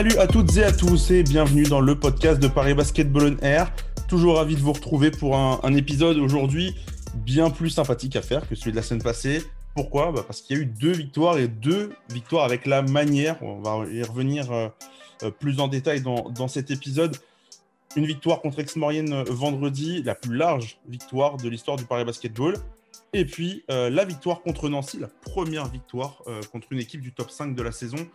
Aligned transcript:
Salut 0.00 0.16
à 0.16 0.26
toutes 0.26 0.56
et 0.56 0.64
à 0.64 0.72
tous 0.72 1.10
et 1.10 1.22
bienvenue 1.22 1.64
dans 1.64 1.82
le 1.82 1.94
podcast 1.94 2.40
de 2.40 2.48
Paris 2.48 2.72
Basketball 2.72 3.36
on 3.36 3.44
Air. 3.44 3.70
Toujours 4.08 4.36
ravi 4.36 4.56
de 4.56 4.60
vous 4.62 4.72
retrouver 4.72 5.10
pour 5.10 5.36
un, 5.36 5.74
épisode 5.74 6.16
aujourd'hui 6.16 6.74
bien 7.16 7.50
plus 7.50 7.68
sympathique 7.68 8.16
à 8.16 8.22
faire 8.22 8.48
que 8.48 8.54
celui 8.54 8.70
de 8.70 8.76
la 8.76 8.82
semaine 8.82 9.02
passée. 9.02 9.44
Pourquoi? 9.74 10.10
Bah, 10.10 10.24
Parce 10.26 10.40
qu'il 10.40 10.56
y 10.56 10.58
a 10.58 10.62
eu 10.62 10.64
deux 10.64 10.92
victoires 10.92 11.36
et 11.36 11.48
deux 11.48 11.92
victoires 12.08 12.46
avec 12.46 12.64
la 12.64 12.80
manière. 12.80 13.36
On 13.42 13.60
va 13.60 13.84
y 13.92 14.02
revenir 14.02 14.50
euh, 14.50 14.68
euh, 15.22 15.30
plus 15.30 15.60
en 15.60 15.68
détail 15.68 16.00
dans, 16.00 16.48
cet 16.48 16.70
épisode. 16.70 17.14
Une 17.94 18.06
victoire 18.06 18.40
contre 18.40 18.60
Aix-Maurienne 18.60 19.12
euh, 19.12 19.24
vendredi, 19.28 20.02
la 20.02 20.14
plus 20.14 20.34
large 20.34 20.78
victoire 20.88 21.36
de 21.36 21.46
l'histoire 21.46 21.76
du 21.76 21.84
Paris 21.84 22.06
Basketball. 22.06 22.54
Et 23.12 23.24
puis 23.24 23.64
la 23.68 24.04
victoire 24.04 24.42
contre 24.42 24.68
Nancy, 24.68 24.98
la 24.98 25.08
première 25.08 25.68
victoire 25.68 26.22
contre 26.52 26.68
une 26.70 26.78
équipe 26.78 27.00
du 27.00 27.12
top 27.12 27.30
5 27.30 27.54
de 27.54 27.62
la 27.62 27.72
saison 27.72 28.08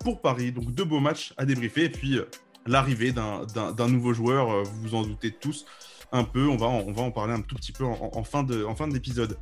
pour 0.00 0.20
Paris. 0.20 0.52
Donc 0.52 0.72
deux 0.72 0.84
beaux 0.84 1.00
matchs 1.00 1.32
à 1.36 1.46
débriefer. 1.46 1.84
Et 1.84 1.90
puis 1.90 2.18
l'arrivée 2.66 3.12
d'un 3.12 3.88
nouveau 3.88 4.12
joueur, 4.12 4.62
vous 4.64 4.80
vous 4.82 4.94
en 4.94 5.02
doutez 5.02 5.32
tous 5.32 5.64
un 6.12 6.24
peu. 6.24 6.46
On 6.48 6.56
va, 6.56 6.66
en, 6.66 6.80
on 6.80 6.92
va 6.92 7.02
en 7.02 7.10
parler 7.10 7.32
un 7.32 7.40
tout 7.40 7.56
petit 7.56 7.72
peu 7.72 7.84
en, 7.84 8.10
en 8.14 8.24
fin 8.24 8.44
d'épisode. 8.44 9.38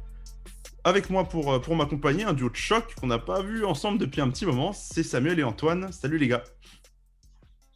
Avec 0.87 1.09
moi 1.09 1.25
pour, 1.25 1.51
euh, 1.51 1.59
pour 1.59 1.75
m'accompagner, 1.77 2.25
un 2.25 2.35
duo 2.35 2.51
de 2.51 2.57
choc 2.57 2.95
qu'on 3.01 3.07
n'a 3.07 3.19
pas 3.19 3.43
vu 3.43 3.65
ensemble 3.65 3.99
depuis 3.99 4.21
un 4.21 4.29
petit 4.29 4.45
moment, 4.45 4.75
c'est 4.75 5.03
Samuel 5.03 5.41
et 5.41 5.43
Antoine. 5.43 5.91
Salut 5.91 6.19
les 6.19 6.29
gars. 6.29 6.45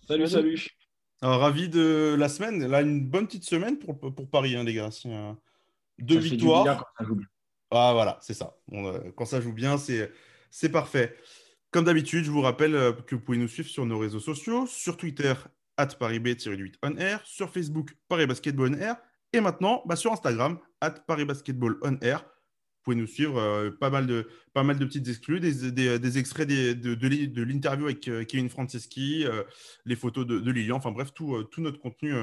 Salut, 0.07 0.29
salut. 0.29 0.69
Alors, 1.23 1.41
ravi 1.41 1.71
de 1.71 2.15
la 2.19 2.29
semaine. 2.29 2.67
Là, 2.67 2.83
une 2.83 3.07
bonne 3.09 3.27
petite 3.27 3.45
semaine 3.45 3.79
pour, 3.79 3.99
pour 3.99 4.29
Paris, 4.29 4.57
hein, 4.57 4.63
les 4.63 4.75
gars. 4.75 4.91
Euh, 5.07 5.33
deux 5.99 6.19
victoires. 6.19 6.85
Ah, 7.71 7.93
voilà, 7.93 8.19
c'est 8.23 8.35
ça. 8.35 8.57
Euh, 8.73 9.13
quand 9.17 9.27
ça 9.27 9.41
joue 9.41 9.53
bien, 9.53 9.77
c'est 9.79 10.69
parfait. 10.71 11.17
Comme 11.71 11.85
d'habitude, 11.85 12.25
je 12.25 12.31
vous 12.31 12.41
rappelle 12.41 12.73
que 13.07 13.15
vous 13.15 13.21
pouvez 13.21 13.39
nous 13.39 13.49
suivre 13.49 13.69
sur 13.69 13.85
nos 13.85 13.99
réseaux 13.99 14.21
sociaux, 14.21 14.67
sur 14.67 14.97
Twitter, 14.97 15.35
at 15.77 15.87
ParisB-8 15.87 16.75
on 16.83 16.97
air, 16.97 17.21
sur 17.25 17.51
Facebook, 17.51 17.95
Paris 18.09 18.27
Basketball 18.27 18.75
on 18.75 18.79
air, 18.79 18.97
et 19.33 19.41
maintenant 19.41 19.83
bah, 19.87 19.97
sur 19.97 20.13
Instagram, 20.13 20.59
at 20.81 20.93
Paris 21.07 21.27
Basketball 21.27 21.79
on 21.83 21.99
air 22.01 22.25
pouvez 22.89 22.97
nous 22.97 23.07
suivre. 23.07 23.39
Euh, 23.39 23.71
pas, 23.71 23.91
mal 23.91 24.07
de, 24.07 24.29
pas 24.55 24.63
mal 24.63 24.79
de 24.79 24.85
petites 24.85 25.09
exclus, 25.09 25.41
des, 25.41 25.99
des, 25.99 26.19
extraits 26.19 26.49
de, 26.49 26.95
de, 26.95 27.43
l'interview 27.43 27.85
avec 27.85 28.09
euh, 28.09 28.25
Kevin 28.25 28.49
Franceschi, 28.49 29.27
euh, 29.27 29.43
les 29.85 29.97
photos 29.97 30.27
de, 30.27 30.51
Lilian, 30.51 30.77
enfin 30.77 30.91
bref, 30.91 31.13
tout, 31.15 31.43
tout 31.45 31.61
notre 31.61 31.81
contenu 31.81 32.15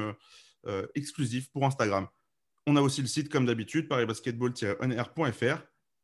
exclusif 0.94 1.50
pour 1.52 1.64
Instagram. 1.64 2.08
On 2.66 2.76
a 2.76 2.80
aussi 2.80 3.00
le 3.00 3.06
site, 3.06 3.28
comme 3.28 3.46
d'habitude, 3.46 3.88
parisbasketball-onair.fr. 3.88 5.62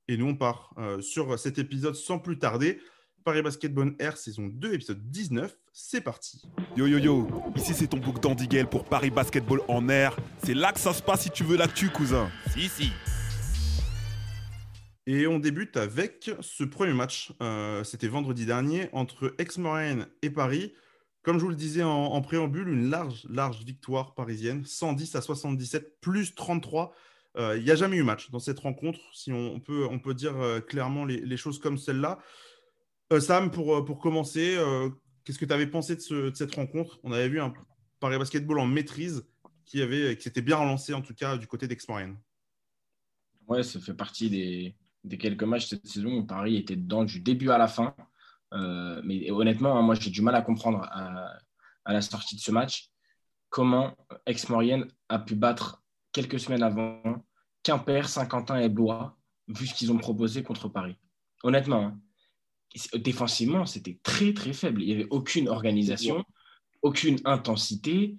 Et 0.08 0.16
nous, 0.16 0.28
on 0.28 0.36
part 0.36 0.74
sur 1.00 1.38
cet 1.38 1.58
épisode 1.58 1.94
sans 1.94 2.18
plus 2.18 2.38
tarder. 2.38 2.80
Paris 3.24 3.42
Basketball 3.42 3.94
Air, 3.98 4.16
saison 4.16 4.48
2, 4.48 4.74
épisode 4.74 5.10
19. 5.10 5.56
C'est 5.72 6.00
parti. 6.00 6.42
Yo 6.76 6.86
yo 6.86 6.98
yo, 6.98 7.28
ici 7.56 7.72
c'est 7.72 7.86
ton 7.86 7.98
book 7.98 8.20
d'Andy 8.20 8.48
pour 8.70 8.84
Paris 8.84 9.10
Basketball 9.10 9.60
en 9.68 9.88
air. 9.88 10.16
C'est 10.44 10.54
là 10.54 10.72
que 10.72 10.80
ça 10.80 10.92
se 10.92 11.02
passe 11.02 11.22
si 11.22 11.30
tu 11.30 11.44
veux 11.44 11.56
l'actu, 11.56 11.88
cousin. 11.88 12.30
Si, 12.52 12.68
si. 12.68 12.90
Et 15.06 15.26
on 15.26 15.38
débute 15.38 15.76
avec 15.76 16.30
ce 16.40 16.64
premier 16.64 16.92
match. 16.92 17.32
Euh, 17.40 17.84
c'était 17.84 18.08
vendredi 18.08 18.44
dernier 18.44 18.88
entre 18.92 19.34
Aix-Maurienne 19.38 20.06
et 20.22 20.30
Paris. 20.30 20.74
Comme 21.22 21.38
je 21.38 21.44
vous 21.44 21.50
le 21.50 21.56
disais 21.56 21.82
en, 21.82 22.20
préambule, 22.20 22.68
une 22.68 22.90
large, 22.90 23.26
large 23.28 23.62
victoire 23.64 24.14
parisienne, 24.14 24.64
110 24.64 25.14
à 25.14 25.20
77, 25.20 26.00
plus 26.00 26.34
33. 26.34 26.92
Euh, 27.36 27.56
il 27.56 27.64
n'y 27.64 27.70
a 27.70 27.76
jamais 27.76 27.96
eu 27.96 28.02
match 28.02 28.30
dans 28.30 28.40
cette 28.40 28.58
rencontre, 28.58 28.98
si 29.14 29.32
on, 29.32 29.60
peut, 29.60 29.86
on 29.88 29.98
peut 29.98 30.14
dire 30.14 30.36
euh, 30.40 30.60
clairement 30.60 31.04
les, 31.04 31.36
choses 31.36 31.58
comme 31.58 31.78
celle-là. 31.78 32.18
Sam, 33.20 33.50
pour, 33.50 33.84
pour 33.84 33.98
commencer, 33.98 34.56
qu'est-ce 35.24 35.38
que 35.38 35.44
tu 35.44 35.52
avais 35.52 35.66
pensé 35.66 35.96
de, 35.96 36.32
cette 36.34 36.54
rencontre? 36.54 36.98
On 37.02 37.12
avait 37.12 37.28
vu 37.28 37.40
un 37.40 37.52
Paris 38.00 38.18
Basketball 38.18 38.58
en 38.58 38.66
maîtrise 38.66 39.24
qui, 39.64 39.82
avait, 39.82 40.16
qui 40.16 40.22
s'était 40.24 40.42
bien 40.42 40.56
relancé, 40.56 40.94
en 40.94 41.02
tout 41.02 41.14
cas, 41.14 41.36
du 41.36 41.46
côté 41.46 41.68
d'Aix-Maurienne. 41.68 42.16
Ouais, 43.46 43.62
ça 43.62 43.80
fait 43.80 43.94
partie 43.94 44.30
des, 44.30 44.74
des 45.04 45.18
quelques 45.18 45.42
matchs 45.42 45.68
cette 45.68 45.86
saison 45.86 46.18
où 46.18 46.24
Paris 46.24 46.56
était 46.56 46.76
dedans 46.76 47.04
du 47.04 47.20
début 47.20 47.50
à 47.50 47.58
la 47.58 47.68
fin. 47.68 47.94
Euh, 48.52 49.00
mais 49.04 49.30
honnêtement, 49.30 49.78
hein, 49.78 49.82
moi, 49.82 49.94
j'ai 49.94 50.10
du 50.10 50.22
mal 50.22 50.34
à 50.34 50.42
comprendre 50.42 50.82
à, 50.90 51.92
la 51.92 52.00
sortie 52.00 52.36
de 52.36 52.40
ce 52.40 52.50
match 52.50 52.90
comment 53.48 53.94
Aix-Maurienne 54.26 54.86
a 55.08 55.18
pu 55.18 55.34
battre 55.34 55.82
quelques 56.12 56.40
semaines 56.40 56.62
avant 56.62 57.24
Quimper, 57.62 58.08
Saint-Quentin 58.08 58.58
et 58.58 58.68
Blois, 58.68 59.16
vu 59.48 59.66
ce 59.66 59.74
qu'ils 59.74 59.92
ont 59.92 59.98
proposé 59.98 60.42
contre 60.42 60.68
Paris. 60.68 60.96
Honnêtement, 61.42 61.84
hein, 61.84 62.00
défensivement, 62.94 63.66
c'était 63.66 63.98
très, 64.02 64.32
très 64.32 64.52
faible. 64.52 64.82
Il 64.82 64.86
n'y 64.86 64.94
avait 64.94 65.08
aucune 65.10 65.48
organisation, 65.48 66.24
aucune 66.82 67.18
intensité 67.24 68.16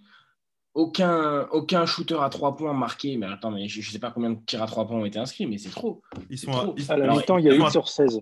aucun, 0.73 1.47
aucun 1.51 1.85
shooter 1.85 2.17
à 2.19 2.29
3 2.29 2.55
points 2.55 2.73
marqué. 2.73 3.17
Mais 3.17 3.27
attends, 3.27 3.51
mais 3.51 3.67
je 3.67 3.79
ne 3.79 3.83
sais 3.83 4.00
pas 4.00 4.11
combien 4.11 4.31
de 4.31 4.39
tirs 4.45 4.63
à 4.63 4.67
3 4.67 4.88
points 4.88 4.97
ont 4.97 5.05
été 5.05 5.19
inscrits, 5.19 5.45
mais 5.45 5.57
c'est 5.57 5.69
trop. 5.69 6.01
Ils 6.29 6.38
sont 6.38 6.51
à, 6.51 6.94
à 6.94 6.97
la 6.97 7.13
mi-temps, 7.13 7.38
il 7.38 7.45
y 7.45 7.50
a 7.50 7.55
8 7.55 7.69
sur 7.71 7.88
16. 7.88 8.21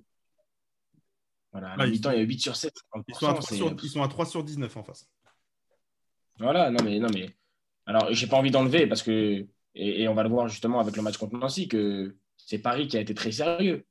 Voilà, 1.51 1.71
à 1.73 1.87
mi-temps, 1.87 2.11
il 2.11 2.17
y 2.17 2.21
a 2.21 2.23
8 2.23 2.39
sur 2.39 2.55
7. 2.55 2.73
Ils 3.07 3.15
sont, 3.15 3.27
à 3.27 3.33
3 3.33 3.55
sur, 3.55 3.75
ils 3.83 3.89
sont 3.89 4.03
à 4.03 4.07
3 4.07 4.25
sur 4.25 4.43
19 4.43 4.77
en 4.77 4.83
face. 4.83 5.09
Voilà, 6.39 6.71
non 6.71 6.83
mais, 6.83 6.99
non 6.99 7.09
mais. 7.13 7.35
Alors, 7.85 8.13
j'ai 8.13 8.27
pas 8.27 8.37
envie 8.37 8.51
d'enlever 8.51 8.87
parce 8.87 9.03
que, 9.03 9.45
et, 9.75 10.07
on 10.07 10.13
va 10.13 10.23
le 10.23 10.29
voir 10.29 10.47
justement 10.47 10.79
avec 10.79 10.95
le 10.95 11.01
match 11.01 11.17
contre 11.17 11.35
Nancy, 11.35 11.67
que 11.67 12.15
c'est 12.37 12.59
Paris 12.59 12.87
qui 12.87 12.97
a 12.97 13.01
été 13.01 13.13
très 13.13 13.31
sérieux. 13.31 13.85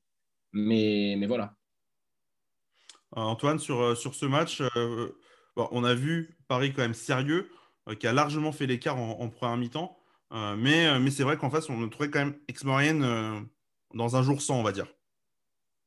Mais, 0.52 1.16
mais 1.18 1.26
voilà. 1.26 1.54
Euh, 3.16 3.20
Antoine, 3.20 3.58
sur, 3.58 3.80
euh, 3.80 3.94
sur 3.94 4.14
ce 4.14 4.24
match, 4.26 4.62
euh, 4.76 5.10
bon, 5.54 5.68
on 5.70 5.84
a 5.84 5.94
vu 5.94 6.36
Paris 6.48 6.72
quand 6.72 6.82
même 6.82 6.94
sérieux. 6.94 7.50
Euh, 7.88 7.94
qui 7.94 8.06
a 8.06 8.12
largement 8.12 8.52
fait 8.52 8.66
l'écart 8.66 8.98
en, 8.98 9.28
première 9.28 9.56
mi-temps. 9.56 9.96
Euh, 10.32 10.54
mais, 10.56 10.98
mais 11.00 11.10
c'est 11.10 11.22
vrai 11.22 11.36
qu'en 11.36 11.50
face, 11.50 11.68
on 11.68 11.88
trouvait 11.88 12.10
quand 12.10 12.20
même 12.20 12.36
ex 12.48 12.64
dans 12.64 14.16
un 14.16 14.22
jour 14.22 14.40
sans, 14.40 14.60
on 14.60 14.62
va 14.62 14.72
dire. 14.72 14.86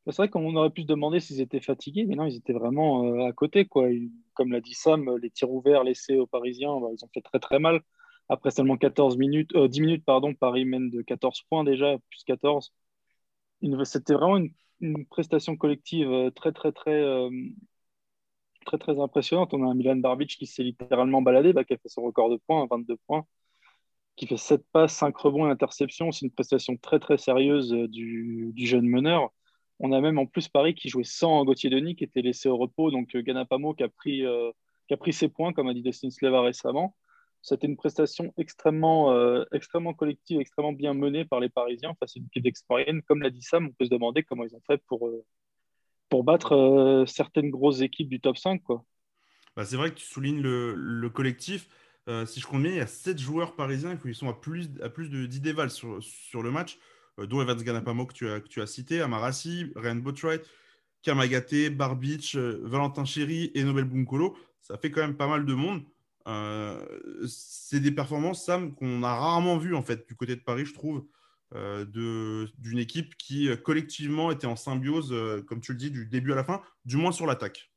C'est 0.06 0.18
vrai 0.18 0.30
qu'on 0.30 0.56
aurait 0.56 0.70
pu 0.70 0.82
se 0.82 0.88
demander 0.88 1.20
s'ils 1.20 1.40
étaient 1.42 1.62
fatigués, 1.62 2.06
mais 2.06 2.16
non, 2.16 2.26
ils 2.26 2.36
étaient 2.36 2.54
vraiment 2.54 3.26
à 3.26 3.32
côté. 3.34 3.66
Quoi. 3.66 3.88
Comme 4.34 4.52
l'a 4.52 4.60
dit 4.62 4.74
Sam, 4.74 5.18
les 5.22 5.30
tirs 5.30 5.52
ouverts 5.52 5.84
laissés 5.84 6.18
aux 6.18 6.28
Parisiens, 6.28 6.80
bah, 6.82 6.88
ils 6.92 7.04
ont 7.06 7.10
fait 7.14 7.22
très 7.22 7.40
très 7.40 7.60
mal. 7.60 7.82
Après 8.30 8.52
seulement 8.52 8.78
14 8.78 9.18
minutes, 9.18 9.56
10 9.56 9.82
minutes, 9.82 10.06
pardon, 10.06 10.34
Paris 10.34 10.66
mène 10.66 10.90
de 10.90 11.02
14 11.02 11.44
points 11.50 11.64
déjà, 11.64 11.98
plus 12.10 12.24
14. 12.26 12.74
C'était 13.86 14.14
vraiment 14.14 14.38
une, 14.82 15.06
prestation 15.06 15.56
collective 15.56 16.32
très 16.36 16.52
très 16.52 16.72
très 16.74 17.02
très 18.66 18.78
très 18.78 19.00
impressionnante. 19.00 19.54
On 19.54 19.64
a 19.64 19.72
un 19.72 19.74
Milan 19.76 19.98
Barbic 19.98 20.38
qui 20.38 20.48
s'est 20.48 20.64
littéralement 20.64 21.22
baladé, 21.22 21.54
bah, 21.54 21.64
qui 21.64 21.74
a 21.74 21.78
fait 21.78 21.90
son 21.90 22.04
record 22.04 22.30
de 22.30 22.38
points, 22.38 22.68
22 22.70 22.98
points, 23.08 23.26
qui 24.16 24.28
fait 24.28 24.38
7 24.38 24.66
passes, 24.72 24.94
5 24.94 25.16
rebonds 25.18 25.48
et 25.48 25.52
interceptions. 25.52 26.12
C'est 26.12 26.26
une 26.26 26.32
prestation 26.32 26.78
très 26.78 27.00
très 27.00 27.18
sérieuse 27.18 27.74
euh, 27.74 27.88
du, 27.88 28.54
jeune 28.58 28.88
meneur. 28.88 29.32
On 29.80 29.92
a 29.92 30.02
même 30.02 30.20
en 30.20 30.26
plus 30.26 30.48
Paris 30.48 30.76
qui 30.76 30.90
jouait 30.90 31.04
sans 31.04 31.44
Gauthier 31.46 31.70
Denis, 31.70 31.96
qui 31.96 32.04
était 32.04 32.22
laissé 32.22 32.50
au 32.50 32.58
repos. 32.58 32.92
Donc 32.92 33.16
euh, 33.16 33.22
Ganapamo 33.22 33.74
qui 33.74 33.84
a 33.84 33.90
pris, 33.90 34.26
euh, 34.26 34.52
qui 34.88 34.94
a 34.94 34.98
pris 34.98 35.14
ses 35.14 35.30
points, 35.30 35.54
comme 35.54 35.68
a 35.68 35.74
dit 35.74 35.82
Dustin 35.82 36.10
Sleva 36.10 36.42
récemment. 36.42 36.96
C'était 37.42 37.68
une 37.68 37.76
prestation 37.76 38.34
extrêmement, 38.38 39.14
extrêmement 39.52 39.94
collective, 39.94 40.40
extrêmement 40.40 40.72
bien 40.72 40.94
menée 40.94 41.26
par 41.26 41.42
les 41.42 41.50
Parisiens 41.50 41.94
face 42.00 42.16
à 42.16 42.20
une 42.20 42.28
équipe 42.28 42.42
d'expérience. 42.42 43.02
Comme 43.06 43.22
l'a 43.22 43.30
dit 43.30 43.42
Sam, 43.42 43.66
on 43.66 43.72
peut 43.72 43.84
se 43.84 43.90
demander 43.90 44.24
comment 44.24 44.46
ils 44.46 44.56
ont 44.56 44.62
fait 44.66 44.82
pour, 44.88 45.10
battre 46.22 46.54
euh, 46.54 47.06
certaines 47.08 47.50
grosses 47.50 47.82
équipes 47.82 48.10
du 48.10 48.20
top 48.20 48.38
5. 48.38 48.62
Quoi. 48.62 48.86
Bah, 49.56 49.66
c'est 49.66 49.78
vrai 49.78 49.90
que 49.90 49.96
tu 49.96 50.06
soulignes 50.06 50.42
le, 50.42 51.10
collectif. 51.10 51.68
Euh, 52.08 52.26
si 52.26 52.40
je 52.40 52.46
compte 52.46 52.62
bien, 52.62 52.72
il 52.72 52.78
y 52.78 52.82
a 52.82 52.88
7 52.88 53.18
joueurs 53.18 53.56
parisiens 53.56 53.96
qui 53.96 54.14
sont 54.14 54.30
à 54.30 54.34
plus, 54.34 54.70
à 54.84 54.90
de 54.90 55.26
10 55.26 55.42
dévals 55.42 55.72
sur, 55.72 56.04
sur 56.04 56.44
le 56.44 56.52
match, 56.52 56.78
euh, 56.78 56.80
dont 57.18 57.42
Evans 57.42 57.62
Ganapamo 57.62 58.06
que 58.06 58.14
tu 58.14 58.30
as, 58.30 58.40
que 58.40 58.48
tu 58.48 58.62
as 58.62 58.68
cité, 58.68 59.02
Amarassi, 59.02 59.72
Ryan 59.76 59.96
Botwright, 59.96 60.44
Kamagaté, 61.02 61.70
Barbich, 61.70 62.36
Valentin 62.36 63.06
Chéry 63.06 63.52
et 63.54 63.64
Nobel 63.64 63.86
Bunkolo. 63.86 64.38
Ça 64.62 64.78
fait 64.78 64.92
quand 64.92 65.02
même 65.02 65.18
pas 65.18 65.28
mal 65.28 65.46
de 65.46 65.54
monde. 65.54 65.84
c'est 67.28 67.80
des 67.80 67.92
performances, 67.92 68.46
Sam, 68.46 68.74
qu'on 68.74 69.04
a 69.04 69.14
rarement 69.14 69.58
vues 69.58 69.76
en 69.76 69.84
fait, 69.84 70.08
du 70.08 70.16
côté 70.16 70.36
de 70.36 70.42
Paris, 70.42 70.66
je 70.66 70.74
trouve. 70.74 71.06
Euh, 71.56 72.48
d'une 72.58 72.80
équipe 72.80 73.16
qui 73.16 73.48
euh, 73.48 73.56
collectivement 73.56 74.32
était 74.32 74.48
en 74.48 74.56
symbiose, 74.56 75.14
euh, 75.14 75.44
comme 75.44 75.62
tu 75.62 75.74
le 75.74 75.78
dis, 75.78 75.92
du 75.92 76.08
début 76.08 76.32
à 76.32 76.36
la 76.36 76.44
fin, 76.44 76.62
du 76.84 76.98
moins 76.98 77.12
sur 77.12 77.28
l'attaque. 77.28 77.72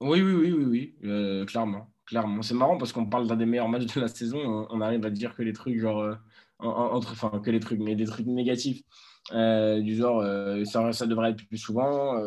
Oui, 0.00 0.22
oui, 0.22 0.32
oui, 0.32 0.52
oui, 0.52 0.64
oui 1.02 1.46
clairement. 1.46 1.92
clairement. 2.06 2.40
C'est 2.40 2.54
marrant 2.54 2.78
parce 2.78 2.92
qu'on 2.92 3.04
parle 3.04 3.26
d'un 3.26 3.36
des 3.36 3.44
meilleurs 3.44 3.68
matchs 3.68 3.94
de 3.94 4.00
la 4.00 4.08
saison, 4.08 4.66
on, 4.70 4.80
arrive 4.80 5.04
à 5.04 5.10
dire 5.10 5.34
que 5.34 5.42
les 5.42 5.52
trucs, 5.52 5.78
genre, 5.78 6.16
entre, 6.58 7.12
enfin, 7.12 7.40
que 7.40 7.50
les 7.50 7.60
trucs, 7.60 7.80
mais 7.80 7.96
des 7.96 8.06
trucs 8.06 8.26
négatifs, 8.26 8.82
du 9.30 9.96
genre, 9.96 10.22
ça, 10.66 10.92
ça, 10.92 11.06
devrait 11.06 11.30
être 11.30 11.46
plus 11.46 11.58
souvent, 11.58 12.22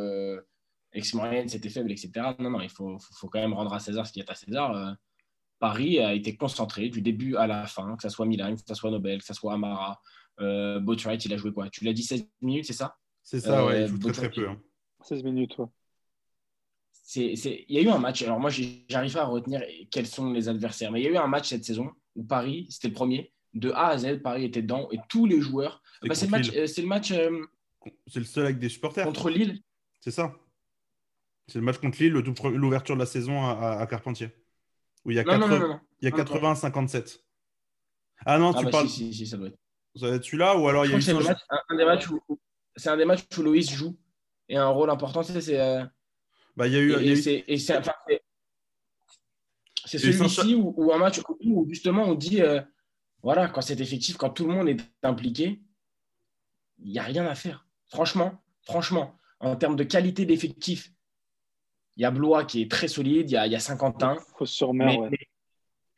ex 0.94 1.16
c'était 1.48 1.70
faible, 1.70 1.92
etc. 1.92 2.12
Non, 2.40 2.50
non, 2.50 2.62
il 2.62 2.70
faut, 2.70 2.98
faut, 3.00 3.14
faut, 3.14 3.30
quand 3.30 3.40
même 3.40 3.54
rendre 3.54 3.74
à 3.74 3.80
César 3.80 4.06
ce 4.06 4.12
qui 4.12 4.20
est 4.20 4.30
à 4.30 4.36
César. 4.36 4.98
Paris 5.60 6.00
a 6.00 6.14
été 6.14 6.36
concentré 6.36 6.90
du 6.90 7.02
début 7.02 7.36
à 7.36 7.48
la 7.48 7.66
fin, 7.66 7.96
que 7.96 8.04
ce 8.04 8.10
soit 8.10 8.26
Milan, 8.26 8.56
que 8.56 8.62
ce 8.68 8.74
soit 8.74 8.92
Nobel, 8.92 9.20
que 9.20 9.26
ce 9.26 9.34
soit 9.34 9.54
Amara. 9.54 10.02
Euh, 10.40 10.80
Botwright, 10.80 11.24
il 11.26 11.34
a 11.34 11.38
joué 11.38 11.52
quoi? 11.52 11.70
Tu 11.70 11.84
l'as 11.84 11.94
dit 11.94 12.04
16 12.04 12.28
minutes, 12.42 12.66
c'est 12.66 12.74
ça? 12.74 12.96
C'est 13.24 13.40
ça, 13.40 13.66
ouais, 13.66 13.82
il 13.82 13.84
euh, 13.84 13.88
joue 13.88 13.98
très, 13.98 14.12
très 14.12 14.30
peu. 14.30 14.48
16 15.02 15.20
hein. 15.20 15.24
minutes, 15.24 15.58
ouais. 15.58 15.68
il 17.16 17.66
y 17.70 17.78
a 17.80 17.82
eu 17.82 17.90
un 17.90 17.98
match. 17.98 18.22
Alors 18.22 18.40
moi, 18.40 18.52
j'arrive 18.88 19.14
pas 19.14 19.24
à 19.24 19.26
retenir 19.26 19.62
quels 19.90 20.08
sont 20.08 20.32
les 20.32 20.48
adversaires, 20.48 20.92
mais 20.92 21.02
il 21.02 21.06
y 21.06 21.08
a 21.08 21.12
eu 21.12 21.18
un 21.18 21.28
match 21.28 21.50
cette 21.50 21.66
saison 21.66 21.92
où 22.16 22.24
Paris, 22.24 22.68
c'était 22.70 22.90
le 22.90 22.94
premier, 22.94 23.34
de 23.58 23.72
A 23.72 23.88
à 23.88 23.98
Z, 23.98 24.22
Paris 24.22 24.46
était 24.46 24.62
dedans 24.62 24.88
et 24.92 25.00
tous 25.10 25.26
les 25.26 25.42
joueurs. 25.42 25.82
Bah, 26.04 26.16
c'est 26.16 26.26
le 26.26 26.32
match. 26.32 26.50
Euh, 26.56 26.68
c'est 26.68 26.82
le 26.82 26.88
match. 26.88 27.12
Euh, 27.12 27.46
c'est 28.08 28.20
le 28.20 28.26
seul 28.26 28.46
avec 28.46 28.60
des 28.60 28.70
supporters. 28.70 29.06
Contre 29.06 29.30
Lille. 29.30 29.62
C'est 30.00 30.12
ça. 30.12 30.34
C'est 31.48 31.60
le 31.60 31.66
match 31.66 31.78
contre 31.78 32.02
Lille, 32.02 32.12
l'ouverture 32.12 32.96
de 32.96 33.00
la 33.00 33.06
saison 33.06 33.46
à, 33.46 33.86
Carpentier. 33.88 34.30
Où 35.06 35.12
il 35.12 35.18
y 35.18 35.20
a, 35.20 35.24
80-57. 35.24 37.20
Ah 38.26 38.40
non, 38.40 38.52
tu 38.52 38.60
ah, 38.60 38.64
bah, 38.64 38.72
parles. 38.72 38.90
Si, 38.90 39.14
si, 39.14 39.28
ça 39.28 39.38
doit 39.38 39.48
être. 39.48 39.58
Ça 39.96 40.08
doit 40.08 40.16
être 40.16 40.26
celui-là 40.26 40.58
ou 40.58 40.68
alors 40.68 40.86
il 40.86 40.92
y 40.92 40.96
a. 40.96 41.02
C'est 41.02 41.12
un, 41.12 41.76
des 41.76 41.86
matchs 41.86 42.10
où, 42.10 42.20
c'est 42.76 42.90
un 42.90 42.98
des 42.98 43.06
matchs 43.06 43.24
où 43.38 43.42
Loïs 43.42 43.72
joue 43.72 43.98
et 44.50 44.58
un 44.58 44.68
rôle 44.68 44.90
important. 44.90 45.24
C'est. 45.24 45.60
Euh, 45.60 45.84
bah, 46.56 46.68
il 46.68 46.74
y 46.74 46.76
a 46.76 46.80
eu. 46.80 46.92
Et, 46.94 47.16
c'est 47.16 47.46
celui-ci 50.00 50.56
où, 50.56 50.92
un 50.92 50.98
match 50.98 51.22
où 51.40 51.66
justement 51.70 52.04
on 52.04 52.16
dit 52.16 52.42
voilà, 53.28 53.50
quand 53.50 53.60
c'est 53.60 53.82
effectif, 53.82 54.16
quand 54.16 54.30
tout 54.30 54.48
le 54.48 54.54
monde 54.54 54.70
est 54.70 54.80
impliqué, 55.04 55.60
il 56.80 56.94
n'y 56.94 56.98
a 56.98 57.04
rien 57.04 57.26
à 57.26 57.36
faire. 57.36 57.68
Franchement, 57.90 58.42
franchement, 58.62 59.18
en 59.42 59.58
termes 59.58 59.76
de 59.76 59.84
qualité 59.84 60.26
d'effectif, 60.26 60.94
il 61.98 62.04
y 62.04 62.06
a 62.06 62.12
Blois 62.12 62.46
qui 62.46 62.62
est 62.62 62.72
très 62.72 62.88
solide, 62.88 63.30
il 63.30 63.34
y 63.34 63.36
a, 63.36 63.46
il 63.46 63.52
y 63.52 63.56
a 63.58 63.60
Saint-Quentin. 63.60 64.16
Fausse 64.38 64.52
sur 64.52 64.74
mer, 64.74 65.10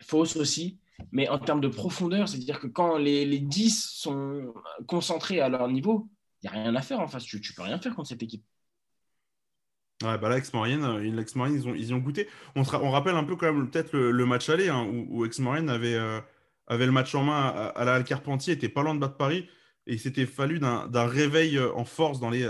Fausse 0.02 0.38
aussi. 0.38 0.80
Mais 1.12 1.30
en 1.30 1.38
termes 1.38 1.62
de 1.62 1.68
profondeur, 1.68 2.28
c'est-à-dire 2.28 2.60
que 2.60 2.66
quand 2.66 2.98
les, 2.98 3.26
les, 3.26 3.38
10 3.38 3.92
sont 3.92 4.52
concentrés 4.88 5.40
à 5.40 5.50
leur 5.50 5.68
niveau, 5.68 6.10
il 6.42 6.50
n'y 6.50 6.58
a 6.58 6.64
rien 6.64 6.76
à 6.76 6.82
faire 6.82 7.00
en 7.00 7.08
face. 7.08 7.26
Tu 7.26 7.38
ne 7.38 7.56
peux 7.56 7.62
rien 7.62 7.78
faire 7.78 7.94
contre 7.94 8.10
cette 8.10 8.24
équipe. 8.24 8.44
Ouais, 10.02 10.18
bah 10.18 10.30
là, 10.30 10.38
Ex-Marine, 10.40 10.84
euh, 10.84 11.06
ils, 11.06 11.68
ont, 11.68 11.76
ils 11.76 11.94
ont 11.94 12.00
goûté. 12.00 12.28
On, 12.56 12.64
on 12.64 12.90
rappelle 12.90 13.16
un 13.16 13.24
peu 13.24 13.36
quand 13.36 13.54
même 13.54 13.70
peut-être 13.70 13.96
le, 13.96 14.26
match 14.26 14.50
aller 14.50 14.70
hein, 14.70 14.84
où, 14.84 15.20
où 15.20 15.26
Ex-Marine 15.26 15.70
avait, 15.70 15.94
euh, 15.94 16.20
avait 16.70 16.86
le 16.86 16.92
match 16.92 17.14
en 17.16 17.24
main 17.24 17.72
à, 17.76 17.84
la 17.84 18.02
Carpentier, 18.04 18.54
était 18.54 18.70
pas 18.70 18.84
loin 18.84 18.96
de 18.96 19.00
battre 19.00 19.18
Paris. 19.18 19.50
Et 19.88 19.94
il 19.94 20.00
s'était 20.00 20.28
fallu 20.28 20.60
d'un 20.60 21.08
réveil 21.08 21.58
euh, 21.58 21.74
en 21.74 21.84
force 21.84 22.20
dans 22.20 22.30
les 22.30 22.46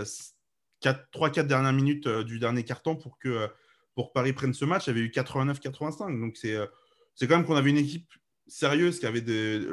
3-4 0.84 1.40
euh, 1.40 1.44
dernières 1.44 1.74
minutes 1.74 2.06
euh, 2.08 2.24
du 2.24 2.38
dernier 2.38 2.64
carton 2.64 2.98
pour 2.98 3.18
que 3.18 3.48
pour 3.96 4.12
Paris 4.12 4.34
prenne 4.34 4.54
ce 4.54 4.66
match. 4.66 4.88
Il 4.88 4.90
y 4.90 4.92
avait 4.92 5.02
eu 5.02 5.10
89-85. 5.10 6.20
Donc 6.20 6.38
c'est 6.38 7.28
quand 7.28 7.38
même 7.38 7.46
qu'on 7.46 7.56
avait 7.56 7.70
une 7.70 7.78
équipe 7.78 8.12
sérieuse 8.48 9.00
qui, 9.00 9.06
avait 9.06 9.22
des, 9.22 9.66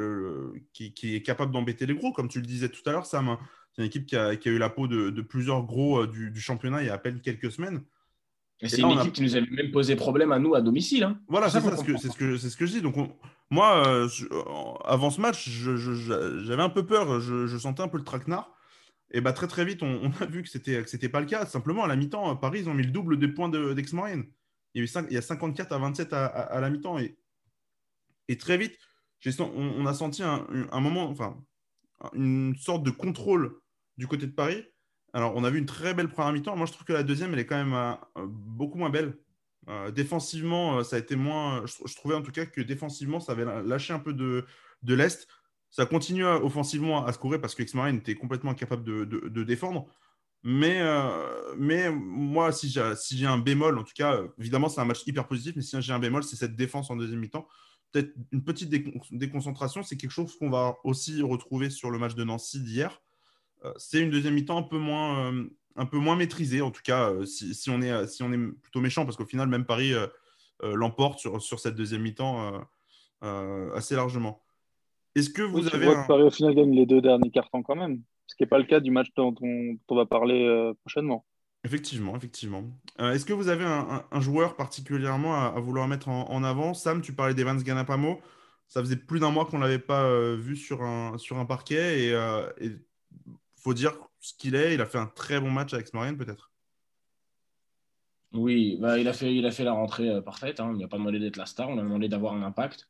qui, 0.72 1.16
est 1.16 1.22
capable 1.22 1.52
d'embêter 1.52 1.86
les 1.86 1.94
gros, 1.94 2.12
comme 2.12 2.28
tu 2.28 2.40
le 2.40 2.46
disais 2.46 2.68
tout 2.68 2.82
à 2.88 2.92
l'heure, 2.92 3.06
Sam. 3.06 3.28
Hein. 3.28 3.38
C'est 3.72 3.82
une 3.82 3.86
équipe 3.86 4.06
qui 4.06 4.16
a, 4.16 4.32
eu 4.32 4.58
la 4.58 4.68
peau 4.68 4.86
de, 4.86 5.10
plusieurs 5.22 5.62
gros 5.64 6.06
du, 6.06 6.30
du, 6.30 6.40
championnat 6.40 6.82
il 6.82 6.86
y 6.86 6.90
a 6.90 6.94
à 6.94 6.98
peine 6.98 7.20
quelques 7.20 7.50
semaines 7.50 7.82
c'est 8.62 8.80
une 8.80 8.92
équipe 8.92 9.12
qui 9.12 9.22
nous 9.22 9.36
avait 9.36 9.50
même 9.50 9.70
posé 9.70 9.96
problème 9.96 10.32
à 10.32 10.38
nous 10.38 10.54
à 10.54 10.60
domicile. 10.60 11.04
Hein. 11.04 11.20
Voilà, 11.28 11.50
c'est 11.50 11.60
ce, 11.60 11.84
que, 11.84 11.96
ce, 11.98 12.08
que, 12.08 12.36
ce 12.36 12.56
que 12.56 12.66
je 12.66 12.72
dis. 12.72 12.80
Donc, 12.80 12.96
moi, 13.50 13.86
euh, 13.86 14.08
avant 14.84 15.10
ce 15.10 15.20
match, 15.20 15.48
j'avais 15.48 16.62
un 16.62 16.70
peu 16.70 16.86
peur. 16.86 17.20
Je, 17.20 17.58
sentais 17.58 17.82
un 17.82 17.88
peu 17.88 17.98
le 17.98 18.04
traquenard. 18.04 18.52
Et 19.12 19.20
bah, 19.20 19.32
très 19.32 19.46
très 19.46 19.64
vite, 19.64 19.82
on, 19.82 20.10
a 20.20 20.26
vu 20.26 20.42
que 20.42 20.48
ce 20.48 20.58
n'était 20.58 21.08
pas 21.08 21.20
le 21.20 21.26
cas. 21.26 21.44
Simplement, 21.46 21.84
à 21.84 21.86
la 21.86 21.96
mi-temps, 21.96 22.34
Paris, 22.36 22.60
ils 22.60 22.68
ont 22.68 22.74
mis 22.74 22.84
le 22.84 22.90
double 22.90 23.18
des 23.18 23.28
points 23.28 23.48
d'Aix-Maurienne. 23.48 24.24
il, 24.74 24.84
y 24.84 24.88
il 24.88 25.12
y 25.12 25.18
a 25.18 25.22
54 25.22 25.72
à 25.72 25.78
27 25.78 26.12
à, 26.12 26.60
la 26.60 26.70
mi-temps. 26.70 26.98
Et, 26.98 27.16
et, 28.28 28.38
très 28.38 28.56
vite, 28.56 28.76
on, 29.38 29.74
on, 29.78 29.86
a 29.86 29.92
senti 29.92 30.22
un, 30.22 30.46
un 30.72 30.80
moment, 30.80 31.08
enfin, 31.10 31.36
une 32.14 32.56
sorte 32.56 32.84
de 32.84 32.90
contrôle 32.90 33.60
du 33.98 34.06
côté 34.06 34.26
de 34.26 34.32
Paris 34.32 34.64
alors, 35.16 35.32
on 35.34 35.44
a 35.44 35.50
vu 35.50 35.58
une 35.58 35.64
très 35.64 35.94
belle 35.94 36.10
première 36.10 36.30
mi-temps. 36.30 36.56
Moi, 36.56 36.66
je 36.66 36.72
trouve 36.72 36.84
que 36.84 36.92
la 36.92 37.02
deuxième, 37.02 37.32
elle 37.32 37.38
est 37.38 37.46
quand 37.46 37.56
même 37.56 37.72
euh, 37.72 38.26
beaucoup 38.28 38.76
moins 38.76 38.90
belle. 38.90 39.16
Euh, 39.66 39.90
défensivement, 39.90 40.76
euh, 40.76 40.82
ça 40.82 40.96
a 40.96 40.98
été 40.98 41.16
moins. 41.16 41.64
Je, 41.64 41.94
trouvais 41.94 42.14
en 42.14 42.20
tout 42.20 42.32
cas 42.32 42.44
que 42.44 42.60
défensivement, 42.60 43.18
ça 43.18 43.32
avait 43.32 43.46
lâché 43.62 43.94
un 43.94 43.98
peu 43.98 44.12
de, 44.12 44.44
de 44.82 44.94
l'Est. 44.94 45.26
Ça 45.70 45.86
continue 45.86 46.26
offensivement 46.26 47.06
à 47.06 47.14
se 47.14 47.18
courir 47.18 47.40
parce 47.40 47.54
que 47.54 47.62
X-Marine 47.62 47.96
était 47.96 48.14
complètement 48.14 48.50
incapable 48.50 48.84
de, 48.84 49.42
défendre. 49.42 49.86
Mais, 50.42 50.82
moi, 51.90 52.52
si 52.52 52.68
j'ai 52.68 53.26
un 53.26 53.38
bémol, 53.38 53.78
en 53.78 53.84
tout 53.84 53.94
cas, 53.96 54.20
évidemment, 54.38 54.68
c'est 54.68 54.82
un 54.82 54.84
match 54.84 55.06
hyper 55.06 55.26
positif, 55.26 55.54
mais 55.56 55.62
si 55.62 55.80
j'ai 55.80 55.92
un 55.94 55.98
bémol, 55.98 56.24
c'est 56.24 56.36
cette 56.36 56.56
défense 56.56 56.90
en 56.90 56.96
deuxième 56.96 57.20
mi-temps. 57.20 57.48
Peut-être 57.90 58.12
une 58.32 58.44
petite 58.44 58.68
déconcentration, 59.12 59.82
c'est 59.82 59.96
quelque 59.96 60.10
chose 60.10 60.36
qu'on 60.36 60.50
va 60.50 60.74
aussi 60.84 61.22
retrouver 61.22 61.70
sur 61.70 61.90
le 61.90 61.98
match 61.98 62.14
de 62.14 62.24
Nancy 62.24 62.60
d'hier. 62.60 63.00
Euh, 63.64 63.72
c'est 63.76 64.00
une 64.00 64.10
deuxième 64.10 64.34
mi-temps 64.34 64.58
un 64.58 64.62
peu 64.62 64.78
moins, 64.78 65.32
euh, 65.32 65.44
un 65.76 65.86
peu 65.86 65.98
moins 65.98 66.16
maîtrisée, 66.16 66.60
en 66.60 66.70
tout 66.70 66.82
cas, 66.82 67.10
euh, 67.10 67.24
si, 67.24 67.70
on 67.70 67.80
est, 67.82 68.06
si 68.06 68.22
on 68.22 68.32
est 68.32 68.38
plutôt 68.62 68.80
méchant, 68.80 69.04
parce 69.04 69.16
qu'au 69.16 69.26
final, 69.26 69.48
même 69.48 69.64
Paris 69.64 69.92
l'emporte 70.62 71.18
sur, 71.18 71.42
sur, 71.42 71.60
cette 71.60 71.74
deuxième 71.74 72.00
mi-temps 72.00 72.66
assez 73.20 73.94
largement. 73.94 74.42
Est-ce 75.14 75.30
que 75.30 75.42
vous 75.42 75.66
avez. 75.74 75.86
que 75.86 76.06
Paris, 76.06 76.22
au 76.22 76.30
final, 76.30 76.54
gagne 76.54 76.74
les 76.74 76.86
deux 76.86 77.00
derniers 77.00 77.30
cartons 77.30 77.62
quand 77.62 77.76
même, 77.76 78.02
ce 78.26 78.34
qui 78.34 78.42
n'est 78.42 78.48
pas 78.48 78.58
le 78.58 78.64
cas 78.64 78.80
du 78.80 78.90
match 78.90 79.08
dont 79.16 79.34
on, 79.40 79.94
va 79.94 80.06
parler 80.06 80.72
prochainement. 80.80 81.26
Effectivement, 81.64 82.16
effectivement. 82.16 82.64
Est-ce 82.98 83.26
que 83.26 83.34
vous 83.34 83.48
avez 83.48 83.64
un, 83.66 84.20
joueur 84.20 84.56
particulièrement 84.56 85.34
à, 85.34 85.60
vouloir 85.60 85.88
mettre 85.88 86.08
en, 86.08 86.42
avant? 86.42 86.72
Sam, 86.72 87.02
tu 87.02 87.12
parlais 87.12 87.34
d'Evans 87.34 87.56
Ganapamo. 87.56 88.20
Ça 88.66 88.80
faisait 88.80 88.96
plus 88.96 89.20
d'un 89.20 89.30
mois 89.30 89.44
qu'on 89.44 89.58
ne 89.58 89.62
l'avait 89.62 89.78
pas 89.78 90.10
vu 90.36 90.56
sur 90.56 90.82
un, 90.82 91.18
sur 91.18 91.36
un 91.36 91.44
parquet. 91.44 92.04
Et, 92.04 92.10
et 92.64 92.70
faut 93.66 93.74
dire 93.74 93.98
ce 94.20 94.32
qu'il 94.38 94.54
est. 94.54 94.74
Il 94.74 94.80
a 94.80 94.86
fait 94.86 94.98
un 94.98 95.06
très 95.06 95.40
bon 95.40 95.50
match 95.50 95.74
avec 95.74 95.88
Smarian, 95.88 96.14
peut-être. 96.14 96.52
Oui, 98.32 98.76
bah, 98.80 98.98
il, 98.98 99.08
a 99.08 99.12
fait, 99.12 99.34
il 99.34 99.44
a 99.44 99.50
fait 99.50 99.64
la 99.64 99.72
rentrée 99.72 100.08
euh, 100.08 100.20
parfaite. 100.20 100.60
Hein. 100.60 100.70
Il 100.74 100.80
n'a 100.80 100.88
pas 100.88 100.98
demandé 100.98 101.18
d'être 101.18 101.36
la 101.36 101.46
star. 101.46 101.68
On 101.68 101.78
a 101.78 101.82
demandé 101.82 102.08
d'avoir 102.08 102.34
un 102.34 102.42
impact. 102.42 102.88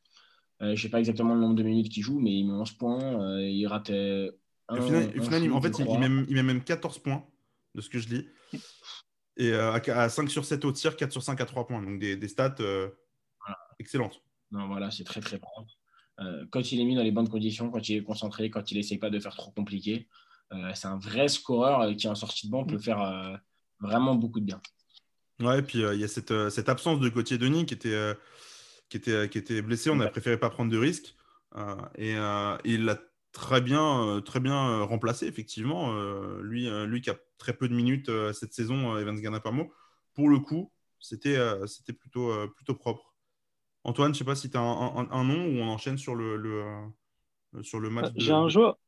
Euh, 0.61 0.67
je 0.67 0.71
ne 0.73 0.77
sais 0.77 0.89
pas 0.91 0.99
exactement 0.99 1.35
le 1.35 1.41
nombre 1.41 1.55
de 1.55 1.63
minutes 1.63 1.91
qu'il 1.91 2.03
joue, 2.03 2.19
mais 2.19 2.33
il 2.33 2.47
met 2.47 2.53
11 2.53 2.73
points. 2.73 3.23
Euh, 3.23 3.41
il 3.41 3.67
ratait. 3.67 4.31
Un, 4.69 4.79
au 4.79 4.83
final, 4.83 5.53
en 5.53 5.63
fait, 5.63 5.79
il, 5.79 5.99
met, 5.99 6.25
il, 6.29 6.35
met, 6.35 6.43
même 6.43 6.63
14 6.63 6.99
points, 6.99 7.25
de 7.75 7.81
ce 7.81 7.89
que 7.89 7.99
je 7.99 8.09
lis. 8.09 8.29
Et 9.39 9.53
à, 9.55 10.09
5 10.09 10.29
sur 10.29 10.45
7 10.45 10.65
au 10.65 10.73
tir, 10.73 10.97
4 10.97 11.13
sur 11.13 11.23
5 11.23 11.41
à 11.41 11.47
3 11.47 11.67
points. 11.67 11.83
Donc 11.83 12.01
des, 12.01 12.29
stats 12.29 12.57
excellentes. 13.79 14.21
Non, 14.51 14.67
voilà, 14.67 14.91
c'est 14.91 15.05
très 15.05 15.21
très 15.21 15.39
propre. 15.39 15.79
quand 16.51 16.73
il 16.73 16.81
est 16.81 16.85
mis 16.85 16.97
dans 16.97 17.03
les 17.03 17.13
bonnes 17.13 17.29
conditions, 17.29 17.71
quand 17.71 17.89
il 17.89 17.99
est 17.99 18.03
concentré, 18.03 18.51
quand 18.51 18.73
il 18.73 18.79
n'essaie 18.79 18.99
pas 18.99 19.11
de 19.11 19.21
faire 19.21 19.37
trop 19.37 19.53
compliqué, 19.53 20.09
c'est 20.75 20.89
un 20.89 20.99
vrai 20.99 21.29
scoreur 21.29 21.83
euh, 21.83 21.95
qui, 21.95 22.09
en 22.09 22.15
sortie 22.15 22.47
de 22.47 22.53
banc, 22.53 22.65
peut 22.65 22.79
faire 22.79 23.01
euh, 23.01 23.37
vraiment 23.81 24.15
beaucoup 24.15 24.41
de 24.41 24.45
bien. 24.45 24.61
Ouais, 25.41 25.59
et 25.59 25.63
puis 25.63 25.81
il 25.81 26.01
y 26.01 26.05
a 26.05 26.09
cette, 26.09 26.49
cette, 26.49 26.69
absence 26.69 26.99
de 26.99 27.09
Gauthier 27.11 27.37
Denis 27.37 27.67
qui 27.67 27.75
était, 27.75 28.15
qui 28.89 28.97
était, 28.97 29.29
qui 29.29 29.37
était 29.37 29.61
blessé. 29.61 29.91
On 29.91 30.01
a 30.01 30.09
préféré 30.09 30.39
pas 30.39 30.49
prendre 30.49 30.73
de 30.73 30.79
risques. 30.79 31.15
et 31.99 32.17
il 32.65 32.85
l'a 32.87 32.99
très 33.33 33.61
bien, 33.61 34.23
très 34.25 34.41
bien 34.41 34.81
remplacé, 34.85 35.27
effectivement. 35.27 35.93
lui, 36.41 36.71
lui 36.87 37.03
qui 37.03 37.11
a 37.11 37.17
très 37.37 37.53
peu 37.53 37.69
de 37.69 37.75
minutes 37.75 38.11
cette 38.33 38.55
saison, 38.55 38.97
Evans 38.97 39.21
Ganapamo. 39.21 39.71
Pour 40.15 40.31
le 40.31 40.39
coup, 40.39 40.73
c'était 41.01 41.37
c'était 41.67 41.93
plutôt, 41.93 42.33
plutôt 42.57 42.75
propre. 42.75 43.15
Antoine, 43.85 44.15
je 44.15 44.21
ne 44.21 44.25
sais 44.25 44.25
pas 44.25 44.37
si 44.37 44.51
tu 44.51 44.57
as 44.57 44.63
un, 44.63 45.25
nom 45.25 45.49
ou 45.49 45.63
on 45.63 45.69
enchaîne 45.69 45.99
sur 45.99 46.15
le, 46.15 46.39
le 46.39 47.63
sur 47.63 47.79
le 47.79 47.91
match. 47.91 48.13
J'ai 48.17 48.33
un 48.33 48.49
joueur, 48.49 48.79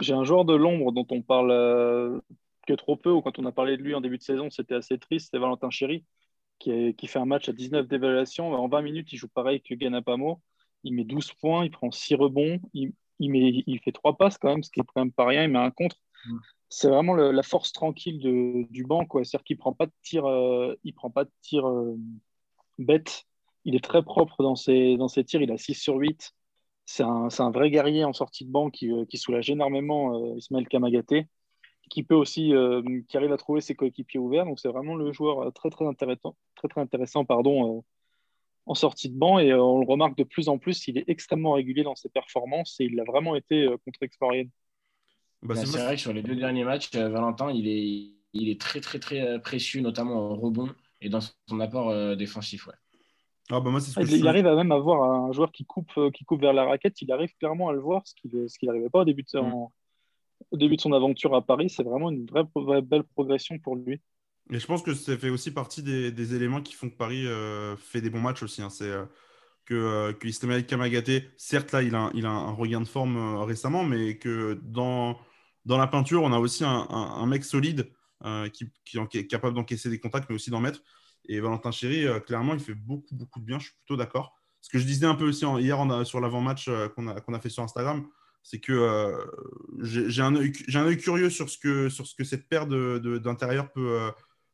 j'ai 0.00 0.12
un 0.12 0.24
joueur 0.24 0.44
de 0.44 0.54
l'ombre 0.54 0.92
dont 0.92 1.06
on 1.10 1.22
parle 1.22 1.50
euh, 1.50 2.20
que 2.66 2.72
trop 2.72 2.96
peu, 2.96 3.10
ou 3.10 3.20
quand 3.20 3.38
on 3.38 3.46
a 3.46 3.52
parlé 3.52 3.76
de 3.76 3.82
lui 3.82 3.94
en 3.94 4.00
début 4.00 4.18
de 4.18 4.22
saison, 4.22 4.48
c'était 4.50 4.76
assez 4.76 4.98
triste, 4.98 5.30
c'est 5.32 5.38
Valentin 5.38 5.70
Chéry, 5.70 6.04
qui, 6.58 6.94
qui, 6.94 7.06
fait 7.06 7.18
un 7.18 7.24
match 7.24 7.48
à 7.48 7.52
19 7.52 7.88
d'évaluation. 7.88 8.52
En 8.52 8.68
20 8.68 8.82
minutes, 8.82 9.12
il 9.12 9.16
joue 9.16 9.28
pareil 9.28 9.60
que 9.60 9.74
Ganapamo. 9.74 10.40
Il 10.84 10.94
met 10.94 11.04
12 11.04 11.32
points, 11.34 11.64
il 11.64 11.70
prend 11.70 11.90
6 11.90 12.14
rebonds, 12.14 12.60
il, 12.74 12.92
il, 13.18 13.30
met, 13.30 13.64
il 13.66 13.80
fait 13.80 13.92
3 13.92 14.16
passes 14.16 14.38
quand 14.38 14.50
même, 14.50 14.62
ce 14.62 14.70
qui 14.70 14.80
est 14.80 14.84
quand 14.84 15.00
même 15.00 15.12
pas 15.12 15.26
rien, 15.26 15.44
il 15.44 15.50
met 15.50 15.58
un 15.58 15.70
contre. 15.70 15.96
Mm. 16.26 16.38
C'est 16.68 16.88
vraiment 16.88 17.16
la 17.16 17.42
force 17.42 17.72
tranquille 17.72 18.20
de, 18.20 18.64
du 18.70 18.84
banc, 18.84 19.04
C'est-à-dire 19.10 19.42
qu'il 19.42 19.58
prend 19.58 19.72
pas 19.72 19.86
de 19.86 19.92
tir, 20.02 20.24
euh, 20.26 20.76
il 20.84 20.94
prend 20.94 21.10
pas 21.10 21.24
de 21.24 21.30
tir 21.42 21.68
euh, 21.68 21.96
bête. 22.78 23.24
Il 23.64 23.74
est 23.74 23.82
très 23.82 24.04
propre 24.04 24.44
dans 24.44 24.54
ses, 24.54 24.96
dans 24.96 25.08
ses 25.08 25.24
tirs, 25.24 25.42
il 25.42 25.50
a 25.50 25.58
6 25.58 25.74
sur 25.74 25.96
8 25.96 26.32
c'est 26.90 27.04
un, 27.04 27.50
vrai 27.50 27.70
guerrier 27.70 28.04
en 28.04 28.12
sortie 28.12 28.44
de 28.44 28.50
banc 28.50 28.68
qui, 28.68 28.90
euh, 28.90 29.04
soulage 29.14 29.48
énormément 29.48 30.32
euh, 30.32 30.36
Ismaël 30.36 30.66
Kamagaté, 30.66 31.28
qui 31.88 32.02
peut 32.02 32.16
aussi, 32.16 32.52
euh, 32.52 32.82
qui 33.08 33.16
arrive 33.16 33.32
à 33.32 33.36
trouver 33.36 33.60
ses 33.60 33.76
coéquipiers 33.76 34.18
ouverts. 34.18 34.44
Donc 34.44 34.58
c'est 34.58 34.68
vraiment 34.68 34.96
le 34.96 35.12
joueur 35.12 35.52
très 35.52 35.70
très 35.70 35.86
intéressant, 35.86 36.36
très 36.56 36.66
très 36.66 36.80
intéressant 36.80 37.24
pardon, 37.24 37.84
en 38.66 38.74
sortie 38.74 39.08
de 39.08 39.16
banc 39.16 39.38
et 39.38 39.54
on 39.54 39.78
le 39.78 39.86
remarque 39.86 40.16
de 40.16 40.24
plus 40.24 40.48
en 40.48 40.58
plus. 40.58 40.88
Il 40.88 40.98
est 40.98 41.04
extrêmement 41.08 41.52
régulier 41.52 41.84
dans 41.84 41.94
ses 41.94 42.08
performances 42.08 42.76
et 42.80 42.86
il 42.86 42.98
a 42.98 43.04
vraiment 43.04 43.36
été 43.36 43.68
contre 43.84 44.02
Explorian. 44.02 44.46
Bah, 45.42 45.54
c'est 45.54 45.78
vrai 45.78 45.94
que 45.94 46.00
sur 46.00 46.12
les 46.12 46.22
deux 46.22 46.34
derniers 46.34 46.64
matchs, 46.64 46.90
Valentin, 46.92 47.52
il 47.52 47.68
est, 47.68 48.10
il 48.32 48.48
est 48.48 48.60
très 48.60 48.80
très 48.80 48.98
très 48.98 49.40
précieux, 49.40 49.80
notamment 49.80 50.30
en 50.30 50.34
rebond 50.34 50.74
et 51.00 51.08
dans 51.08 51.20
son 51.20 51.60
apport 51.60 52.16
défensif. 52.16 52.66
Ouais. 52.66 52.74
Ah, 53.52 53.60
bah, 53.60 53.70
il, 54.08 54.28
arrive 54.28 54.46
à 54.46 54.54
même 54.54 54.70
à 54.70 54.78
voir 54.78 55.02
un 55.02 55.32
joueur 55.32 55.50
qui 55.50 55.64
coupe, 55.64 55.90
euh, 55.98 56.10
qui 56.10 56.24
coupe 56.24 56.40
vers 56.40 56.52
la 56.52 56.64
raquette, 56.64 57.02
il 57.02 57.10
arrive 57.10 57.34
clairement 57.36 57.68
à 57.68 57.72
le 57.72 57.80
voir, 57.80 58.02
ce 58.04 58.14
qu'il 58.14 58.68
n'arrivait 58.68 58.88
pas 58.88 59.00
au 59.00 59.04
début, 59.04 59.24
de, 59.24 59.40
mm. 59.40 59.68
au 60.52 60.56
début 60.56 60.76
de 60.76 60.80
son 60.80 60.92
aventure 60.92 61.34
à 61.34 61.42
Paris. 61.42 61.68
C'est 61.68 61.82
vraiment 61.82 62.10
une 62.10 62.26
vraie, 62.26 62.82
belle 62.82 63.02
progression 63.02 63.58
pour 63.58 63.74
lui. 63.74 64.00
Et 64.52 64.58
je 64.58 64.66
pense 64.66 64.82
que 64.82 64.94
ça 64.94 65.16
fait 65.16 65.30
aussi 65.30 65.52
partie 65.52 65.82
des, 65.82 66.34
éléments 66.34 66.60
qui 66.60 66.74
font 66.74 66.88
que 66.88 66.96
Paris 66.96 67.24
fait 67.78 68.00
des 68.00 68.10
bons 68.10 68.20
matchs 68.20 68.42
aussi. 68.42 68.62
Hein. 68.62 68.70
C'est 68.70 68.90
que, 69.64 70.12
que 70.12 70.28
Ismaël 70.28 70.66
Kamagaté, 70.66 71.28
certes, 71.36 71.72
là, 71.72 71.82
il 71.82 71.94
a, 71.94 72.10
il 72.14 72.26
a 72.26 72.30
un 72.30 72.52
regain 72.52 72.80
de 72.80 72.88
forme 72.88 73.36
récemment, 73.38 73.84
mais 73.84 74.16
que 74.18 74.60
dans, 74.62 75.18
dans 75.64 75.78
la 75.78 75.86
peinture, 75.86 76.22
on 76.22 76.32
a 76.32 76.38
aussi 76.38 76.64
un, 76.64 77.26
mec 77.26 77.44
solide 77.44 77.92
qui, 78.52 78.66
qui, 78.84 79.18
est 79.18 79.26
capable 79.26 79.54
d'encaisser 79.54 79.88
des 79.88 79.98
contacts, 79.98 80.28
mais 80.28 80.36
aussi 80.36 80.50
d'en 80.50 80.60
mettre. 80.60 80.82
Et 81.28 81.40
Valentin 81.40 81.70
Chéry, 81.70 82.06
clairement, 82.26 82.54
il 82.54 82.60
fait 82.60 82.74
beaucoup, 82.74 83.14
beaucoup 83.14 83.40
de 83.40 83.44
bien. 83.44 83.58
Je 83.58 83.66
suis 83.66 83.74
plutôt 83.74 83.96
d'accord 83.96 84.40
ce 84.60 84.68
que 84.68 84.78
je 84.78 84.84
disais 84.84 85.06
un 85.06 85.14
peu 85.14 85.24
aussi 85.24 85.44
hier 85.58 86.06
sur 86.06 86.20
l'avant-match 86.20 86.68
euh, 86.68 86.88
qu'on 86.88 87.08
a, 87.08 87.40
fait 87.40 87.48
sur 87.48 87.62
Instagram, 87.62 88.06
c'est 88.42 88.60
que 88.60 88.72
euh, 88.72 89.24
j'ai 89.80 90.22
un, 90.22 90.36
œil 90.36 90.98
curieux 90.98 91.30
sur 91.30 91.48
ce 91.48 91.58
que, 91.58 91.88
cette 92.24 92.48
paire 92.48 92.66
d'intérieur 92.66 93.72
peut, 93.72 94.00
euh, 94.00 94.10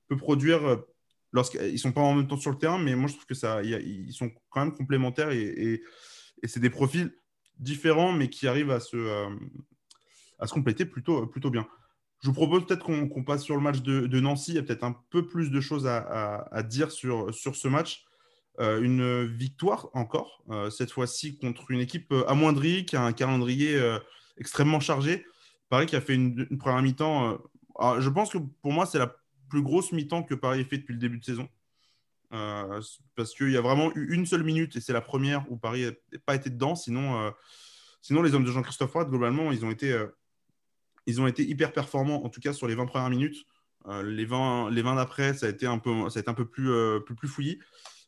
peut 0.08 0.16
produire 0.16 0.82
lorsqu'ils 1.32 1.72
ne 1.72 1.76
sont 1.76 1.92
pas 1.92 2.00
en 2.00 2.14
même 2.14 2.28
temps 2.28 2.36
sur 2.36 2.50
le 2.50 2.58
terrain, 2.58 2.78
mais 2.78 2.94
moi 2.94 3.08
je 3.08 3.14
trouve 3.14 3.26
que 3.26 3.34
ça, 3.34 3.62
ils 3.62 4.12
sont 4.12 4.30
quand 4.50 4.60
même 4.60 4.74
complémentaires 4.74 5.30
et, 5.30 5.82
c'est 6.44 6.60
des 6.60 6.70
profils 6.70 7.12
différents, 7.58 8.12
mais 8.12 8.28
qui 8.28 8.46
arrivent 8.46 8.70
à 8.70 8.78
se, 8.78 9.26
compléter 10.50 10.84
plutôt 10.84 11.50
bien. 11.50 11.66
Je 12.20 12.28
vous 12.28 12.34
propose 12.34 12.66
peut-être 12.66 12.84
qu'on 12.84 13.24
passe 13.24 13.42
sur 13.42 13.56
le 13.56 13.62
match 13.62 13.82
de, 13.82 14.20
Nancy. 14.20 14.52
Il 14.52 14.54
y 14.54 14.58
a 14.58 14.62
peut-être 14.62 14.84
un 14.84 14.96
peu 15.10 15.26
plus 15.26 15.50
de 15.50 15.60
choses 15.60 15.86
à, 15.86 16.62
dire 16.62 16.90
sur, 16.90 17.32
sur 17.34 17.56
ce 17.56 17.68
match. 17.68 18.06
Euh, 18.58 18.80
une 18.80 19.26
victoire 19.26 19.90
encore, 19.92 20.42
euh, 20.48 20.70
cette 20.70 20.90
fois-ci 20.90 21.36
contre 21.36 21.70
une 21.70 21.80
équipe 21.80 22.10
euh, 22.12 22.24
amoindrie, 22.26 22.86
qui 22.86 22.96
a 22.96 23.02
un 23.02 23.12
calendrier 23.12 23.78
extrêmement 24.38 24.80
chargé. 24.80 25.26
Paris 25.68 25.86
qui 25.86 25.96
a 25.96 26.00
fait 26.00 26.14
une, 26.14 26.46
première 26.58 26.82
mi-temps. 26.82 27.38
je 27.98 28.08
pense 28.08 28.30
que 28.30 28.38
pour 28.62 28.72
moi, 28.72 28.86
c'est 28.86 28.98
la 28.98 29.14
plus 29.50 29.62
grosse 29.62 29.92
mi-temps 29.92 30.22
que 30.22 30.34
Paris 30.34 30.60
ait 30.60 30.64
fait 30.64 30.78
depuis 30.78 30.94
le 30.94 31.00
début 31.00 31.18
de 31.18 31.24
saison. 31.24 31.48
parce 32.30 33.34
qu'il 33.36 33.50
y 33.50 33.56
a 33.56 33.60
vraiment 33.60 33.92
eu 33.94 34.14
une 34.14 34.26
seule 34.26 34.44
minute, 34.44 34.76
et 34.76 34.80
c'est 34.80 34.92
la 34.92 35.00
première 35.00 35.50
où 35.50 35.56
Paris 35.56 35.84
n'a 35.84 36.18
pas 36.24 36.34
été 36.34 36.48
dedans. 36.48 36.76
Sinon, 36.76 37.32
sinon 38.00 38.22
les 38.22 38.34
hommes 38.34 38.44
de 38.44 38.52
Jean-Christophe 38.52 38.92
Roy, 38.92 39.04
globalement, 39.04 39.52
ils 39.52 39.64
ont, 39.64 39.70
été, 39.70 39.92
ils 41.06 41.20
ont 41.20 41.26
été 41.26 41.42
hyper 41.42 41.72
performants, 41.72 42.24
en 42.24 42.28
tout 42.28 42.40
cas 42.40 42.52
sur 42.52 42.66
les 42.66 42.74
20 42.74 42.86
premières 42.86 43.10
minutes. 43.10 43.44
les 44.04 44.24
20, 44.24 44.70
les 44.70 44.82
20 44.82 44.96
d'après, 44.96 45.34
ça 45.34 45.46
a 45.46 45.48
été 45.48 45.66
un 45.66 45.78
peu, 45.78 46.10
ça 46.10 46.18
a 46.18 46.20
été 46.20 46.30
un 46.30 46.34
peu 46.34 46.46
plus, 46.46 46.70
plus, 47.04 47.14
plus 47.14 47.28
fouillis. 47.28 47.58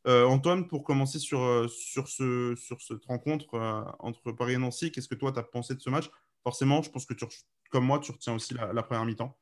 Euh, 0.07 0.25
Antoine, 0.25 0.67
pour 0.67 0.85
commencer 0.85 1.19
sur, 1.19 1.43
euh, 1.43 1.69
sur, 1.69 2.09
ce, 2.09 2.55
sur 2.57 2.81
cette 2.81 3.05
rencontre 3.05 3.55
euh, 3.55 3.83
entre 3.99 4.33
Paris 4.33 4.55
et 4.55 4.59
Nancy, 4.59 4.91
qu'est-ce 4.93 5.09
que 5.09 5.15
toi, 5.15 5.33
tu 5.33 5.39
as 5.39 5.43
pensé 5.43 5.75
de 5.75 5.81
ce 5.81 5.91
match? 5.91 6.09
Forcément, 6.45 6.83
je 6.83 6.91
pense 6.91 7.05
que 7.05 7.15
tu, 7.15 7.27
comme 7.71 7.85
moi, 7.85 7.99
tu 7.99 8.13
retiens 8.13 8.35
aussi 8.35 8.55
la, 8.55 8.83
première 8.83 9.05
mi-temps. 9.05 9.37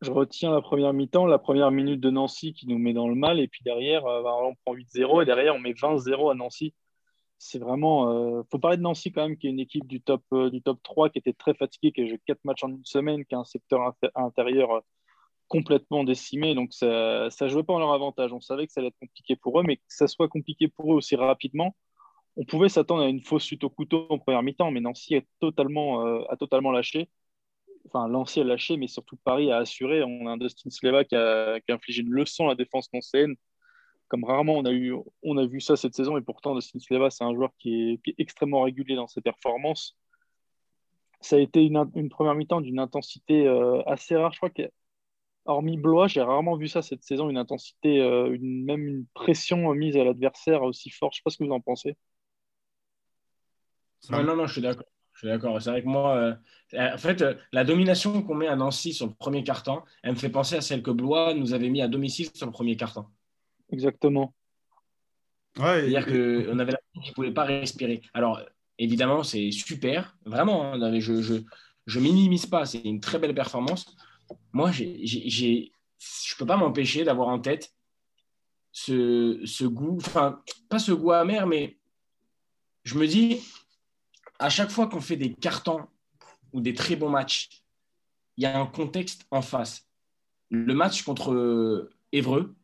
Je 0.00 0.10
retiens 0.10 0.50
la 0.50 0.62
première 0.62 0.92
mi-temps, 0.94 1.26
la 1.26 1.38
première 1.38 1.70
minute 1.70 2.00
de 2.00 2.10
Nancy 2.10 2.54
qui 2.54 2.66
nous 2.66 2.78
met 2.78 2.94
dans 2.94 3.08
le 3.08 3.14
mal, 3.14 3.38
et 3.38 3.46
puis 3.46 3.60
derrière, 3.62 4.02
bah, 4.02 4.34
on 4.42 4.54
prend 4.64 4.74
8-0, 4.74 5.22
et 5.22 5.26
derrière, 5.26 5.54
on 5.54 5.60
met 5.60 5.74
20-0 5.74 6.30
à 6.30 6.34
Nancy. 6.34 6.74
C'est 7.42 7.58
vraiment. 7.58 8.40
Il 8.40 8.44
faut 8.50 8.58
parler 8.58 8.76
de 8.76 8.82
Nancy 8.82 9.12
quand 9.12 9.22
même, 9.22 9.36
qui 9.38 9.46
est 9.46 9.50
une 9.50 9.60
équipe 9.60 9.86
du 9.86 10.02
top, 10.02 10.22
du 10.52 10.60
top 10.60 10.78
3 10.82 11.08
qui 11.08 11.18
était 11.18 11.32
très 11.32 11.54
fatiguée, 11.54 11.90
qui 11.90 12.02
a 12.02 12.06
joué 12.06 12.20
4 12.26 12.44
matchs 12.44 12.64
en 12.64 12.68
une 12.68 12.84
semaine, 12.84 13.24
qui 13.24 13.34
a 13.34 13.38
un 13.38 13.44
secteur 13.44 13.94
intérieur 14.14 14.82
complètement 15.48 16.04
décimés. 16.04 16.54
Donc, 16.54 16.72
ça 16.74 17.28
ne 17.40 17.48
jouait 17.48 17.64
pas 17.64 17.72
en 17.74 17.78
leur 17.78 17.92
avantage. 17.92 18.32
On 18.32 18.40
savait 18.40 18.66
que 18.66 18.72
ça 18.72 18.80
allait 18.80 18.88
être 18.88 18.98
compliqué 19.00 19.36
pour 19.36 19.58
eux, 19.58 19.62
mais 19.64 19.76
que 19.76 19.82
ça 19.88 20.06
soit 20.06 20.28
compliqué 20.28 20.68
pour 20.68 20.92
eux 20.92 20.96
aussi 20.96 21.16
rapidement, 21.16 21.74
on 22.36 22.44
pouvait 22.44 22.68
s'attendre 22.68 23.02
à 23.02 23.08
une 23.08 23.22
fausse 23.22 23.44
suite 23.44 23.64
au 23.64 23.70
couteau 23.70 24.06
en 24.10 24.18
première 24.18 24.42
mi-temps. 24.42 24.70
Mais 24.70 24.80
Nancy 24.80 25.16
a 25.16 25.20
totalement, 25.40 26.06
euh, 26.06 26.22
a 26.28 26.36
totalement 26.36 26.72
lâché. 26.72 27.08
Enfin, 27.86 28.08
Nancy 28.08 28.40
a 28.40 28.44
lâché, 28.44 28.76
mais 28.76 28.86
surtout 28.86 29.16
Paris 29.24 29.50
a 29.50 29.58
assuré. 29.58 30.02
On 30.02 30.26
a 30.26 30.32
un 30.32 30.36
Dustin 30.36 30.70
Sleva 30.70 31.04
qui 31.04 31.16
a, 31.16 31.58
infligé 31.68 32.02
une 32.02 32.10
leçon 32.10 32.46
à 32.46 32.50
la 32.50 32.54
défense 32.54 32.92
nancéenne. 32.92 33.34
Comme 34.10 34.24
rarement 34.24 34.56
on 34.58 34.64
a, 34.66 34.72
eu, 34.72 34.94
on 35.22 35.38
a 35.38 35.46
vu 35.46 35.60
ça 35.60 35.76
cette 35.76 35.94
saison. 35.94 36.18
Et 36.18 36.20
pourtant, 36.20 36.54
Dustin 36.54 36.80
Sleva, 36.80 37.08
c'est 37.08 37.24
un 37.24 37.34
joueur 37.34 37.50
qui 37.58 38.00
est, 38.06 38.14
extrêmement 38.18 38.62
régulier 38.62 38.96
dans 38.96 39.06
ses 39.06 39.22
performances 39.22 39.96
ça 41.20 41.36
a 41.36 41.38
été 41.38 41.62
une, 41.64 42.08
première 42.08 42.34
mi-temps 42.34 42.60
d'une 42.60 42.78
intensité 42.78 43.46
euh, 43.46 43.82
assez 43.86 44.16
rare. 44.16 44.32
Je 44.32 44.38
crois 44.38 44.50
que 44.50 44.62
hormis 45.44 45.76
Blois, 45.76 46.08
j'ai 46.08 46.22
rarement 46.22 46.56
vu 46.56 46.68
ça 46.68 46.82
cette 46.82 47.04
saison, 47.04 47.28
une 47.28 47.36
intensité, 47.36 48.00
euh, 48.00 48.34
une, 48.34 48.64
même 48.64 48.86
une 48.86 49.06
pression 49.14 49.72
mise 49.74 49.96
à 49.96 50.04
l'adversaire 50.04 50.62
aussi 50.62 50.90
forte. 50.90 51.14
Je 51.14 51.16
ne 51.16 51.18
sais 51.18 51.22
pas 51.24 51.30
ce 51.30 51.38
que 51.38 51.44
vous 51.44 51.52
en 51.52 51.60
pensez. 51.60 51.96
non, 54.10 54.36
non, 54.36 54.46
je 54.46 54.52
suis 54.52 54.62
d'accord. 54.62 54.86
Je 55.12 55.18
suis 55.18 55.28
d'accord. 55.28 55.60
C'est 55.60 55.70
vrai 55.70 55.82
que 55.82 55.88
moi, 55.88 56.16
euh, 56.16 56.94
en 56.94 56.98
fait, 56.98 57.22
la 57.52 57.64
domination 57.64 58.22
qu'on 58.22 58.34
met 58.34 58.48
à 58.48 58.56
Nancy 58.56 58.94
sur 58.94 59.06
le 59.06 59.12
premier 59.12 59.44
carton, 59.44 59.82
elle 60.02 60.12
me 60.12 60.16
fait 60.16 60.30
penser 60.30 60.56
à 60.56 60.62
celle 60.62 60.82
que 60.82 60.90
Blois 60.90 61.34
nous 61.34 61.52
avait 61.52 61.68
mis 61.68 61.82
à 61.82 61.88
domicile 61.88 62.30
sur 62.32 62.46
le 62.46 62.52
premier 62.52 62.76
carton. 62.76 63.04
Exactement. 63.72 64.34
C'est-à-dire 65.56 66.06
qu'on 66.06 66.58
avait 66.58 66.72
l'impression 66.72 67.00
qu'ils 67.02 67.10
ne 67.10 67.14
pouvaient 67.14 67.32
pas 67.32 67.44
respirer. 67.44 68.02
Alors, 68.14 68.40
évidemment, 68.78 69.22
c'est 69.22 69.50
super. 69.50 70.16
Vraiment, 70.24 70.72
hein, 70.72 71.00
je 71.00 71.12
ne 71.12 72.00
minimise 72.00 72.46
pas. 72.46 72.66
C'est 72.66 72.80
une 72.80 73.00
très 73.00 73.18
belle 73.18 73.34
performance 73.34 73.96
moi, 74.52 74.72
je 74.72 74.84
ne 74.84 76.36
peux 76.38 76.46
pas 76.46 76.56
m'empêcher 76.56 77.04
d'avoir 77.04 77.28
en 77.28 77.38
tête 77.38 77.74
ce, 78.72 79.64
goût, 79.64 79.98
enfin, 79.98 80.42
pas 80.68 80.78
ce 80.78 80.92
goût 80.92 81.12
amer, 81.12 81.46
mais 81.46 81.78
je 82.84 82.96
me 82.98 83.06
dis, 83.06 83.40
à 84.38 84.48
chaque 84.48 84.70
fois 84.70 84.86
qu'on 84.86 85.00
fait 85.00 85.16
des 85.16 85.34
cartons 85.34 85.86
ou 86.52 86.60
des 86.60 86.74
très 86.74 86.96
bons 86.96 87.10
matchs, 87.10 87.62
il 88.36 88.44
y 88.44 88.46
a 88.46 88.58
un 88.58 88.66
contexte 88.66 89.26
en 89.30 89.42
face. 89.42 89.86
Le 90.50 90.74
match 90.74 91.02
contre 91.02 91.90
Évreux, 92.12 92.54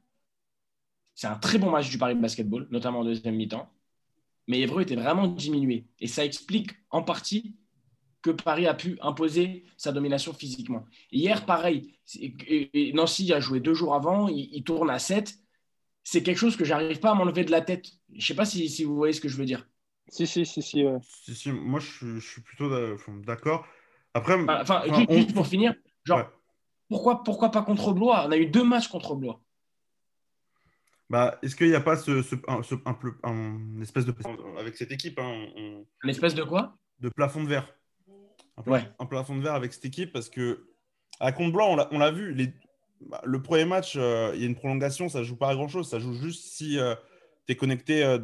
c'est 1.17 1.27
un 1.27 1.35
très 1.35 1.59
bon 1.59 1.71
match 1.71 1.89
du 1.89 1.97
Paris 1.97 2.15
Basketball, 2.15 2.69
notamment 2.71 3.01
en 3.01 3.05
deuxième 3.05 3.35
mi-temps. 3.35 3.73
Mais 4.49 4.61
Évreux 4.61 4.83
était 4.83 4.97
vraiment 4.97 5.27
diminué. 5.27 5.87
Et 5.99 6.07
ça 6.07 6.25
explique 6.25 6.73
en 6.91 7.03
partie 7.03 7.57
que 8.21 8.31
Paris 8.31 8.67
a 8.67 8.75
pu 8.75 8.99
imposer 9.01 9.65
sa 9.79 9.93
domination 9.93 10.35
physiquement. 10.35 10.85
Hier, 11.11 11.47
pareil, 11.47 11.99
Nancy 12.93 13.33
a 13.33 13.41
joué 13.41 13.61
deux 13.61 13.73
jours 13.73 13.95
avant, 13.95 14.29
il, 14.29 14.63
tourne 14.63 14.91
à 14.91 14.99
7. 14.99 15.35
C'est 16.05 16.23
quelque 16.23 16.39
chose 16.39 16.57
que 16.57 16.67
j'arrive 16.67 17.01
pas 17.01 17.13
à 17.13 17.15
m'enlever 17.15 17.45
de 17.45 17.51
la 17.51 17.63
tête. 17.63 17.87
Je 18.11 18.17
ne 18.17 18.21
sais 18.21 18.35
pas 18.35 18.45
si, 18.45 18.85
vous 18.85 18.95
voyez 18.95 19.15
ce 19.15 19.21
que 19.23 19.29
je 19.29 19.39
veux 19.39 19.47
dire. 19.47 19.67
Si, 20.09 20.27
si, 20.27 20.45
si, 20.45 20.63
si. 20.63 20.85
si, 21.03 21.51
moi, 21.51 21.81
je, 21.81 22.21
suis 22.21 22.43
plutôt 22.43 22.69
d'accord. 23.25 23.67
Après, 24.13 24.37
enfin, 24.49 24.83
juste, 25.09 25.33
pour 25.33 25.47
finir, 25.47 25.75
genre, 26.05 26.25
pourquoi, 26.89 27.25
pourquoi 27.25 27.51
pas 27.51 27.63
contre 27.63 27.93
Blois? 27.95 28.27
On 28.27 28.33
a 28.33 28.37
eu 28.37 28.47
deux 28.47 28.65
matchs 28.65 28.89
contre 28.89 29.15
Blois. 29.15 29.41
Bah, 31.09 31.39
est-ce 31.43 31.55
qu'il 31.55 31.69
n'y 31.69 31.75
a 31.75 31.81
pas 31.81 31.97
ce, 31.97 32.11
un, 33.23 33.81
espèce 33.81 34.07
de 34.07 34.15
avec 34.59 34.77
cette 34.77 34.91
équipe 34.91 35.19
hein, 35.19 35.47
Un 36.03 36.09
espèce 36.09 36.35
de 36.35 36.43
quoi? 36.43 36.77
De 36.99 37.09
plafond 37.09 37.45
de 37.45 37.49
verre 37.49 37.77
un, 38.99 39.07
plafond 39.07 39.37
de 39.37 39.43
verre 39.43 39.55
avec 39.55 39.73
cette 39.73 39.85
équipe 39.85 40.13
parce 40.13 40.29
que 40.29 40.67
à 41.21 41.33
Compte 41.33 41.53
Blanc, 41.53 41.77
on 41.91 41.99
l'a 41.99 42.11
vu, 42.11 42.35
les, 42.35 42.53
bah, 43.01 43.21
le 43.25 43.41
premier 43.41 43.65
match, 43.65 43.95
euh, 43.97 44.33
il 44.35 44.41
y 44.41 44.45
a 44.45 44.47
une 44.47 44.55
prolongation, 44.55 45.09
ça 45.09 45.21
ne 45.21 45.25
joue 45.25 45.37
pas 45.37 45.49
à 45.49 45.55
grand 45.55 45.69
chose. 45.69 45.89
Ça 45.89 45.99
joue 45.99 46.15
juste 46.15 46.45
si 46.45 46.79
euh, 46.79 46.95
tu 47.47 47.53
es 47.53 47.57
connecté 47.57 48.05
euh, 48.05 48.19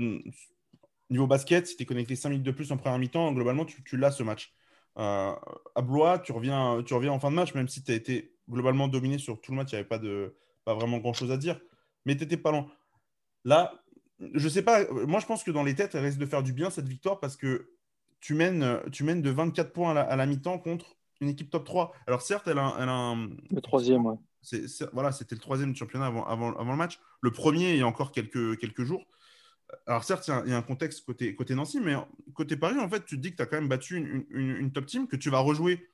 niveau 1.10 1.26
basket, 1.26 1.66
si 1.66 1.76
tu 1.76 1.82
es 1.82 1.86
connecté 1.86 2.16
5 2.16 2.30
minutes 2.30 2.44
de 2.44 2.50
plus 2.50 2.70
en 2.72 2.76
première 2.76 2.98
mi-temps, 2.98 3.32
globalement, 3.32 3.64
tu, 3.64 3.82
tu 3.82 3.96
l'as 3.96 4.10
ce 4.10 4.22
match. 4.22 4.54
à 4.96 5.38
Blois, 5.82 6.18
tu 6.18 6.32
reviens, 6.32 6.82
tu 6.84 6.94
reviens 6.94 7.12
en 7.12 7.20
fin 7.20 7.30
de 7.30 7.36
match, 7.36 7.54
même 7.54 7.68
si 7.68 7.82
tu 7.82 7.92
as 7.92 7.94
été 7.94 8.34
globalement 8.48 8.88
dominé 8.88 9.18
sur 9.18 9.40
tout 9.40 9.52
le 9.52 9.58
match, 9.58 9.72
il 9.72 9.76
n'y 9.76 9.80
avait 9.80 9.88
pas, 9.88 9.98
de, 9.98 10.36
pas 10.64 10.74
vraiment 10.74 10.98
grand 10.98 11.12
chose 11.14 11.30
à 11.30 11.36
dire, 11.36 11.58
mais 12.04 12.16
tu 12.16 12.22
n'étais 12.22 12.36
pas 12.36 12.50
loin. 12.50 12.66
Là, 13.44 13.82
je 14.34 14.48
sais 14.48 14.62
pas, 14.62 14.88
moi 14.90 15.20
je 15.20 15.26
pense 15.26 15.42
que 15.42 15.50
dans 15.50 15.64
les 15.64 15.74
têtes, 15.74 15.94
elle 15.94 16.04
risque 16.04 16.18
de 16.18 16.26
faire 16.26 16.42
du 16.42 16.52
bien 16.52 16.70
cette 16.70 16.88
victoire 16.88 17.20
parce 17.20 17.36
que 17.36 17.72
tu 18.20 18.34
mènes, 18.34 18.80
tu 18.92 19.04
mènes 19.04 19.20
de 19.20 19.30
24 19.30 19.72
points 19.72 19.96
à 19.96 20.16
la, 20.16 20.26
mi-temps 20.26 20.58
contre 20.58 20.96
une 21.20 21.28
équipe 21.28 21.50
top 21.50 21.64
3. 21.64 21.92
Alors 22.06 22.22
certes, 22.22 22.46
elle 22.46 22.58
a, 22.58 22.64
un... 22.64 23.30
Le 23.50 23.60
troisième, 23.60 24.06
ouais. 24.06 24.16
voilà, 24.92 25.10
c'était 25.12 25.34
le 25.34 25.40
troisième 25.40 25.74
championnat 25.74 26.06
avant, 26.06 26.24
avant, 26.24 26.56
avant, 26.56 26.70
le 26.70 26.78
match. 26.78 27.00
Le 27.20 27.32
premier, 27.32 27.72
il 27.72 27.78
y 27.78 27.82
a 27.82 27.86
encore 27.86 28.12
quelques, 28.12 28.58
quelques 28.58 28.84
jours. 28.84 29.04
Alors 29.86 30.04
certes, 30.04 30.28
il 30.46 30.50
y, 30.50 30.54
a 30.54 30.56
un 30.56 30.62
contexte 30.62 31.04
côté, 31.04 31.34
côté 31.34 31.54
Nancy, 31.54 31.80
mais 31.80 31.94
côté 32.34 32.56
Paris, 32.56 32.78
en 32.78 32.88
fait, 32.88 33.04
tu 33.04 33.16
te 33.16 33.20
dis 33.20 33.32
que 33.32 33.36
tu 33.36 33.42
as 33.42 33.46
quand 33.46 33.56
même 33.56 33.68
battu 33.68 33.96
une, 33.96 34.24
une, 34.30 34.70
top 34.70 34.86
team, 34.86 35.08
que 35.08 35.16
tu 35.16 35.30
vas 35.30 35.38
rejouer 35.38 35.88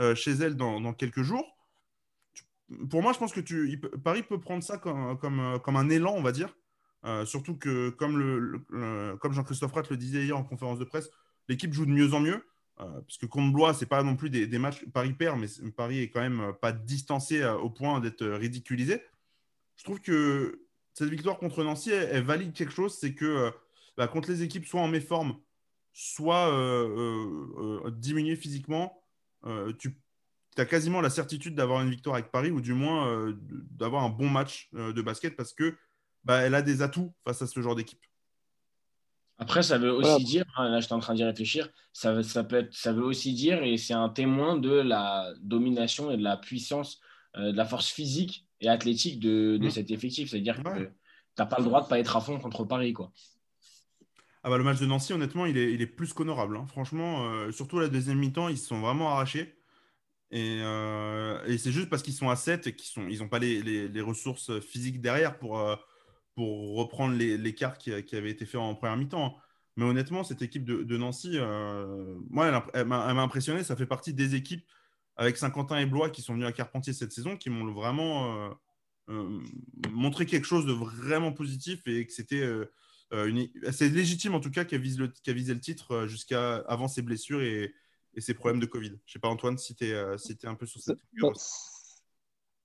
euh, 0.00 0.14
chez 0.14 0.30
elle 0.32 0.56
dans, 0.56 0.80
dans, 0.80 0.94
quelques 0.94 1.22
jours. 1.22 1.53
Pour 2.90 3.02
moi, 3.02 3.12
je 3.12 3.18
pense 3.18 3.32
que 3.32 3.96
Paris 3.98 4.22
peut 4.22 4.40
prendre 4.40 4.62
ça 4.62 4.80
euh, 4.86 5.14
comme 5.14 5.76
un 5.76 5.88
élan, 5.90 6.14
on 6.16 6.22
va 6.22 6.32
dire. 6.32 6.56
surtout 7.24 7.56
que, 7.56 7.90
comme, 7.90 8.64
Jean-Christophe 9.30 9.72
Ratt 9.72 9.90
le 9.90 9.96
disait 9.96 10.24
hier 10.24 10.36
en 10.36 10.44
conférence 10.44 10.78
de 10.78 10.84
presse, 10.84 11.10
l'équipe 11.48 11.72
joue 11.72 11.86
de 11.86 11.90
mieux 11.90 12.14
en 12.14 12.20
mieux. 12.20 12.42
Euh, 12.80 13.00
parce 13.02 13.18
que 13.18 13.26
contre 13.26 13.52
Blois, 13.52 13.72
c'est 13.72 13.86
pas 13.86 14.02
non 14.02 14.16
plus 14.16 14.30
des, 14.30 14.58
matchs. 14.58 14.84
Paris 14.92 15.12
perd, 15.12 15.38
mais 15.38 15.46
Paris 15.70 16.00
est 16.00 16.10
quand 16.10 16.20
même 16.20 16.40
euh, 16.40 16.52
pas 16.52 16.72
distancé 16.72 17.40
euh, 17.42 17.56
au 17.56 17.70
point 17.70 18.00
d'être 18.00 18.26
ridiculisé. 18.26 19.00
Je 19.76 19.84
trouve 19.84 20.00
que 20.00 20.66
cette 20.92 21.08
victoire 21.08 21.38
contre 21.38 21.62
Nancy, 21.62 21.90
valide 22.22 22.52
quelque 22.52 22.72
chose 22.72 22.96
c'est 22.96 23.14
que 23.14 23.52
bah, 23.96 24.06
contre 24.06 24.30
les 24.30 24.42
équipes 24.44 24.64
soit 24.66 24.80
en 24.80 24.86
méforme, 24.86 25.36
soit 25.92 26.52
diminuées 27.90 28.36
physiquement, 28.36 29.02
tu 29.78 29.98
tu 30.54 30.62
as 30.62 30.66
quasiment 30.66 31.00
la 31.00 31.10
certitude 31.10 31.54
d'avoir 31.54 31.82
une 31.82 31.90
victoire 31.90 32.14
avec 32.14 32.30
Paris 32.30 32.50
ou 32.50 32.60
du 32.60 32.74
moins 32.74 33.08
euh, 33.08 33.34
d'avoir 33.70 34.04
un 34.04 34.10
bon 34.10 34.28
match 34.28 34.68
euh, 34.74 34.92
de 34.92 35.02
basket 35.02 35.36
parce 35.36 35.52
que 35.52 35.76
bah, 36.24 36.40
elle 36.40 36.54
a 36.54 36.62
des 36.62 36.82
atouts 36.82 37.12
face 37.24 37.42
à 37.42 37.46
ce 37.46 37.60
genre 37.60 37.74
d'équipe. 37.74 38.00
Après, 39.38 39.64
ça 39.64 39.78
veut 39.78 39.90
aussi 39.90 40.22
dire, 40.22 40.44
hein, 40.56 40.68
là 40.68 40.78
j'étais 40.78 40.92
en 40.92 41.00
train 41.00 41.14
d'y 41.14 41.24
réfléchir, 41.24 41.68
ça, 41.92 42.22
ça, 42.22 42.44
peut 42.44 42.56
être, 42.56 42.72
ça 42.72 42.92
veut 42.92 43.02
aussi 43.02 43.34
dire, 43.34 43.64
et 43.64 43.76
c'est 43.78 43.94
un 43.94 44.08
témoin 44.08 44.56
de 44.56 44.70
la 44.70 45.32
domination 45.40 46.12
et 46.12 46.16
de 46.16 46.22
la 46.22 46.36
puissance, 46.36 47.00
euh, 47.36 47.50
de 47.50 47.56
la 47.56 47.64
force 47.64 47.90
physique 47.90 48.46
et 48.60 48.68
athlétique 48.68 49.18
de, 49.18 49.56
de 49.56 49.66
mmh. 49.66 49.70
cet 49.70 49.90
effectif. 49.90 50.30
C'est-à-dire 50.30 50.62
que 50.62 50.84
tu 50.84 50.90
n'as 51.36 51.46
pas 51.46 51.58
le 51.58 51.64
droit 51.64 51.80
de 51.80 51.86
ne 51.86 51.90
pas 51.90 51.98
être 51.98 52.16
à 52.16 52.20
fond 52.20 52.38
contre 52.38 52.64
Paris. 52.64 52.92
Quoi. 52.92 53.10
Ah 54.44 54.50
bah, 54.50 54.56
le 54.56 54.62
match 54.62 54.78
de 54.78 54.86
Nancy, 54.86 55.12
honnêtement, 55.12 55.46
il 55.46 55.58
est, 55.58 55.72
il 55.72 55.82
est 55.82 55.88
plus 55.88 56.12
qu'honorable. 56.12 56.56
Hein. 56.56 56.66
Franchement, 56.68 57.50
surtout 57.50 57.80
la 57.80 57.88
deuxième 57.88 58.18
mi-temps, 58.18 58.48
ils 58.48 58.58
se 58.58 58.68
sont 58.68 58.80
vraiment 58.80 59.10
arrachés. 59.10 59.56
Euh, 60.34 61.44
et, 61.46 61.58
c'est 61.58 61.72
juste 61.72 61.88
parce 61.88 62.02
qu'ils 62.02 62.14
sont 62.14 62.28
à 62.28 62.36
7 62.36 62.66
et 62.66 62.74
qu'ils 62.74 63.18
n'ont 63.20 63.28
pas 63.28 63.38
les, 63.38 64.00
ressources 64.00 64.58
physiques 64.60 65.00
derrière 65.00 65.38
pour, 65.38 65.60
euh, 65.60 65.76
pour 66.34 66.76
reprendre 66.76 67.14
l'écart 67.16 67.78
qui, 67.78 67.92
avait 67.92 68.30
été 68.30 68.46
fait 68.46 68.58
en 68.58 68.74
première 68.74 68.96
mi-temps. 68.96 69.36
Mais 69.76 69.84
honnêtement, 69.84 70.24
cette 70.24 70.42
équipe 70.42 70.64
de, 70.64 70.96
Nancy, 70.96 71.32
euh, 71.34 72.16
elle, 72.74 72.86
m'a 72.86 73.22
impressionné. 73.22 73.64
Ça 73.64 73.76
fait 73.76 73.86
partie 73.86 74.14
des 74.14 74.34
équipes 74.34 74.64
avec 75.16 75.36
Saint-Quentin 75.36 75.78
et 75.78 75.86
Blois 75.86 76.10
qui 76.10 76.22
sont 76.22 76.34
venus 76.34 76.46
à 76.46 76.52
Carpentier 76.52 76.92
cette 76.92 77.12
saison, 77.12 77.36
qui 77.36 77.50
m'ont 77.50 77.72
vraiment 77.72 78.50
montré 79.90 80.26
quelque 80.26 80.46
chose 80.46 80.66
de 80.66 80.72
vraiment 80.72 81.32
positif 81.32 81.86
et 81.86 82.06
que 82.06 82.12
c'était 82.12 82.48
c'est 83.70 83.90
légitime 83.90 84.34
en 84.34 84.40
tout 84.40 84.50
cas 84.50 84.64
qu'elle 84.64 84.80
vise 84.80 84.98
le, 84.98 85.12
visé 85.26 85.54
le 85.54 85.60
titre 85.60 86.06
jusqu'à 86.06 86.56
avant 86.66 86.88
ses 86.88 87.02
blessures 87.02 87.42
et, 87.42 87.74
et 88.16 88.20
ses 88.20 88.34
problèmes 88.34 88.60
de 88.60 88.66
Covid. 88.66 88.92
Je 89.06 89.12
sais 89.12 89.18
pas, 89.18 89.28
Antoine, 89.28 89.58
si 89.58 89.74
tu 89.74 89.86
es, 89.86 89.92
euh, 89.92 90.16
un 90.44 90.54
peu 90.54 90.66
sur 90.66 90.80
cette 90.80 90.98
bah, 91.20 91.32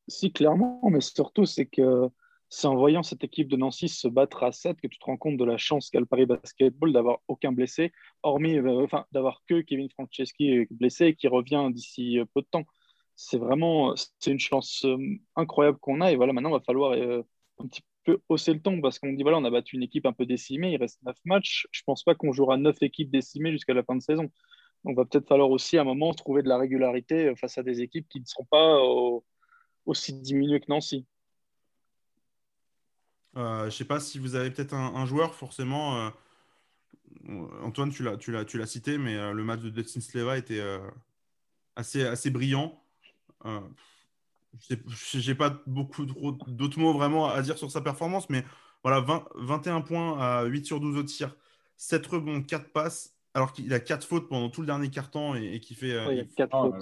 Si, 0.08 0.32
clairement, 0.32 0.82
mais 0.90 1.02
surtout, 1.02 1.46
c'est 1.46 1.66
que 1.66 2.08
c'est 2.50 2.68
en 2.68 2.76
voyant 2.76 3.04
cette 3.04 3.24
équipe 3.24 3.48
de 3.48 3.58
Nancy 3.58 3.88
se 3.88 4.08
battre 4.08 4.44
à 4.44 4.52
7 4.52 4.82
que 4.82 4.88
tu 4.88 4.98
te 4.98 5.06
rends 5.06 5.18
compte 5.18 5.38
de 5.38 5.46
la 5.46 5.58
chance 5.58 5.92
qu'a 5.92 6.00
le 6.00 6.08
Paris 6.08 6.26
Basketball 6.26 6.92
d'avoir 6.92 7.20
aucun 7.28 7.52
blessé, 7.52 7.92
hormis 8.24 8.58
euh, 8.58 8.84
enfin, 8.84 9.06
d'avoir 9.12 9.44
que 9.48 9.62
Kevin 9.62 9.90
Franceschi 9.92 10.68
blessé 10.72 11.08
et 11.08 11.16
qui 11.16 11.28
revient 11.28 11.70
d'ici 11.72 12.20
euh, 12.20 12.26
peu 12.34 12.42
de 12.42 12.48
temps. 12.50 12.66
C'est 13.16 13.38
vraiment 13.38 13.94
c'est 14.20 14.32
une 14.32 14.40
chance 14.40 14.86
incroyable 15.36 15.78
qu'on 15.80 16.00
a. 16.00 16.12
Et 16.12 16.16
voilà, 16.16 16.32
maintenant, 16.32 16.52
il 16.52 16.54
va 16.54 16.62
falloir 16.62 16.94
un 16.94 17.68
petit 17.68 17.82
peu 18.06 18.22
hausser 18.30 18.54
le 18.54 18.62
ton 18.62 18.82
parce 18.82 19.00
qu'on 19.00 19.14
dit 19.14 19.24
voilà, 19.24 19.38
on 19.38 19.44
a 19.44 19.50
battu 19.50 19.76
une 19.76 19.84
équipe 19.84 20.06
un 20.06 20.14
peu 20.14 20.26
décimée, 20.26 20.72
il 20.72 20.78
reste 20.78 21.02
9 21.04 21.16
matchs. 21.26 21.68
Je 21.72 21.82
pense 21.86 22.04
pas 22.04 22.16
qu'on 22.16 22.32
jouera 22.32 22.58
9 22.58 22.82
équipes 22.82 23.12
décimées 23.12 23.52
jusqu'à 23.52 23.74
la 23.74 23.84
fin 23.84 23.96
de 23.96 24.02
saison. 24.02 24.32
Donc, 24.86 24.96
va 24.96 25.06
peut-être 25.06 25.28
falloir 25.28 25.50
aussi 25.50 25.78
à 25.78 25.82
un 25.82 25.86
moment 25.86 26.14
trouver 26.14 26.42
de 26.42 26.48
la 26.48 26.58
régularité 26.58 27.28
euh, 27.28 27.36
face 27.36 27.58
à 27.58 27.64
des 27.64 27.82
équipes 27.82 28.08
qui 28.08 28.20
ne 28.20 28.26
seront 28.26 28.46
pas 28.46 28.80
aussi 29.86 30.14
diminuées 30.14 30.60
que 30.60 30.70
Nancy. 30.70 31.06
Euh, 33.36 33.62
je 33.62 33.66
ne 33.66 33.72
sais 33.72 33.86
pas 33.86 34.00
si 34.00 34.20
vous 34.20 34.36
avez 34.36 34.52
peut-être 34.52 34.74
un, 34.74 35.06
joueur, 35.06 35.36
forcément. 35.36 35.98
Euh, 35.98 36.10
Antoine, 37.64 37.92
tu 37.92 38.04
l'as 38.04 38.66
cité, 38.66 38.98
mais 38.98 39.34
le 39.34 39.44
match 39.44 39.62
de 39.62 39.70
Dustin 39.70 40.00
Sleva 40.00 40.38
était 40.38 40.62
assez, 41.76 42.04
assez 42.04 42.30
brillant. 42.30 42.82
je 43.44 45.30
n'ai 45.30 45.36
pas 45.36 45.62
beaucoup 45.68 46.06
d'autres 46.06 46.80
mots 46.80 46.94
vraiment 46.94 47.28
à 47.28 47.42
dire 47.42 47.58
sur 47.58 47.72
sa 47.72 47.82
performance, 47.82 48.30
mais 48.30 48.44
voilà, 48.84 49.06
21 49.36 49.82
points 49.82 50.20
à 50.20 50.46
8 50.46 50.66
sur 50.66 50.80
12 50.80 50.98
au 50.98 51.04
tir, 51.04 51.36
7 51.78 52.06
rebonds, 52.08 52.42
4 52.42 52.72
passes, 52.72 53.19
alors 53.40 53.54
qu'il 53.54 53.74
a 53.74 53.80
quatre 53.80 54.06
fautes 54.06 54.28
pendant 54.28 54.50
tout 54.50 54.60
le 54.60 54.68
dernier 54.68 54.90
carton 54.90 55.34
et, 55.34 55.56
et 55.56 55.60
qui 55.62 55.74
fait. 55.74 55.94
Euh, 55.94 56.24
quatre 56.36 56.52
fautes. 56.52 56.76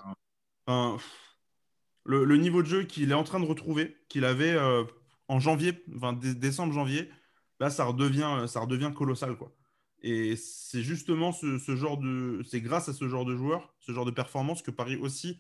le, 2.04 2.38
niveau 2.38 2.64
de 2.64 2.68
jeu 2.68 2.84
qu'il 2.84 3.12
est 3.12 3.16
en 3.16 3.24
train 3.24 3.40
de 3.40 3.46
retrouver, 3.46 3.96
qu'il 4.10 4.26
avait 4.26 4.54
euh, 4.54 4.84
en 5.28 5.40
janvier, 5.40 5.84
enfin, 5.96 6.14
décembre, 6.14 6.74
janvier, 6.74 7.12
là, 7.60 7.70
ça 7.70 7.86
redevient, 7.86 8.46
ça 8.48 8.60
redevient 8.60 8.92
colossal. 8.96 9.38
Quoi. 9.38 9.56
Et 10.02 10.36
c'est 10.36 10.82
justement 10.82 11.32
ce, 11.32 11.76
genre 11.76 12.00
de. 12.00 12.42
C'est 12.44 12.62
grâce 12.62 12.90
à 12.90 12.94
ce 12.94 13.08
genre 13.08 13.24
de 13.24 13.36
joueur, 13.36 13.76
ce 13.80 13.92
genre 13.92 14.06
de 14.06 14.12
performance 14.12 14.64
que 14.64 14.72
Paris 14.72 14.96
aussi, 14.96 15.40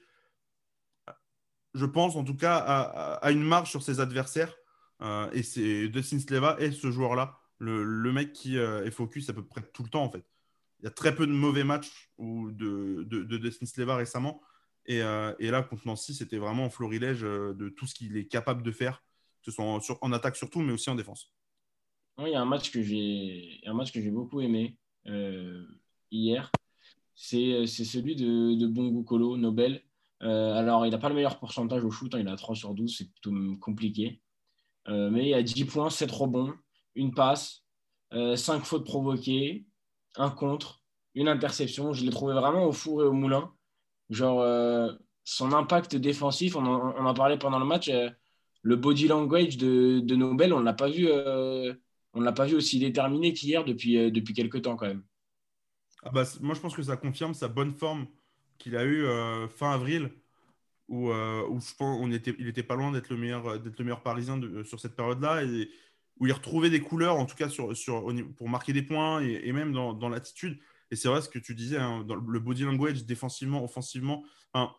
je 1.73 1.85
pense 1.85 2.15
en 2.15 2.23
tout 2.23 2.37
cas, 2.37 2.57
a, 2.57 3.31
une 3.31 3.43
marge 3.43 3.71
sur 3.71 3.81
ses 3.81 3.99
adversaires. 3.99 4.55
Euh, 5.01 5.29
et 5.31 5.41
c'est 5.41 5.89
Dustin 5.89 6.19
Sleva 6.19 6.57
et 6.59 6.71
ce 6.71 6.91
joueur-là, 6.91 7.39
le, 7.57 7.83
le, 7.83 8.11
mec 8.11 8.33
qui 8.33 8.57
est 8.57 8.91
focus 8.91 9.29
à 9.29 9.33
peu 9.33 9.43
près 9.43 9.61
tout 9.61 9.83
le 9.83 9.89
temps 9.89 10.03
en 10.03 10.11
fait 10.11 10.25
il 10.79 10.85
y 10.85 10.87
a 10.87 10.91
très 10.91 11.15
peu 11.15 11.25
de 11.25 11.31
mauvais 11.31 11.63
matchs 11.63 12.09
ou 12.17 12.51
de, 12.51 13.03
de, 13.07 13.23
de 13.23 13.49
Sleva 13.49 13.95
récemment. 13.95 14.41
Et, 14.87 15.01
euh, 15.01 15.33
et, 15.39 15.51
là, 15.51 15.63
contre 15.63 15.85
Nancy, 15.85 16.13
c'était 16.13 16.37
vraiment 16.37 16.65
en 16.65 16.69
florilège 16.69 17.23
euh, 17.23 17.53
de 17.53 17.69
tout 17.69 17.85
ce 17.85 17.93
qu'il 17.93 18.15
est 18.15 18.27
capable 18.27 18.63
de 18.63 18.71
faire, 18.71 19.03
que 19.43 19.51
ce 19.51 19.55
soit 19.55 19.65
en, 20.01 20.11
attaque 20.13 20.37
surtout, 20.37 20.61
mais 20.61 20.71
aussi 20.71 20.89
en 20.89 20.95
défense. 20.95 21.33
il 22.19 22.29
y 22.29 22.35
a 22.35 22.41
un 22.41 22.45
match 22.45 22.71
que 22.71 22.81
j'ai, 22.81 23.59
un 23.65 23.73
match 23.73 23.91
que 23.91 24.01
j'ai 24.01 24.11
beaucoup 24.11 24.39
aimé 24.39 24.77
euh, 25.07 25.65
hier. 26.09 26.51
C'est, 27.15 27.65
c'est 27.65 27.83
celui 27.83 28.15
de, 28.15 28.55
de 28.55 28.67
Bongo 28.67 29.37
Nobel. 29.37 29.83
alors, 30.21 30.85
il 30.85 30.91
n'a 30.91 30.99
pas 30.99 31.09
le 31.09 31.15
meilleur 31.15 31.39
pourcentage 31.39 31.83
au 31.83 31.91
shoot, 31.91 32.13
hein, 32.13 32.19
il 32.19 32.27
a 32.27 32.35
3 32.35 32.55
sur 32.55 32.73
12, 32.73 32.95
c'est 32.95 33.11
plutôt 33.11 33.33
compliqué. 33.59 34.21
mais 34.87 35.29
il 35.29 35.33
a 35.33 35.41
10 35.41 35.65
points, 35.65 35.89
7 35.89 36.11
rebonds, 36.11 36.53
une 36.93 37.13
passe, 37.15 37.65
5 38.11 38.63
fautes 38.63 38.85
provoquées, 38.85 39.65
un 40.17 40.29
contre, 40.29 40.81
une 41.15 41.27
interception. 41.27 41.93
Je 41.93 42.03
l'ai 42.03 42.11
trouvé 42.11 42.33
vraiment 42.33 42.65
au 42.65 42.71
four 42.71 43.01
et 43.03 43.05
au 43.05 43.13
moulin. 43.13 43.53
Genre, 44.09 44.41
euh, 44.41 44.91
son 45.23 45.53
impact 45.53 45.95
défensif, 45.95 46.55
on 46.55 46.65
en, 46.65 47.13
parlait 47.13 47.37
pendant 47.37 47.59
le 47.59 47.65
match. 47.65 47.89
Euh, 47.89 48.09
le 48.63 48.75
body 48.75 49.07
language 49.07 49.57
de, 49.57 49.99
de 49.99 50.15
Nobel, 50.15 50.53
on 50.53 50.59
ne 50.59 50.65
l'a 50.65 50.73
pas 50.73 50.89
vu. 50.89 51.07
Euh, 51.07 51.73
on 52.13 52.21
l'a 52.21 52.31
pas 52.31 52.45
vu 52.45 52.55
aussi 52.55 52.79
déterminé 52.79 53.33
qu'hier 53.33 53.63
depuis, 53.63 54.11
depuis 54.11 54.33
quelques 54.33 54.63
temps 54.63 54.75
quand 54.75 54.87
même. 54.87 55.03
Ah 56.03 56.09
bah, 56.09 56.23
moi, 56.41 56.55
je 56.55 56.59
pense 56.59 56.75
que 56.75 56.81
ça 56.81 56.97
confirme 56.97 57.33
sa 57.33 57.47
bonne 57.47 57.71
forme 57.71 58.07
qu'il 58.57 58.75
a 58.75 58.85
eue 58.85 59.05
fin 59.49 59.71
avril, 59.71 60.11
où, 60.87 61.09
où 61.11 61.59
je 61.59 61.75
pense 61.77 61.99
on 62.01 62.11
était, 62.11 62.33
il 62.39 62.47
était 62.47 62.63
pas 62.63 62.75
loin 62.75 62.91
d'être 62.91 63.09
le 63.09 63.17
meilleur, 63.17 63.59
d'être 63.59 63.77
le 63.77 63.85
meilleur 63.85 64.01
parisien 64.01 64.39
sur 64.63 64.79
cette 64.79 64.95
période-là. 64.95 65.43
Et, 65.43 65.69
où 66.19 66.27
il 66.27 66.33
retrouvait 66.33 66.69
des 66.69 66.81
couleurs, 66.81 67.17
en 67.17 67.25
tout 67.25 67.35
cas 67.35 67.49
sur, 67.49 67.75
sur, 67.75 68.13
pour 68.35 68.49
marquer 68.49 68.73
des 68.73 68.81
points 68.81 69.21
et, 69.21 69.51
même 69.51 69.71
dans, 69.71 69.93
dans 69.93 70.09
l'attitude. 70.09 70.59
Et 70.91 70.95
c'est 70.95 71.07
vrai 71.07 71.21
ce 71.21 71.29
que 71.29 71.39
tu 71.39 71.53
disais, 71.53 71.77
hein, 71.77 72.05
le 72.07 72.39
body 72.39 72.63
language, 72.63 73.05
défensivement, 73.05 73.63
offensivement. 73.63 74.23
on, 74.53 74.73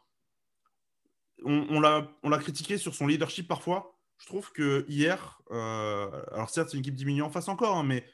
on 1.44 1.80
l'a 1.80 2.38
critiqué 2.38 2.78
sur 2.78 2.94
son 2.94 3.06
leadership 3.06 3.46
parfois. 3.46 3.98
Je 4.18 4.26
trouve 4.26 4.52
que 4.52 4.84
hier, 4.88 5.40
euh, 5.52 6.10
alors 6.32 6.50
certes, 6.50 6.70
c'est 6.70 6.76
une 6.76 6.80
équipe 6.80 6.96
diminuée 6.96 7.22
en 7.22 7.30
face 7.30 7.48
encore, 7.48 7.76
hein, 7.76 7.84
mais 7.84 8.04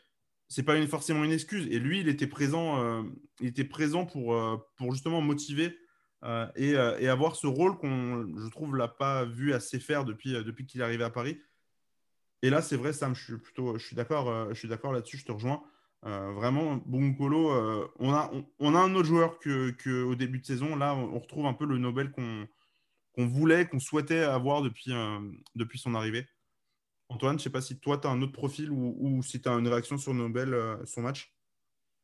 c'est 0.48 0.62
pas 0.62 0.87
forcément 0.87 1.24
une 1.24 1.32
excuse. 1.32 1.66
Et 1.70 1.78
lui, 1.78 2.00
il 2.00 2.08
était 2.08 2.26
présent, 2.26 2.78
euh, 2.82 3.02
était 3.40 3.64
présent 3.64 4.04
pour, 4.04 4.34
euh, 4.34 4.58
pour 4.76 4.92
justement 4.92 5.20
motiver 5.20 5.78
et, 6.56 6.70
et, 6.70 7.08
avoir 7.08 7.37
ce 7.37 7.46
rôle 7.46 7.76
qu'on, 7.76 8.26
je 8.38 8.48
trouve, 8.48 8.76
l'a 8.76 8.88
pas 8.88 9.26
vu 9.26 9.52
assez 9.52 9.78
faire 9.78 10.06
depuis, 10.06 10.32
depuis 10.32 10.64
qu'il 10.64 10.80
est 10.80 10.84
arrivé 10.84 11.04
à 11.04 11.10
Paris. 11.10 11.38
Et 12.44 12.50
là, 12.50 12.61
c'est 12.61 12.76
vrai, 12.76 12.92
Sam, 12.92 13.14
je 13.14 13.24
suis 13.24 13.38
plutôt, 13.38 13.78
je 13.78 13.87
suis 13.87 13.96
d'accord, 13.96 14.28
euh, 14.28 14.48
je 14.50 14.59
suis 14.59 14.68
d'accord 14.68 14.92
là-dessus, 14.92 15.16
je 15.16 15.24
te 15.24 15.33
rejoins. 15.33 15.62
Euh, 16.04 16.30
vraiment, 16.33 16.76
Bungolo, 16.85 17.50
euh, 17.50 17.88
on, 17.98 18.12
a, 18.12 18.30
on, 18.59 18.74
a 18.74 18.78
un 18.80 18.94
autre 18.94 19.07
joueur 19.07 19.38
qu'au 19.38 19.72
que 19.78 20.14
début 20.14 20.40
de 20.40 20.44
saison. 20.44 20.76
Là, 20.76 20.94
on 20.94 21.18
retrouve 21.18 21.46
un 21.46 21.54
peu 21.54 21.64
le 21.64 21.78
Nobel 21.78 22.12
qu'on 22.12 23.26
voulait, 23.26 23.66
qu'on 23.66 23.78
souhaitait 23.78 24.24
avoir 24.24 24.61
depuis, 24.61 24.92
depuis 25.54 25.78
son 25.78 25.94
arrivée. 25.94 26.26
Antoine, 27.09 27.38
je 27.38 27.40
ne 27.40 27.44
sais 27.44 27.50
pas 27.50 27.62
si 27.62 27.80
toi, 27.80 27.96
tu 27.96 28.09
as 28.09 28.11
un 28.11 28.20
autre 28.20 28.33
profil 28.33 28.70
ou, 28.70 28.94
ou 28.98 29.22
si 29.22 29.40
tu 29.40 29.48
as 29.48 29.52
une 29.52 29.68
réaction 29.68 29.96
sur 29.96 30.12
Nobel, 30.12 30.54
son 30.85 31.00
match. 31.00 31.35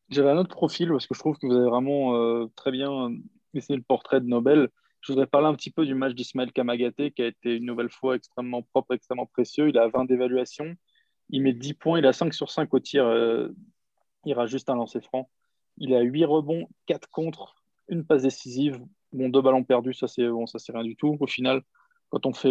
J'avais 0.09 0.31
un 0.31 0.39
autre 0.39 0.57
profil 0.57 0.89
parce 0.89 1.07
que 1.07 1.15
je 1.15 1.19
trouve 1.19 1.37
que 1.37 1.47
vous 1.47 1.55
avez 1.55 1.69
vraiment 1.69 2.49
très 2.57 2.71
bien 2.71 3.15
dessiné 3.53 3.77
le 3.77 3.85
portrait 3.85 4.23
de 4.23 4.27
Nobel. 4.27 4.71
Je 5.01 5.13
voudrais 5.13 5.27
parler 5.27 5.47
un 5.47 5.55
petit 5.55 5.71
peu 5.71 5.87
du 5.87 5.95
match 5.95 6.15
d'Ismaël 6.15 6.53
Kamagaté 6.53 7.11
qui 7.11 7.23
a 7.23 7.27
été 7.27 7.57
une 7.57 7.65
nouvelle 7.65 7.91
fois 7.91 8.17
extrêmement 8.17 8.63
propre, 8.63 8.95
extrêmement 8.95 9.27
précieux. 9.27 9.69
Il 9.69 9.79
a 9.79 9.89
20 9.89 10.05
d'évaluation, 10.05 10.77
il 11.31 11.43
met 11.43 11.53
10 11.53 11.75
points, 11.75 11.99
il 11.99 12.07
a 12.07 12.13
5 12.13 12.35
sur 12.35 12.51
5 12.51 12.73
au 12.75 12.81
tir, 12.81 13.07
euh, 13.07 13.49
il 14.25 14.31
ira 14.31 14.47
juste 14.47 14.69
un 14.69 14.75
lancer 14.75 15.01
franc. 15.01 15.31
Il 15.79 15.95
a 15.95 16.01
8 16.01 16.25
rebonds, 16.27 16.69
4 16.87 17.09
contre, 17.11 17.55
une 17.89 18.05
passe 18.05 18.23
décisive. 18.23 18.81
Bon, 19.13 19.29
deux 19.29 19.41
ballons 19.41 19.65
perdus, 19.65 19.95
ça 19.95 20.07
c'est 20.07 20.29
bon, 20.29 20.47
ça 20.47 20.59
rien 20.73 20.85
du 20.85 20.97
tout 20.97 21.17
au 21.19 21.27
final 21.27 21.63
quand 22.11 22.27
on 22.27 22.33
fait 22.33 22.51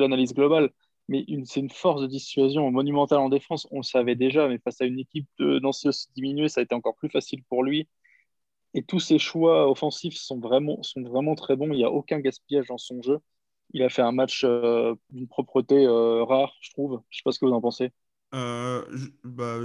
l'analyse 0.00 0.34
globale. 0.34 0.70
Mais 1.08 1.24
c'est 1.44 1.60
une 1.60 1.70
force 1.70 2.02
de 2.02 2.06
dissuasion 2.06 2.70
monumentale 2.70 3.18
en 3.18 3.28
défense. 3.28 3.66
On 3.72 3.78
le 3.78 3.82
savait 3.82 4.14
déjà, 4.14 4.48
mais 4.48 4.58
face 4.58 4.80
à 4.80 4.84
une 4.84 4.98
équipe 4.98 5.28
de 5.38 5.58
Nancy 5.58 5.88
aussi 5.88 6.08
ça 6.48 6.60
a 6.60 6.62
été 6.62 6.74
encore 6.74 6.94
plus 6.96 7.08
facile 7.08 7.42
pour 7.44 7.64
lui. 7.64 7.88
Et 8.74 8.82
tous 8.82 9.00
ses 9.00 9.18
choix 9.18 9.68
offensifs 9.70 10.16
sont 10.16 10.38
vraiment, 10.38 10.82
sont 10.82 11.02
vraiment 11.02 11.34
très 11.34 11.56
bons. 11.56 11.72
Il 11.72 11.76
n'y 11.76 11.84
a 11.84 11.90
aucun 11.90 12.20
gaspillage 12.20 12.68
dans 12.68 12.78
son 12.78 13.02
jeu. 13.02 13.18
Il 13.72 13.82
a 13.82 13.88
fait 13.88 14.02
un 14.02 14.12
match 14.12 14.44
euh, 14.44 14.94
d'une 15.10 15.28
propreté 15.28 15.84
euh, 15.86 16.24
rare, 16.24 16.52
je 16.60 16.70
trouve. 16.70 17.00
Je 17.10 17.16
ne 17.16 17.18
sais 17.18 17.22
pas 17.24 17.32
ce 17.32 17.38
que 17.38 17.46
vous 17.46 17.52
en 17.52 17.60
pensez. 17.60 17.92
Euh, 18.34 18.84
bah, 19.24 19.58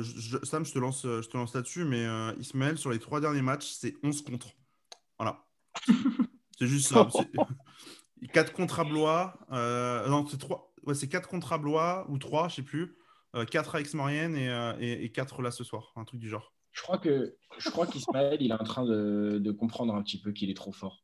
Sam, 0.44 0.66
je 0.66 0.74
te 0.74 0.80
lance, 0.80 1.04
je 1.04 1.28
te 1.28 1.38
lance 1.38 1.54
là-dessus, 1.54 1.86
mais 1.86 2.06
Ismaël, 2.40 2.78
sur 2.78 2.92
les 2.92 3.00
trois 3.00 3.22
derniers 3.22 3.44
matchs, 3.44 3.68
c'est 3.68 3.94
11 4.04 4.24
contre. 4.24 4.48
Voilà. 5.18 5.46
C'est 6.58 6.68
juste 6.68 6.88
ça. 6.88 7.08
4 8.34 8.54
contre 8.54 8.80
à 8.80 8.84
Blois. 8.84 9.38
Euh, 9.52 10.08
non, 10.08 10.26
c'est 10.28 10.38
3. 10.38 10.74
Ouais, 10.86 10.94
c'est 10.94 11.08
4 11.08 11.28
contre 11.28 11.54
à 11.54 11.58
Blois 11.58 12.06
ou 12.10 12.18
3, 12.18 12.50
je 12.50 12.56
sais 12.56 12.62
plus. 12.62 12.98
4 13.44 13.76
à 13.76 13.82
Aix-Maurienne 13.82 14.36
et, 14.36 15.04
et, 15.04 15.12
4 15.12 15.42
là 15.42 15.52
ce 15.52 15.64
soir. 15.64 15.92
Un 15.96 16.06
truc 16.06 16.20
du 16.20 16.30
genre. 16.30 16.54
Je 16.72 16.82
crois 16.82 16.98
que 16.98 17.36
je 17.58 17.70
crois 17.70 17.88
qu'Ismaël, 17.88 18.38
il 18.42 18.52
est 18.52 18.54
en 18.54 18.64
train 18.64 18.86
de, 18.86 19.52
comprendre 19.52 19.96
un 19.96 20.04
petit 20.04 20.20
peu 20.20 20.32
qu'il 20.32 20.50
est 20.50 20.56
trop 20.56 20.72
fort. 20.72 21.04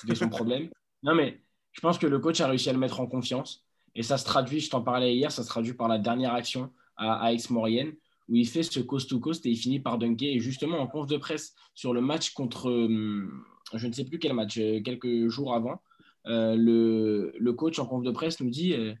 C'était 0.00 0.14
son 0.14 0.28
problème. 0.28 0.70
Non, 1.02 1.14
mais 1.14 1.40
je 1.72 1.80
pense 1.80 1.98
que 1.98 2.06
le 2.06 2.18
coach 2.18 2.40
a 2.40 2.46
réussi 2.46 2.68
à 2.70 2.72
le 2.72 2.78
mettre 2.78 3.00
en 3.00 3.06
confiance. 3.06 3.64
Et 3.94 4.02
ça 4.02 4.16
se 4.16 4.24
traduit, 4.24 4.60
je 4.60 4.70
t'en 4.70 4.82
parlais 4.82 5.14
hier, 5.14 5.30
ça 5.30 5.42
se 5.42 5.48
traduit 5.48 5.74
par 5.74 5.86
la 5.86 5.98
dernière 5.98 6.32
action 6.32 6.72
à, 6.96 7.24
à 7.24 7.32
Aix-Maurienne 7.32 7.92
où 8.28 8.36
il 8.36 8.46
fait 8.46 8.62
ce 8.62 8.80
coast-to-coast 8.80 9.44
et 9.46 9.50
il 9.50 9.56
finit 9.56 9.80
par 9.80 9.98
dunker. 9.98 10.34
Et 10.34 10.40
justement, 10.40 10.78
en 10.78 10.86
conf 10.86 11.06
de 11.06 11.16
presse 11.16 11.54
sur 11.74 11.92
le 11.92 12.00
match 12.00 12.32
contre, 12.32 12.70
hum, 12.70 13.44
je 13.74 13.86
ne 13.86 13.92
sais 13.92 14.04
plus 14.04 14.18
quel 14.18 14.32
match, 14.32 14.58
euh, 14.58 14.80
quelques 14.82 15.28
jours 15.28 15.54
avant, 15.54 15.82
euh, 16.26 16.54
le, 16.56 17.34
le, 17.38 17.52
coach 17.52 17.78
en 17.78 17.86
conf 17.86 18.04
de 18.04 18.10
presse 18.10 18.40
nous 18.40 18.50
dit 18.50 18.74
euh, 18.74 18.94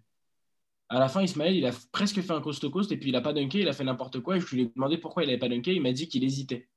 à 0.92 0.98
la 0.98 1.08
fin, 1.08 1.22
Ismaël, 1.22 1.56
il 1.56 1.64
a 1.64 1.72
presque 1.90 2.20
fait 2.20 2.32
un 2.32 2.40
coast-to-coast 2.42 2.92
et 2.92 2.98
puis 2.98 3.08
il 3.08 3.12
n'a 3.12 3.22
pas 3.22 3.32
dunké, 3.32 3.60
il 3.60 3.68
a 3.68 3.72
fait 3.72 3.82
n'importe 3.82 4.20
quoi. 4.20 4.36
Et 4.36 4.40
je 4.40 4.54
lui 4.54 4.62
ai 4.62 4.72
demandé 4.74 4.98
pourquoi 4.98 5.22
il 5.22 5.26
n'avait 5.26 5.38
pas 5.38 5.48
dunké. 5.48 5.74
Il 5.74 5.80
m'a 5.80 5.92
dit 5.92 6.06
qu'il 6.06 6.22
hésitait. 6.22 6.68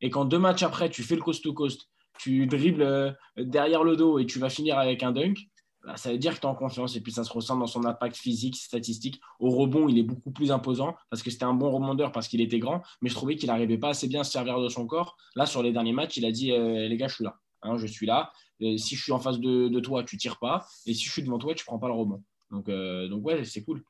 Et 0.00 0.10
quand 0.10 0.24
deux 0.24 0.40
matchs 0.40 0.64
après, 0.64 0.90
tu 0.90 1.04
fais 1.04 1.14
le 1.14 1.22
coast-to-coast, 1.22 1.88
tu 2.18 2.46
dribbles 2.46 3.16
derrière 3.36 3.84
le 3.84 3.94
dos 3.94 4.18
et 4.18 4.26
tu 4.26 4.40
vas 4.40 4.50
finir 4.50 4.76
avec 4.76 5.04
un 5.04 5.12
dunk, 5.12 5.38
bah, 5.84 5.96
ça 5.96 6.10
veut 6.10 6.18
dire 6.18 6.34
que 6.34 6.40
tu 6.40 6.46
es 6.46 6.50
en 6.50 6.54
confiance 6.56 6.96
et 6.96 7.00
puis 7.00 7.12
ça 7.12 7.22
se 7.22 7.32
ressent 7.32 7.56
dans 7.56 7.68
son 7.68 7.84
impact 7.84 8.16
physique, 8.16 8.56
statistique. 8.56 9.20
Au 9.38 9.50
rebond, 9.50 9.88
il 9.88 9.98
est 9.98 10.02
beaucoup 10.02 10.32
plus 10.32 10.50
imposant 10.50 10.96
parce 11.08 11.22
que 11.22 11.30
c'était 11.30 11.44
un 11.44 11.54
bon 11.54 11.70
rebondeur 11.70 12.10
parce 12.10 12.26
qu'il 12.26 12.40
était 12.40 12.58
grand, 12.58 12.82
mais 13.00 13.08
je 13.08 13.14
trouvais 13.14 13.36
qu'il 13.36 13.46
n'arrivait 13.46 13.78
pas 13.78 13.90
assez 13.90 14.08
bien 14.08 14.22
à 14.22 14.24
se 14.24 14.32
servir 14.32 14.60
de 14.60 14.68
son 14.68 14.86
corps. 14.86 15.16
Là, 15.36 15.46
sur 15.46 15.62
les 15.62 15.72
derniers 15.72 15.92
matchs, 15.92 16.16
il 16.16 16.26
a 16.26 16.32
dit 16.32 16.50
euh, 16.50 16.88
Les 16.88 16.96
gars, 16.96 17.08
je 17.08 17.14
suis 17.14 17.24
là. 17.24 17.38
Hein, 17.62 17.76
je 17.76 17.86
suis 17.86 18.06
là. 18.06 18.32
si 18.60 18.96
je 18.96 19.02
suis 19.02 19.12
en 19.12 19.20
face 19.20 19.38
de, 19.38 19.80
toi, 19.80 20.02
tu 20.02 20.16
tires 20.16 20.38
pas. 20.38 20.66
Et 20.86 20.92
si 20.92 21.04
je 21.04 21.12
suis 21.12 21.22
devant 21.22 21.38
toi, 21.38 21.54
tu 21.54 21.64
prends 21.64 21.78
pas 21.78 21.88
le 21.88 21.94
rebond. 21.94 22.22
Donc, 22.50 22.68
euh, 22.68 23.08
donc 23.08 23.24
ouais, 23.24 23.44
c'est 23.44 23.62
cool. 23.62 23.82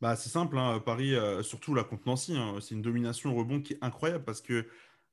Bah, 0.00 0.14
c'est 0.14 0.28
simple, 0.28 0.58
hein, 0.58 0.78
Paris, 0.84 1.14
euh, 1.14 1.42
surtout 1.42 1.74
la 1.74 1.82
contre 1.82 2.06
Nancy, 2.06 2.36
hein, 2.36 2.56
c'est 2.60 2.74
une 2.74 2.82
domination 2.82 3.32
au 3.32 3.38
rebond 3.38 3.62
qui 3.62 3.74
est 3.74 3.78
incroyable 3.80 4.24
parce 4.24 4.42
que 4.42 4.66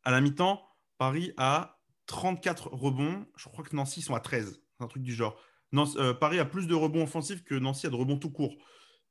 à 0.04 0.12
la 0.12 0.19
mi-temps, 0.19 0.62
Paris 0.97 1.32
a 1.38 1.80
34 2.08 2.67
rebonds. 2.73 3.26
Je 3.38 3.47
crois 3.47 3.63
que 3.63 3.76
Nancy 3.76 4.02
sont 4.02 4.15
à 4.15 4.19
13. 4.19 4.62
un 4.80 4.88
truc 4.88 5.04
du 5.04 5.13
genre. 5.13 5.39
Euh, 5.73 6.13
Paris 6.13 6.39
a 6.39 6.45
plus 6.45 6.67
de 6.67 6.76
rebonds 6.76 7.04
offensifs 7.04 7.43
que 7.43 7.56
Nancy 7.56 7.88
a 7.88 7.89
de 7.89 7.95
rebonds 7.95 8.17
tout 8.17 8.30
court. 8.30 8.56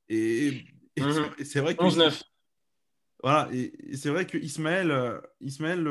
Et, 0.09 0.63
mhm. 0.97 1.31
c'est 1.43 1.59
vrai 1.59 1.75
que. 1.75 1.83
11-9. 1.83 2.23
Voilà, 3.23 3.49
et, 3.53 3.95
c'est 3.95 4.09
vrai 4.09 4.27
que 4.27 4.37
Ismaël, 4.37 4.91
euh, 4.91 5.19
Ismaël 5.41 5.83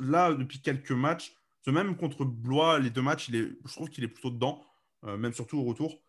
là, 0.00 0.34
depuis 0.34 0.60
quelques 0.60 0.92
matchs, 0.92 1.36
même 1.66 1.96
contre 1.96 2.24
Blois, 2.24 2.80
les 2.80 2.90
deux 2.90 3.02
matchs, 3.02 3.28
il 3.28 3.36
est, 3.36 3.48
je 3.64 3.72
trouve 3.72 3.90
qu'il 3.90 4.02
est 4.02 4.08
plutôt 4.08 4.30
dedans, 4.30 4.64
même 5.02 5.32
surtout 5.32 5.58
au 5.58 5.64
retour. 5.64 6.03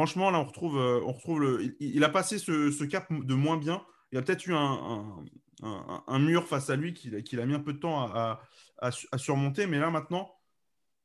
Franchement, 0.00 0.30
là, 0.30 0.40
on 0.40 0.44
retrouve, 0.44 0.76
on 0.76 1.12
retrouve 1.12 1.40
le, 1.40 1.76
il, 1.78 2.02
a 2.04 2.08
passé 2.08 2.38
ce, 2.38 2.84
cap 2.84 3.12
de 3.12 3.34
moins 3.34 3.58
bien. 3.58 3.84
Il 4.12 4.18
a 4.18 4.22
peut-être 4.22 4.46
eu 4.46 4.54
un, 4.54 5.24
un, 5.62 6.18
mur 6.18 6.46
face 6.46 6.70
à 6.70 6.76
lui 6.76 6.94
qu'il 6.94 7.40
a 7.40 7.46
mis 7.46 7.54
un 7.54 7.60
peu 7.60 7.74
de 7.74 7.78
temps 7.78 8.00
à, 8.00 8.40
à 8.80 9.18
surmonter, 9.18 9.66
mais 9.66 9.78
là, 9.78 9.90
maintenant, 9.90 10.32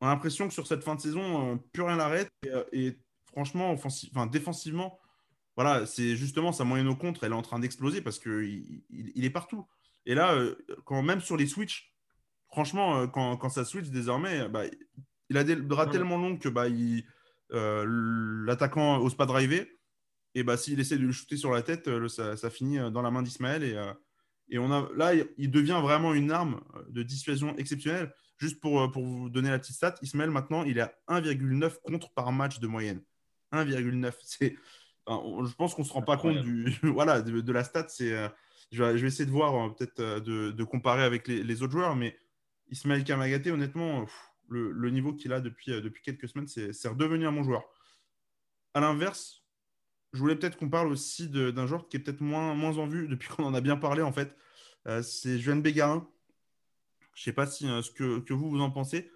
on 0.01 0.07
a 0.07 0.09
l'impression 0.09 0.47
que 0.47 0.53
sur 0.53 0.67
cette 0.67 0.83
fin 0.83 0.95
de 0.95 1.01
saison, 1.01 1.53
euh, 1.53 1.55
plus 1.73 1.83
rien 1.83 1.97
n'arrête. 1.97 2.29
Et, 2.71 2.89
euh, 2.89 2.91
franchement, 3.31 3.71
enfin, 3.71 4.27
défensivement, 4.27 4.99
voilà, 5.55 5.85
c'est 5.85 6.15
justement 6.15 6.51
sa 6.51 6.63
moyenne 6.63 6.87
au 6.87 6.95
contre, 6.95 7.23
elle 7.23 7.31
est 7.31 7.35
en 7.35 7.41
train 7.41 7.59
d'exploser 7.59 8.01
parce 8.01 8.19
qu'il 8.19 8.83
il, 8.89 9.25
est 9.25 9.29
partout. 9.29 9.67
Et 10.05 10.15
là, 10.15 10.33
euh, 10.33 10.55
quand 10.85 11.01
même 11.01 11.21
sur 11.21 11.37
les 11.37 11.47
switches, 11.47 11.93
franchement, 12.49 13.07
quand, 13.07 13.49
ça 13.49 13.65
switch 13.65 13.87
désormais, 13.87 14.47
bah, 14.49 14.63
il 15.29 15.37
a 15.37 15.43
des 15.43 15.55
bras 15.55 15.87
tellement 15.87 16.17
longs 16.17 16.37
que 16.37 16.49
bah, 16.49 16.67
l'attaquant 17.51 18.99
n'ose 18.99 19.15
pas 19.15 19.25
driver. 19.25 19.67
Et 20.33 20.43
bah, 20.43 20.57
s'il 20.57 20.79
essaie 20.79 20.97
de 20.97 21.05
le 21.05 21.11
shooter 21.11 21.37
sur 21.37 21.51
la 21.51 21.61
tête, 21.61 21.89
ça, 22.07 22.49
finit 22.49 22.77
dans 22.91 23.01
la 23.01 23.11
main 23.11 23.21
d'Ismaël. 23.21 23.63
Et, 23.63 23.79
et 24.49 24.59
on 24.59 24.71
a, 24.71 24.89
là, 24.95 25.13
il 25.37 25.49
devient 25.49 25.79
vraiment 25.81 26.13
une 26.13 26.31
arme 26.31 26.61
de 26.89 27.03
dissuasion 27.03 27.55
exceptionnelle. 27.57 28.13
Juste 28.37 28.59
pour, 28.59 28.81
euh, 28.81 28.87
pour 28.89 29.03
vous 29.03 29.29
donner 29.29 29.49
la 29.49 29.59
petite 29.59 29.75
stat, 29.75 29.95
Ismaël, 30.01 30.29
maintenant, 30.29 30.63
il 30.63 30.77
est 30.77 30.81
à 30.81 30.93
1,9 31.07 31.81
contre 31.81 32.11
par 32.11 32.31
match 32.31 32.59
de 32.59 32.67
moyenne. 32.67 33.01
1,9. 33.53 34.13
C'est, 34.23 34.55
je 35.07 35.53
pense 35.55 35.73
qu'on 35.73 35.83
ne 35.83 35.87
se 35.87 35.93
rend 35.93 36.01
pas 36.01 36.17
compte 36.17 36.41
du, 36.41 36.75
voilà, 36.83 37.21
de, 37.21 37.51
la 37.51 37.63
stat. 37.63 37.87
C'est, 37.87 38.11
euh, 38.11 38.27
je, 38.71 38.83
vais, 38.83 38.97
je, 38.97 39.01
vais, 39.03 39.07
essayer 39.07 39.25
de 39.25 39.31
voir, 39.31 39.55
euh, 39.55 39.69
peut-être 39.69 40.19
de, 40.19 40.51
de, 40.51 40.63
comparer 40.63 41.03
avec 41.03 41.27
les, 41.27 41.43
les, 41.43 41.63
autres 41.63 41.71
joueurs, 41.71 41.95
mais 41.95 42.17
Ismaël 42.69 43.03
Kamagaté, 43.03 43.51
honnêtement, 43.51 44.05
le, 44.49 44.89
niveau 44.89 45.13
qu'il 45.13 45.33
a 45.33 45.41
depuis, 45.41 45.71
depuis 45.81 46.01
quelques 46.01 46.27
semaines, 46.27 46.47
c'est, 46.47 46.87
redevenu 46.87 47.27
un 47.27 47.31
bon 47.31 47.43
joueur. 47.43 47.63
À 48.73 48.79
l'inverse, 48.79 49.43
je 50.13 50.19
voulais 50.19 50.35
peut-être 50.35 50.57
qu'on 50.57 50.69
parle 50.69 50.87
aussi 50.87 51.29
d'un 51.29 51.67
joueur 51.67 51.87
qui 51.87 51.97
est 51.97 51.99
peut-être 51.99 52.21
moins, 52.21 52.51
en 52.51 52.87
vue 52.87 53.07
depuis 53.09 53.29
qu'on 53.29 53.43
en 53.43 53.53
a 53.53 53.61
bien 53.61 53.77
parlé, 53.77 54.01
en 54.01 54.11
fait. 54.11 54.35
c'est 55.01 55.39
Juan 55.39 55.61
Bégarin 55.61 56.07
je 57.15 57.21
ne 57.21 57.23
sais 57.23 57.33
pas 57.33 57.47
si, 57.47 57.67
euh, 57.67 57.81
ce 57.81 57.91
que, 57.91 58.33
vous, 58.33 58.59
en 58.59 58.69
pensez. 58.69 59.09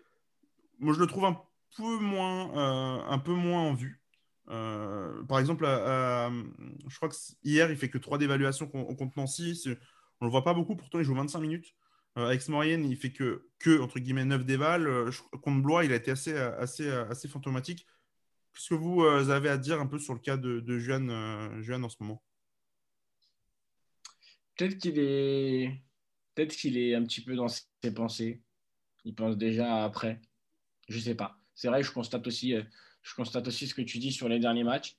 Moi, 0.80 0.94
je 0.94 1.00
le 1.00 1.06
trouve 1.06 1.26
un 1.26 1.38
peu 1.78 2.00
moins, 2.00 2.50
euh, 2.58 3.54
en 3.54 3.74
vue. 3.74 4.02
Euh, 4.50 5.22
par 5.26 5.38
exemple, 5.38 5.66
je 5.66 6.96
crois 6.96 7.10
que 7.10 7.16
hier, 7.44 7.70
il 7.70 7.78
fait 7.78 7.90
que 7.90 7.98
3 7.98 8.18
d'évaluation 8.18 8.68
contre 8.68 9.18
Nancy. 9.18 9.62
On 10.22 10.26
ne 10.26 10.30
le 10.30 10.32
voit 10.32 10.44
pas 10.44 10.54
beaucoup, 10.54 10.76
pourtant 10.76 11.00
il 11.00 11.06
joue 11.06 11.14
25 11.14 11.40
minutes. 11.40 11.76
Avec 12.26 12.48
Maurienne, 12.48 12.86
il 12.86 12.98
fait 12.98 13.12
que, 13.12 13.48
que 13.60 13.80
entre 13.82 14.00
guillemets, 14.00 14.26
9 14.26 14.46
déval. 14.46 15.12
contre 15.42 15.62
Blois, 15.62 15.86
il 15.86 15.92
a 15.92 15.96
été 15.96 16.12
assez, 16.12 16.36
assez, 16.36 16.90
assez 16.90 17.28
fantomatique. 17.28 17.86
Qu'est-ce 18.54 18.70
que 18.70 18.76
vous 18.76 19.04
avez 19.04 19.50
à 19.50 19.58
dire 19.58 19.80
un 19.80 19.88
peu 19.88 20.00
sur 20.00 20.14
le 20.14 20.20
cas 20.20 20.38
de, 20.38 20.60
de 20.60 20.80
Juan, 20.80 21.10
en 21.10 21.90
ce 21.90 21.98
moment? 22.00 22.24
Peut-être 24.56 24.78
qu'il 24.78 25.00
est 25.00 25.82
Peut-être 26.40 26.56
qu'il 26.56 26.78
est 26.78 26.96
un 26.96 27.04
petit 27.04 27.20
peu 27.20 27.36
dans 27.36 27.50
ses 27.50 27.94
pensées. 27.94 28.42
Il 29.04 29.14
pense 29.14 29.38
déjà 29.38 29.84
après. 29.84 30.22
Je 30.88 30.98
sais 30.98 31.14
pas. 31.14 31.38
C'est 31.54 31.68
vrai, 31.68 31.84
je 31.84 31.92
constate 31.92 32.26
aussi, 32.28 32.54
euh, 32.54 32.64
je 33.02 33.14
constate 33.14 33.46
aussi 33.46 33.68
ce 33.68 33.74
que 33.74 33.82
tu 33.82 33.98
dis 33.98 34.14
sur 34.14 34.30
les 34.30 34.40
derniers 34.40 34.64
matchs. 34.64 34.98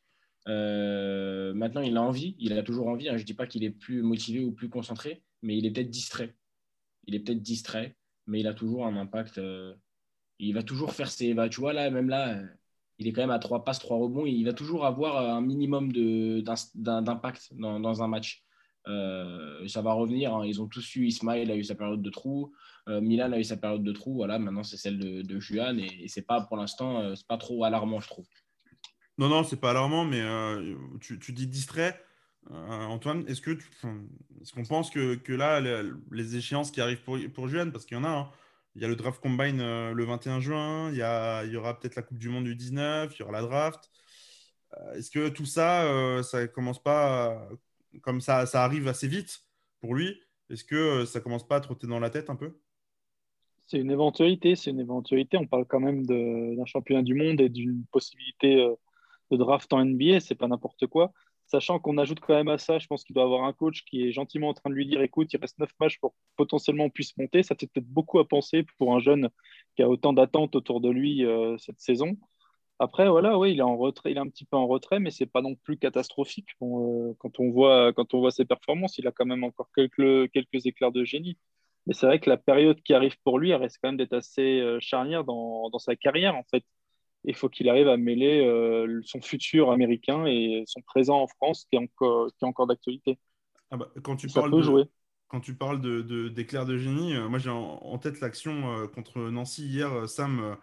Euh, 0.49 1.55
maintenant, 1.55 1.81
il 1.81 1.97
a 1.97 2.03
envie. 2.03 2.37
Il 2.39 2.53
a 2.53 2.63
toujours 2.63 2.89
envie. 2.89 3.09
Hein. 3.09 3.17
Je 3.17 3.23
ne 3.23 3.27
dis 3.27 3.33
pas 3.33 3.47
qu'il 3.47 3.65
est 3.65 3.71
plus 3.71 4.03
motivé 4.03 4.45
ou 4.45 4.53
plus 4.53 4.69
concentré, 4.69 5.23
mais 5.41 5.57
il 5.57 5.65
est 5.65 5.71
peut-être 5.71 5.89
distrait. 5.89 6.37
Il 7.05 7.15
est 7.15 7.21
peut-être 7.21 7.43
distrait, 7.43 7.97
mais 8.27 8.41
il 8.41 8.47
a 8.47 8.55
toujours 8.55 8.87
un 8.87 8.97
impact. 8.97 9.39
Euh, 9.39 9.75
il 10.39 10.55
va 10.55 10.63
toujours 10.63 10.93
faire 10.93 11.11
ses. 11.11 11.35
Bah, 11.35 11.49
tu 11.49 11.61
vois, 11.61 11.73
là, 11.73 11.91
même 11.91 12.09
là, 12.09 12.41
il 13.01 13.09
est 13.09 13.13
quand 13.13 13.23
même 13.23 13.31
à 13.31 13.39
trois 13.39 13.65
passes, 13.65 13.79
trois 13.79 13.97
rebonds. 13.97 14.27
Il 14.27 14.45
va 14.45 14.53
toujours 14.53 14.85
avoir 14.85 15.17
un 15.17 15.41
minimum 15.41 15.91
d'impact 15.93 17.49
dans, 17.53 18.03
un 18.03 18.09
match. 18.09 18.45
Euh, 18.89 19.67
ça 19.69 19.81
va 19.81 19.95
revenir. 19.95 20.35
Hein. 20.35 20.45
Ils 20.45 20.61
ont 20.61 20.69
tous 20.69 20.97
eu. 20.97 21.07
Ismail 21.07 21.51
a 21.51 21.57
eu 21.57 21.65
sa 21.65 21.75
période 21.75 22.03
de 22.03 22.11
trou. 22.11 22.53
Euh, 22.89 23.01
Milan 23.01 23.33
a 23.33 23.39
eu 23.39 23.45
sa 23.45 23.57
période 23.57 23.83
de 23.83 23.93
trou. 23.93 24.15
Voilà, 24.15 24.39
maintenant 24.39 24.63
c'est 24.63 24.77
celle 24.77 24.99
de, 24.99 25.41
Juan 25.41 25.81
et, 25.81 26.09
c'est 26.09 26.27
pas 26.27 26.43
pour 26.43 26.59
l'instant, 26.59 27.01
euh, 27.01 27.15
c'est 27.15 27.27
pas 27.27 27.39
trop 27.39 27.65
alarmant, 27.65 28.01
je 28.01 28.09
trouve. 28.09 28.27
Non, 29.17 29.29
non, 29.29 29.45
c'est 29.45 29.61
pas 29.61 29.71
alarmant, 29.71 30.05
mais 30.05 30.23
tu, 31.01 31.33
dis 31.33 31.47
distrait. 31.47 32.03
Antoine, 32.49 33.25
est-ce 33.29 33.41
que 33.41 33.51
est-ce 34.41 34.53
qu'on 34.53 34.65
pense 34.65 34.91
que, 34.91 35.15
que 35.15 35.33
là, 35.33 35.61
les, 36.11 36.37
échéances 36.37 36.71
qui 36.71 36.81
arrivent 36.81 37.03
pour, 37.03 37.19
pour 37.35 37.49
parce 37.73 37.85
qu'il 37.85 37.97
y 37.97 38.01
en 38.01 38.05
a, 38.05 38.09
hein. 38.09 38.31
il 38.75 38.83
y 38.83 38.85
a 38.85 38.89
le 38.89 38.97
draft 38.97 39.21
combine 39.21 39.59
le 39.59 40.05
21 40.05 40.41
juin, 40.41 40.91
il 40.91 40.97
y, 40.97 41.03
a, 41.03 41.45
il 41.45 41.53
y 41.53 41.57
aura 41.57 41.79
peut-être 41.79 41.97
la 41.97 42.03
Coupe 42.03 42.19
du 42.19 42.29
Monde 42.29 42.45
du 42.45 42.57
19, 42.57 43.15
il 43.15 43.21
y 43.21 43.23
aura 43.23 43.33
la 43.33 43.43
draft. 43.43 43.91
Est-ce 44.95 45.11
que 45.11 45.29
tout 45.29 45.45
ça, 45.47 46.23
ça 46.23 46.49
commence 46.49 46.83
pas 46.83 47.49
comme 48.03 48.21
ça, 48.21 48.47
ça 48.47 48.65
arrive 48.65 48.89
assez 48.89 49.07
vite 49.07 49.41
pour 49.81 49.95
lui, 49.95 50.19
est-ce 50.51 50.65
que 50.65 50.75
euh, 50.75 51.07
ça 51.07 51.21
commence 51.21 51.47
pas 51.47 51.57
à 51.57 51.61
trotter 51.61 51.87
dans 51.87 52.01
la 52.01 52.11
tête 52.11 52.29
un 52.29 52.37
peu? 52.37 52.59
C'est 53.67 53.79
une 53.79 53.93
éventualité, 53.93 54.57
c'est 54.57 54.71
une 54.71 54.81
éventualité. 54.81 55.37
On 55.37 55.47
parle 55.47 55.65
quand 55.65 55.79
même 55.79 56.05
d'un 56.05 56.65
championnat 56.65 57.03
du 57.03 57.15
monde 57.15 57.41
et 57.41 57.49
d'une 57.49 57.85
possibilité 57.93 58.61
euh, 58.61 58.75
de 59.31 59.37
draft 59.37 59.73
en 59.73 59.85
NBA, 59.85 60.19
c'est 60.19 60.35
pas 60.35 60.49
n'importe 60.49 60.89
quoi. 60.89 61.13
Sachant 61.51 61.81
qu'on 61.81 61.99
ajoute 61.99 62.21
quand 62.21 62.35
même 62.35 62.49
à 62.49 62.59
ça, 62.59 62.79
je 62.79 62.87
pense 62.87 63.03
qu'il 63.03 63.13
doit 63.13 63.25
avoir 63.25 63.43
un 63.43 63.53
coach 63.53 63.85
qui 63.85 64.07
est 64.07 64.13
gentiment 64.13 64.51
en 64.51 64.55
train 64.55 64.71
de 64.71 64.75
lui 64.77 64.87
dire 64.87 65.03
écoute, 65.03 65.33
il 65.33 65.41
reste 65.41 65.59
9 65.59 65.69
matchs 65.81 65.99
pour 65.99 66.15
potentiellement 66.37 66.85
on 66.85 66.91
puisse 66.91 67.17
monter. 67.17 67.43
Ça 67.43 67.57
fait 67.57 67.67
peut-être 67.67 67.89
beaucoup 67.89 68.21
à 68.21 68.29
penser 68.29 68.65
pour 68.79 68.95
un 68.95 69.01
jeune 69.01 69.31
qui 69.75 69.83
a 69.83 69.89
autant 69.89 70.13
d'attentes 70.13 70.55
autour 70.55 70.81
de 70.81 70.91
lui 70.91 71.25
euh, 71.27 71.59
cette 71.59 71.81
saison. 71.81 72.17
Après, 72.79 73.09
voilà, 73.09 73.37
il 73.49 73.59
est 73.59 73.63
en 73.63 73.77
retrait, 73.77 74.13
il 74.13 74.17
est 74.17 74.21
un 74.21 74.29
petit 74.29 74.45
peu 74.45 74.57
en 74.57 74.69
retrait, 74.69 75.01
mais 75.01 75.11
c'est 75.11 75.27
pas 75.27 75.43
non 75.43 75.57
plus 75.57 75.77
catastrophique. 75.77 76.51
Euh, 76.63 77.15
quand 77.19 77.41
on 77.41 77.51
voit, 77.51 77.93
ses 78.31 78.45
performances, 78.45 78.97
il 78.99 79.09
a 79.09 79.13
quand 79.13 79.27
même 79.27 79.43
encore 79.43 79.71
quelques, 79.75 80.31
quelques 80.31 80.67
éclairs 80.67 80.93
de 80.93 81.05
génie. 81.05 81.37
Mais 81.87 81.95
c'est 81.95 82.07
vrai 82.07 82.21
que 82.21 82.31
la 82.31 82.37
période 82.37 82.81
qui 82.83 82.95
arrive 82.95 83.17
pour 83.25 83.41
lui, 83.41 83.51
elle 83.51 83.61
reste 83.61 83.79
quand 83.83 83.89
même 83.89 83.97
d'être 83.97 84.13
assez 84.15 84.61
euh, 84.61 84.79
charnière 84.81 85.25
dans, 85.25 85.69
dans, 85.71 85.81
sa 85.81 85.97
carrière, 85.97 86.37
en 86.37 86.45
fait. 86.45 86.65
Il 87.25 87.35
faut 87.35 87.49
qu'il 87.49 87.69
arrive 87.69 87.89
à 87.89 87.97
mêler 87.97 88.41
euh, 88.41 89.01
son 89.05 89.21
futur 89.21 89.71
américain 89.71 90.27
et 90.27 90.65
son 90.67 90.81
présent 90.81 91.21
en 91.21 91.27
France, 91.27 91.67
qui 91.71 91.77
est 91.77 91.79
encore, 91.79 92.29
qui 92.29 92.45
est 92.45 92.49
encore 92.49 92.67
d'actualité. 92.67 93.19
Ah 93.71 93.77
bah, 93.77 93.91
quand 94.03 94.17
tu 94.17 94.27
parles 94.29 94.51
de, 94.51 94.63
jouer. 94.63 94.85
Quand 95.29 95.41
tu 95.41 95.55
parles 95.55 95.81
d'éclairs 96.33 96.67
de, 96.67 96.73
de, 96.73 96.79
génie, 96.79 97.15
moi 97.29 97.39
j'ai 97.39 97.51
en, 97.51 97.99
tête 97.99 98.21
l'action 98.21 98.89
contre 98.89 99.21
Nancy 99.21 99.67
hier, 99.67 100.09
Sam 100.09 100.57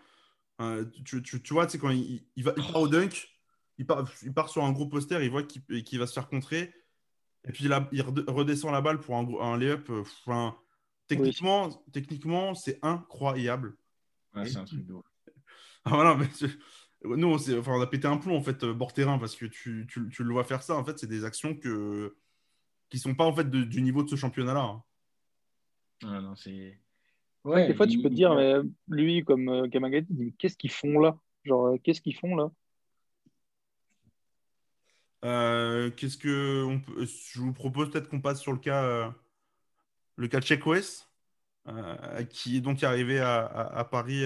Euh, 0.60 0.86
tu, 1.06 1.22
tu, 1.22 1.42
tu, 1.42 1.54
vois, 1.54 1.68
quand 1.68 1.90
il, 1.90 2.24
il, 2.36 2.44
va, 2.44 2.54
il 2.58 2.64
part 2.64 2.82
au 2.82 2.88
dunk, 2.88 3.30
il 3.78 3.86
part, 3.86 4.06
il 4.24 4.34
part 4.34 4.50
sur 4.50 4.64
un 4.64 4.72
gros 4.72 4.88
poster, 4.88 5.22
il 5.24 5.30
voit 5.30 5.44
qu'il 5.44 6.00
va 6.00 6.08
se 6.08 6.14
faire 6.14 6.28
contrer. 6.28 6.74
Et 7.48 7.52
puis 7.52 7.66
là, 7.66 7.88
il 7.92 8.02
redescend 8.02 8.72
la 8.72 8.82
balle 8.82 9.00
pour 9.00 9.16
un, 9.16 9.28
un 9.40 9.58
lay-up. 9.58 9.90
Euh, 9.90 10.02
enfin, 10.02 10.58
techniquement, 11.08 11.68
oui. 11.68 11.92
techniquement 11.94 12.56
c'est 12.56 12.80
incroyable. 12.82 13.78
Ouais, 14.36 14.48
c'est 14.48 14.58
un 14.58 14.66
truc 14.66 14.86
de 14.86 14.94
ah, 15.88 15.96
voilà, 15.96 16.16
mais 16.16 16.28
nous, 17.04 17.28
on, 17.28 17.36
enfin, 17.36 17.72
on, 17.74 17.82
a 17.82 17.88
pété 17.88 18.08
un 18.08 18.18
plomb 18.18 18.38
en 18.38 18.42
fait, 18.42 18.66
bord 18.66 18.94
terrain, 18.94 19.18
parce 19.18 19.36
que 19.36 19.46
tu, 19.46 19.88
tu, 19.90 20.10
tu, 20.10 20.24
le 20.24 20.32
vois 20.32 20.44
faire 20.44 20.64
ça. 20.64 20.76
En 20.76 20.84
fait, 20.84 21.00
c'est 21.00 21.08
des 21.08 21.26
actions 21.26 21.56
que... 21.56 22.16
qui 22.90 23.00
sont 23.00 23.16
pas 23.16 23.26
en 23.26 23.34
fait 23.34 23.50
de, 23.50 23.64
du 23.64 23.82
niveau 23.82 24.04
de 24.04 24.10
ce 24.10 24.16
championnat-là. 24.16 24.64
Hein. 24.64 24.84
Ah, 26.04 26.22
non, 26.22 26.36
c'est. 26.36 26.80
Ouais, 27.44 27.68
des 27.68 27.74
fois, 27.74 27.88
tu 27.88 28.02
peux 28.02 28.10
te 28.10 28.14
dire, 28.14 28.36
mais 28.36 28.56
lui, 28.90 29.24
comme 29.24 29.48
euh, 29.48 29.70
Kamagati, 29.70 30.34
qu'est-ce 30.38 30.58
qu'ils 30.58 30.72
font 30.72 31.00
là? 31.00 31.18
Genre, 31.46 31.68
euh, 31.68 31.78
qu'est-ce 31.82 32.02
qu'ils 32.02 32.16
font 32.16 32.36
là? 32.36 32.52
Euh, 35.26 35.90
Qu'est-ce 35.92 36.18
que 36.18 36.64
on 36.66 36.80
peut... 36.80 37.06
je 37.06 37.42
vous 37.42 37.54
propose 37.54 37.90
peut-être 37.90 38.08
qu'on 38.08 38.22
passe 38.22 38.42
sur 38.42 38.52
le 38.52 38.60
cas, 38.60 38.84
euh, 38.84 39.10
le 40.16 40.28
cas 40.28 40.40
de 40.40 40.46
Check 40.46 40.66
West, 40.66 41.07
euh, 41.68 42.24
qui 42.30 42.58
est 42.58 42.62
donc 42.62 42.84
arrivé 42.84 43.20
à, 43.20 43.40
à, 43.40 43.80
à 43.80 43.84
Paris 43.84 44.24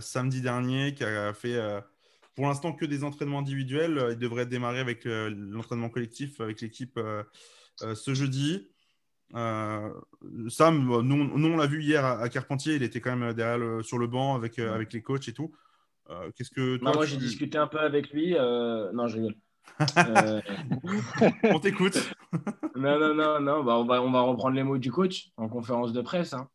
samedi 0.00 0.40
dernier, 0.40 0.94
qui 0.94 1.04
a 1.04 1.32
fait 1.32 1.58
pour 2.34 2.46
l'instant 2.46 2.72
que 2.72 2.84
des 2.84 3.04
entraînements 3.04 3.40
individuels. 3.40 4.08
Il 4.12 4.18
devrait 4.18 4.46
démarrer 4.46 4.80
avec 4.80 5.04
l'entraînement 5.04 5.88
collectif 5.88 6.40
avec 6.40 6.60
l'équipe 6.60 6.98
ce 7.78 8.14
jeudi. 8.14 8.68
Euh, 9.34 9.88
Sam, 10.48 10.84
nous, 11.02 11.38
nous 11.38 11.48
on 11.48 11.56
l'a 11.56 11.66
vu 11.66 11.82
hier 11.82 12.04
à, 12.04 12.20
à, 12.20 12.28
Carpentier, 12.28 12.76
il 12.76 12.82
était 12.82 13.00
quand 13.00 13.16
même 13.16 13.32
derrière 13.32 13.58
le, 13.58 13.82
sur 13.82 13.98
le 13.98 14.06
banc 14.06 14.36
avec, 14.36 14.58
euh, 14.58 14.72
avec 14.72 14.92
les 14.92 15.02
coachs 15.02 15.26
et 15.28 15.32
tout. 15.32 15.52
Euh, 16.10 16.30
Qu'est-ce 16.36 16.50
que 16.50 16.76
toi, 16.76 16.90
non, 16.90 16.96
moi 16.96 17.04
tu... 17.04 17.12
j'ai 17.12 17.16
discuté 17.16 17.58
un 17.58 17.66
peu 17.66 17.80
avec 17.80 18.10
lui. 18.10 18.36
euh, 18.36 18.92
Non, 18.92 19.08
je 19.08 19.16
rigole. 19.16 19.34
on 21.44 21.58
t'écoute. 21.58 21.98
non, 22.76 22.98
non, 23.00 23.14
non, 23.14 23.40
non. 23.40 23.64
Bah, 23.64 23.78
on, 23.78 23.84
va, 23.86 24.02
on 24.02 24.12
va 24.12 24.20
reprendre 24.20 24.54
les 24.54 24.62
mots 24.62 24.78
du 24.78 24.92
coach 24.92 25.30
en 25.36 25.48
conférence 25.48 25.92
de 25.92 26.02
presse. 26.02 26.32
Hein. 26.34 26.48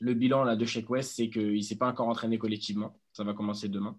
Le 0.00 0.14
bilan 0.14 0.44
là, 0.44 0.56
de 0.56 0.64
Sheik 0.64 0.88
West, 0.90 1.14
c'est 1.16 1.28
qu'il 1.28 1.56
ne 1.56 1.60
s'est 1.60 1.76
pas 1.76 1.88
encore 1.88 2.08
entraîné 2.08 2.38
collectivement. 2.38 2.98
Ça 3.12 3.24
va 3.24 3.34
commencer 3.34 3.68
demain. 3.68 3.98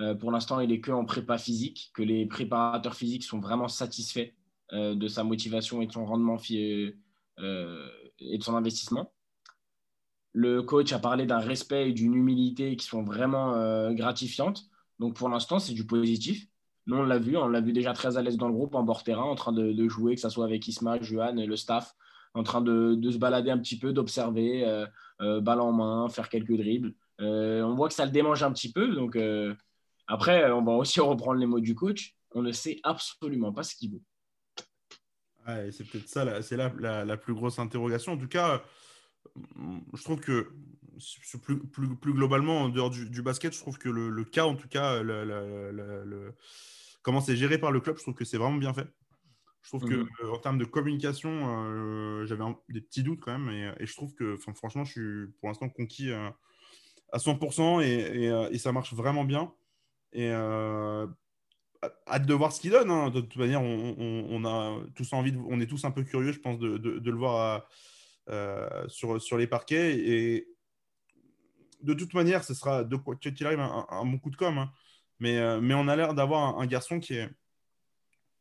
Euh, 0.00 0.14
pour 0.14 0.30
l'instant, 0.30 0.60
il 0.60 0.72
est 0.72 0.80
que 0.80 0.90
en 0.90 1.04
prépa 1.04 1.38
physique, 1.38 1.90
que 1.94 2.02
les 2.02 2.26
préparateurs 2.26 2.94
physiques 2.94 3.22
sont 3.22 3.38
vraiment 3.38 3.68
satisfaits 3.68 4.32
euh, 4.72 4.94
de 4.94 5.08
sa 5.08 5.24
motivation 5.24 5.80
et 5.82 5.86
de 5.86 5.92
son 5.92 6.04
rendement 6.04 6.36
euh, 6.50 7.88
et 8.18 8.38
de 8.38 8.42
son 8.42 8.56
investissement. 8.56 9.12
Le 10.32 10.62
coach 10.62 10.92
a 10.92 10.98
parlé 10.98 11.26
d'un 11.26 11.38
respect 11.38 11.90
et 11.90 11.92
d'une 11.92 12.14
humilité 12.14 12.76
qui 12.76 12.84
sont 12.86 13.04
vraiment 13.04 13.92
gratifiantes. 13.92 14.64
Donc 14.98 15.14
pour 15.14 15.28
l'instant, 15.28 15.60
c'est 15.60 15.74
du 15.74 15.86
positif. 15.86 16.48
Nous, 16.86 16.96
on 16.96 17.04
l'a 17.04 17.18
vu, 17.18 17.36
on 17.36 17.48
l'a 17.48 17.60
vu 17.60 17.72
déjà 17.72 17.92
très 17.92 18.16
à 18.16 18.22
l'aise 18.22 18.36
dans 18.36 18.48
le 18.48 18.54
groupe, 18.54 18.74
en 18.74 18.82
bord 18.82 19.04
terrain, 19.04 19.22
en 19.22 19.36
train 19.36 19.52
de, 19.52 19.88
jouer, 19.88 20.16
que 20.16 20.20
ce 20.20 20.28
soit 20.28 20.44
avec 20.44 20.66
Isma, 20.66 21.00
Johan 21.00 21.36
et 21.36 21.46
le 21.46 21.56
staff, 21.56 21.94
en 22.34 22.42
train 22.42 22.60
de, 22.60 23.10
se 23.10 23.16
balader 23.16 23.50
un 23.50 23.58
petit 23.58 23.78
peu, 23.78 23.92
d'observer, 23.92 24.66
euh, 24.66 24.86
euh, 25.20 25.40
balle 25.40 25.60
en 25.60 25.72
main, 25.72 26.08
faire 26.08 26.28
quelques 26.28 26.56
dribbles. 26.56 26.92
Euh, 27.20 27.62
on 27.62 27.74
voit 27.74 27.88
que 27.88 27.94
ça 27.94 28.04
le 28.04 28.10
démange 28.10 28.42
un 28.42 28.52
petit 28.52 28.72
peu. 28.72 28.94
Donc 28.94 29.16
après, 30.06 30.50
on 30.50 30.62
va 30.62 30.72
aussi 30.72 31.00
reprendre 31.00 31.38
les 31.38 31.46
mots 31.46 31.60
du 31.60 31.74
coach. 31.74 32.16
On 32.32 32.42
ne 32.42 32.52
sait 32.52 32.80
absolument 32.82 33.52
pas 33.52 33.62
ce 33.62 33.76
qu'il 33.76 33.92
veut. 33.92 34.02
C'est 35.70 35.86
peut-être 35.86 36.08
ça, 36.08 36.42
c'est 36.42 36.56
la, 36.56 37.16
plus 37.16 37.34
grosse 37.34 37.58
interrogation. 37.58 38.12
En 38.12 38.18
tout 38.18 38.28
cas, 38.28 38.62
je 39.92 40.02
trouve 40.02 40.18
que 40.18 40.50
plus, 41.70 42.12
globalement, 42.12 42.62
en 42.62 42.68
dehors 42.70 42.90
du, 42.90 43.22
basket, 43.22 43.52
je 43.54 43.60
trouve 43.60 43.78
que 43.78 43.88
le, 43.90 44.24
cas, 44.24 44.46
en 44.46 44.56
tout 44.56 44.68
cas, 44.68 45.00
comment 47.02 47.20
c'est 47.20 47.36
géré 47.36 47.58
par 47.58 47.70
le 47.70 47.80
club, 47.80 47.98
je 47.98 48.02
trouve 48.02 48.14
que 48.14 48.24
c'est 48.24 48.38
vraiment 48.38 48.56
bien 48.56 48.72
fait. 48.72 48.88
Je 49.64 49.70
trouve 49.70 49.88
que 49.88 49.94
Mhm. 49.94 50.30
en 50.30 50.38
termes 50.38 50.58
de 50.58 50.64
communication, 50.66 51.30
euh, 51.32 52.26
j'avais 52.26 52.44
des 52.68 52.82
petits 52.82 53.02
doutes 53.02 53.20
quand 53.20 53.36
même, 53.36 53.48
et, 53.48 53.82
et 53.82 53.86
je 53.86 53.94
trouve 53.96 54.14
que, 54.14 54.36
franchement, 54.36 54.84
je 54.84 54.92
suis 54.92 55.32
pour 55.40 55.48
l'instant 55.48 55.68
conquis 55.70 56.10
euh, 56.10 56.28
à 57.12 57.18
100% 57.18 57.80
et, 57.80 57.86
et, 57.86 58.28
euh, 58.30 58.48
et 58.50 58.58
ça 58.58 58.72
marche 58.72 58.92
vraiment 58.92 59.24
bien. 59.24 59.52
Et 60.12 60.28
euh, 60.30 61.06
hâte 62.06 62.26
de 62.26 62.34
voir 62.34 62.52
ce 62.52 62.60
qu'il 62.60 62.70
donne. 62.72 62.90
Hein. 62.90 63.10
De 63.10 63.20
toute 63.22 63.36
manière, 63.36 63.62
on, 63.62 63.94
on, 63.98 64.26
on, 64.30 64.44
a 64.44 64.84
tous 64.94 65.12
envie, 65.12 65.32
de, 65.32 65.38
on 65.38 65.60
est 65.60 65.66
tous 65.66 65.84
un 65.84 65.90
peu 65.90 66.02
curieux, 66.04 66.32
je 66.32 66.40
pense, 66.40 66.58
de, 66.58 66.76
de, 66.76 66.98
de 66.98 67.10
le 67.10 67.16
voir 67.16 67.36
à, 67.36 67.68
euh, 68.32 68.86
sur, 68.88 69.20
sur 69.20 69.38
les 69.38 69.46
parquets. 69.46 69.96
Et 69.98 70.48
de 71.82 71.94
toute 71.94 72.14
manière, 72.14 72.44
ce 72.44 72.54
sera 72.54 72.84
de 72.84 72.96
quoi 72.96 73.16
qu'il 73.16 73.46
arrive 73.46 73.60
un, 73.60 73.86
un, 73.88 74.04
bon 74.04 74.18
coup 74.18 74.30
de 74.30 74.36
com. 74.36 74.58
Hein. 74.58 74.70
Mais, 75.20 75.38
euh, 75.38 75.60
mais 75.60 75.74
on 75.74 75.88
a 75.88 75.96
l'air 75.96 76.14
d'avoir 76.14 76.58
un, 76.58 76.62
un, 76.62 76.66
garçon 76.66 77.00
qui 77.00 77.14
est, 77.14 77.30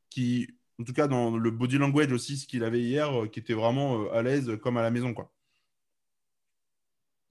qui, 0.09 0.47
en 0.79 0.83
tout 0.83 0.93
cas 0.93 1.07
dans 1.07 1.38
le 1.38 1.51
body 1.51 1.77
language 1.77 2.12
aussi, 2.12 2.38
ce 2.38 2.47
qu'il 2.47 2.63
avait 2.63 2.81
hier, 2.81 3.23
euh, 3.23 3.27
qui 3.27 3.39
était 3.39 3.53
vraiment 3.53 4.09
à 4.12 4.21
l'aise 4.21 4.57
comme 4.62 4.77
à 4.77 4.81
la 4.81 4.91
maison, 4.91 5.13
quoi. 5.13 5.31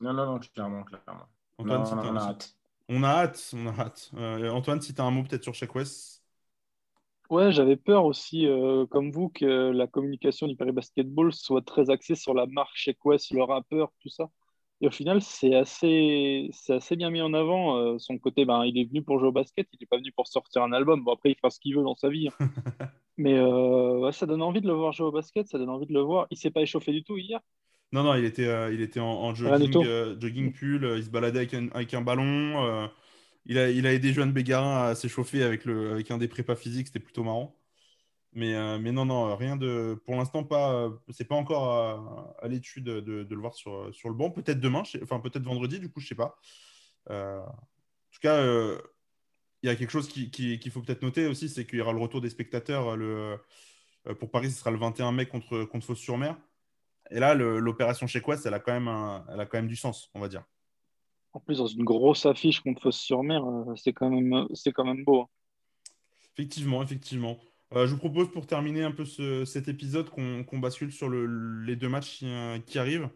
Non, 0.00 0.12
non, 0.12 0.26
non, 0.26 0.40
clairement, 0.40 0.82
clairement. 0.82 1.28
Antoine, 1.58 1.80
non, 1.80 1.86
si 1.86 1.92
on, 1.92 1.98
a, 1.98 2.02
un... 2.02 2.14
on, 2.14 2.16
a 2.16 2.20
hâte. 2.20 2.56
On 2.88 3.02
a 3.04 3.08
hâte, 3.08 3.50
on 3.54 3.66
a 3.68 3.80
hâte. 3.80 4.10
Euh, 4.14 4.50
Antoine, 4.50 4.80
si 4.80 4.94
tu 4.94 5.00
as 5.00 5.04
un 5.04 5.10
mot 5.10 5.22
peut-être 5.22 5.44
sur 5.44 5.54
Check 5.54 5.74
West. 5.74 6.22
Ouais, 7.30 7.52
j'avais 7.52 7.76
peur 7.76 8.04
aussi, 8.04 8.46
euh, 8.46 8.84
comme 8.86 9.10
vous, 9.10 9.28
que 9.30 9.70
la 9.70 9.86
communication 9.86 10.46
du 10.48 10.56
Paris 10.56 10.72
Basketball 10.72 11.32
soit 11.32 11.62
très 11.64 11.88
axée 11.88 12.14
sur 12.14 12.34
la 12.34 12.46
marque 12.46 12.76
Check 12.76 13.02
West, 13.04 13.30
le 13.32 13.42
rappeur, 13.42 13.90
tout 14.00 14.08
ça. 14.08 14.28
Et 14.82 14.88
au 14.88 14.90
final, 14.90 15.22
c'est 15.22 15.54
assez, 15.54 16.50
c'est 16.52 16.74
assez 16.74 16.96
bien 16.96 17.10
mis 17.10 17.22
en 17.22 17.34
avant. 17.34 17.76
Euh, 17.78 17.98
son 17.98 18.18
côté, 18.18 18.44
ben, 18.44 18.64
il 18.64 18.76
est 18.78 18.84
venu 18.84 19.02
pour 19.02 19.20
jouer 19.20 19.28
au 19.28 19.32
basket, 19.32 19.68
il 19.72 19.78
n'est 19.80 19.86
pas 19.86 19.96
venu 19.96 20.10
pour 20.10 20.26
sortir 20.26 20.62
un 20.64 20.72
album. 20.72 21.04
Bon, 21.04 21.12
après, 21.12 21.30
il 21.30 21.36
fera 21.36 21.50
ce 21.50 21.60
qu'il 21.60 21.76
veut 21.76 21.84
dans 21.84 21.94
sa 21.94 22.08
vie. 22.08 22.28
Hein. 22.28 22.48
Mais 23.16 23.38
euh, 23.38 24.00
ouais, 24.00 24.12
ça 24.12 24.26
donne 24.26 24.42
envie 24.42 24.60
de 24.60 24.66
le 24.66 24.72
voir 24.72 24.92
jouer 24.92 25.06
au 25.06 25.12
basket, 25.12 25.46
ça 25.46 25.58
donne 25.58 25.68
envie 25.70 25.86
de 25.86 25.92
le 25.92 26.00
voir. 26.00 26.26
Il 26.32 26.36
s'est 26.36 26.50
pas 26.50 26.62
échauffé 26.62 26.90
du 26.92 27.04
tout 27.04 27.16
hier. 27.16 27.38
Non, 27.92 28.02
non, 28.02 28.14
il 28.16 28.24
était, 28.24 28.46
euh, 28.46 28.72
il 28.72 28.80
était 28.80 29.00
en, 29.00 29.06
en 29.06 29.34
jogging, 29.34 29.84
jogging 30.18 30.52
pull, 30.52 30.94
il 30.96 31.04
se 31.04 31.10
baladait 31.10 31.38
avec 31.40 31.54
un, 31.54 31.68
avec 31.72 31.94
un 31.94 32.00
ballon. 32.00 32.90
il, 33.46 33.58
a, 33.58 33.70
il 33.70 33.86
a 33.86 33.92
aidé 33.92 34.12
Joanne 34.12 34.32
Bégarin 34.32 34.88
à 34.88 34.94
s'échauffer 34.96 35.44
avec, 35.44 35.64
le, 35.64 35.92
avec 35.92 36.10
un 36.10 36.18
des 36.18 36.26
prépas 36.28 36.56
physiques, 36.56 36.88
c'était 36.88 36.98
plutôt 37.00 37.22
marrant. 37.22 37.61
Mais, 38.34 38.54
euh, 38.54 38.78
mais 38.78 38.92
non, 38.92 39.04
non, 39.04 39.36
rien 39.36 39.56
de. 39.56 40.00
Pour 40.06 40.16
l'instant, 40.16 40.42
pas. 40.44 40.90
C'est 41.10 41.26
pas 41.26 41.34
encore 41.34 41.68
à, 41.70 42.44
à 42.44 42.48
l'étude 42.48 42.84
de, 42.84 43.26
le 43.28 43.40
voir 43.40 43.54
sur, 43.54 43.94
sur 43.94 44.08
le 44.08 44.14
banc. 44.14 44.30
Peut-être 44.30 44.60
demain, 44.60 44.82
enfin 45.02 45.20
peut-être 45.20 45.44
vendredi, 45.44 45.78
du 45.78 45.90
coup, 45.90 46.00
je 46.00 46.08
sais 46.08 46.14
pas. 46.14 46.38
Euh, 47.10 47.40
en 47.40 48.10
tout 48.12 48.20
cas, 48.20 48.36
euh, 48.36 48.80
il 49.62 49.68
y 49.68 49.70
a 49.70 49.76
quelque 49.76 49.90
chose 49.90 50.08
qu'il 50.08 50.30
qui, 50.30 50.58
qui 50.58 50.70
faut 50.70 50.80
peut-être 50.80 51.02
noter 51.02 51.26
aussi, 51.26 51.48
c'est 51.48 51.66
qu'il 51.66 51.78
y 51.78 51.82
aura 51.82 51.92
le 51.92 52.00
retour 52.00 52.20
des 52.20 52.30
spectateurs. 52.30 52.96
Le, 52.96 53.38
euh, 54.06 54.14
pour 54.14 54.30
Paris, 54.30 54.50
ce 54.50 54.58
sera 54.58 54.70
le 54.70 54.78
21 54.78 55.12
mai 55.12 55.26
contre, 55.26 55.64
contre 55.64 55.86
Fos-sur-Mer. 55.86 56.36
Et 57.10 57.20
là, 57.20 57.34
l'opération 57.34 58.06
chez 58.06 58.22
Quest, 58.22 58.46
elle 58.46 58.54
a, 58.54 58.60
quand 58.60 58.72
même 58.72 58.88
un, 58.88 59.26
elle 59.28 59.40
a 59.40 59.46
quand 59.46 59.58
même 59.58 59.68
du 59.68 59.76
sens, 59.76 60.10
on 60.14 60.20
va 60.20 60.28
dire. 60.28 60.44
En 61.34 61.40
plus, 61.40 61.58
dans 61.58 61.66
une 61.66 61.84
grosse 61.84 62.24
affiche 62.24 62.60
contre 62.60 62.80
Fos-sur-Mer, 62.82 63.42
c'est 63.76 63.92
quand, 63.92 64.08
même, 64.08 64.46
quand 64.74 64.84
même 64.84 65.04
beau. 65.04 65.22
hein. 65.22 65.28
Effectivement, 66.32 66.82
effectivement. 66.82 67.38
Euh, 67.74 67.86
je 67.86 67.92
vous 67.92 67.98
propose 67.98 68.30
pour 68.30 68.46
terminer 68.46 68.82
un 68.82 68.92
peu 68.92 69.06
ce, 69.06 69.46
cet 69.46 69.68
épisode 69.68 70.10
qu'on 70.10 70.44
qu 70.44 70.58
bascule 70.58 70.92
sur 70.92 71.08
le, 71.08 71.62
les 71.64 71.74
deux 71.74 71.88
matchs 71.88 72.18
qui, 72.18 72.26
euh, 72.26 72.58
arrivent. 72.76 73.08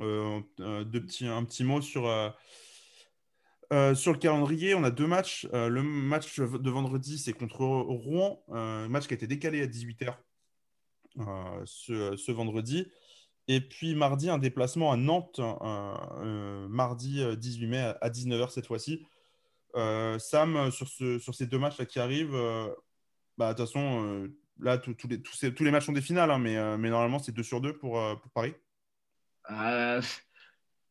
Euh, 0.00 0.40
un 0.58 1.44
petit 1.44 1.62
mot 1.62 1.80
sur, 1.80 2.02
le 3.70 4.18
calendrier. 4.18 4.74
On 4.74 4.82
a 4.82 4.90
deux 4.90 5.06
matchs. 5.06 5.46
Le 5.52 5.82
match 5.82 6.40
de 6.40 6.70
vendredi, 6.70 7.18
c'est 7.18 7.32
contre 7.32 7.64
Rouen, 7.64 8.42
un 8.48 8.88
match 8.88 9.06
qui 9.06 9.14
a 9.14 9.16
été 9.16 9.28
décalé 9.28 9.62
à 9.62 9.66
18h 9.66 10.16
euh, 11.18 11.62
ce, 11.64 12.32
vendredi. 12.32 12.88
Et 13.46 13.60
puis 13.60 13.94
mardi, 13.94 14.30
un 14.30 14.38
déplacement 14.38 14.90
à 14.90 14.96
Nantes, 14.96 15.40
mardi 16.68 17.22
18 17.36 17.66
mai 17.68 17.94
à 18.00 18.10
19h 18.10 18.50
cette 18.50 18.66
fois-ci. 18.66 19.06
Sam, 19.74 20.72
sur, 20.72 20.88
sur 20.88 21.34
ces 21.34 21.46
deux 21.46 21.58
matchs 21.58 21.78
là 21.78 21.86
qui 21.86 22.00
arrivent, 22.00 22.36
bah, 23.38 23.52
de 23.52 23.58
toute 23.58 23.66
façon, 23.66 24.04
euh, 24.04 24.36
là, 24.58 24.78
tous 24.78 24.94
les, 25.08 25.22
ces, 25.32 25.54
tous 25.54 25.64
les 25.64 25.70
matchs 25.70 25.86
sont 25.86 25.92
des 25.92 26.02
finales, 26.02 26.30
hein, 26.30 26.38
mais, 26.38 26.56
euh, 26.56 26.76
mais 26.76 26.90
normalement, 26.90 27.18
c'est 27.18 27.32
2 27.32 27.42
sur 27.42 27.60
2 27.60 27.76
pour, 27.76 27.98
euh, 27.98 28.14
pour 28.16 28.30
Paris 28.32 28.54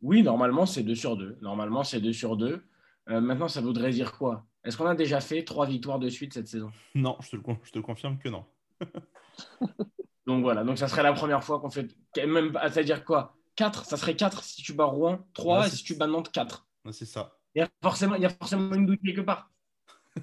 Oui, 0.02 0.24
normalement, 0.24 0.66
c'est 0.66 0.84
2 0.84 0.96
sur 0.96 1.18
2. 1.18 1.38
Normalement, 1.42 1.84
c'est 1.84 2.02
2 2.02 2.14
sur 2.14 2.38
2. 2.38 2.64
maintenant, 3.08 3.48
ça 3.48 3.62
voudrait 3.62 3.92
dire 3.92 4.14
quoi? 4.14 4.46
Est-ce 4.64 4.78
qu'on 4.78 4.86
a 4.86 4.96
déjà 4.96 5.22
fait 5.22 5.44
3 5.44 5.66
victoires 5.68 6.00
de 6.00 6.10
suite 6.10 6.34
cette 6.34 6.48
saison? 6.48 6.72
Non, 6.96 7.18
je 7.22 7.30
te, 7.32 7.36
le, 7.36 7.44
je 7.64 7.72
te 7.72 7.80
confirme 7.80 8.18
que 8.18 8.30
non. 8.30 8.46
donc 10.26 10.44
voilà, 10.44 10.64
donc 10.64 10.78
ça 10.78 10.88
serait 10.88 11.04
la 11.04 11.14
première 11.14 11.44
fois 11.44 11.60
qu'on 11.60 11.70
fait. 11.70 11.88
Même, 12.18 12.58
c'est-à-dire 12.72 13.06
quoi? 13.06 13.36
4 13.56 13.86
Ça 13.86 13.98
serait 13.98 14.16
4 14.16 14.44
si 14.44 14.64
tu 14.64 14.74
bats 14.74 14.86
Rouen, 14.86 15.28
3 15.34 15.62
ouais, 15.62 15.68
et 15.68 15.70
si 15.70 15.84
tu 15.84 15.96
bats 15.96 16.08
Nantes, 16.08 16.32
4. 16.32 16.66
Ouais, 16.86 16.94
c'est 16.94 17.06
ça. 17.06 17.38
Il 17.54 17.60
y, 17.60 17.62
a 17.62 17.70
forcément, 17.84 18.16
il 18.16 18.22
y 18.22 18.26
a 18.26 18.30
forcément 18.30 18.74
une 18.74 18.86
douille 18.86 19.00
quelque 19.00 19.22
part 19.22 19.52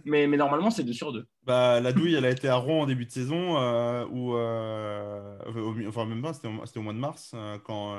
mais, 0.04 0.26
normalement, 0.26 0.70
c'est 0.70 0.84
2 0.84 0.92
sur 0.92 1.12
2. 1.12 1.26
Bah, 1.44 1.80
la 1.80 1.92
douille, 1.92 2.14
elle 2.14 2.24
a 2.24 2.30
été 2.30 2.48
à 2.48 2.56
Rouen 2.56 2.82
en 2.82 2.86
début 2.86 3.06
de 3.06 3.10
saison, 3.10 3.58
euh, 3.58 4.04
euh, 4.12 5.88
enfin, 5.88 6.04
même 6.04 6.22
pas, 6.22 6.34
c'était 6.34 6.48
au, 6.48 6.82
mois 6.82 6.92
de 6.92 6.98
mars, 6.98 7.32
euh, 7.34 7.58
quand, 7.58 7.96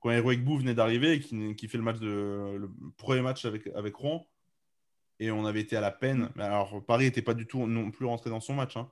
quand 0.00 0.10
Heroic 0.10 0.38
Bou 0.38 0.58
venait 0.58 0.74
d'arriver 0.74 1.14
et 1.14 1.20
qui, 1.54 1.68
fait 1.68 1.78
le 1.78 1.84
match 1.84 1.98
de 1.98 2.56
le 2.58 2.70
premier 2.96 3.22
match 3.22 3.44
avec, 3.44 3.66
avec 3.74 3.94
Rouen. 3.94 4.26
Et 5.18 5.30
on 5.30 5.46
avait 5.46 5.60
été 5.60 5.76
à 5.76 5.80
la 5.80 5.92
peine. 5.92 6.30
Mais 6.34 6.42
alors, 6.42 6.84
Paris 6.84 7.04
n'était 7.04 7.22
pas 7.22 7.34
du 7.34 7.46
tout 7.46 7.66
non 7.66 7.90
plus 7.90 8.06
rentré 8.06 8.28
dans 8.28 8.40
son 8.40 8.54
match. 8.54 8.76
Hein. 8.76 8.90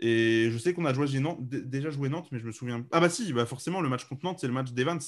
Et 0.00 0.48
je 0.50 0.58
sais 0.58 0.74
qu'on 0.74 0.84
a 0.84 0.92
joué 0.92 1.06
déjà 1.40 1.90
joué 1.90 2.08
Nantes, 2.08 2.28
mais 2.32 2.40
je 2.40 2.44
me 2.44 2.52
souviens. 2.52 2.84
Ah 2.90 2.98
bah 3.00 3.08
si, 3.08 3.32
bah 3.32 3.46
forcément, 3.46 3.80
le 3.80 3.88
match 3.88 4.04
contre 4.04 4.24
Nantes, 4.24 4.38
c'est 4.40 4.48
le 4.48 4.52
match 4.52 4.72
d'Evans. 4.72 4.98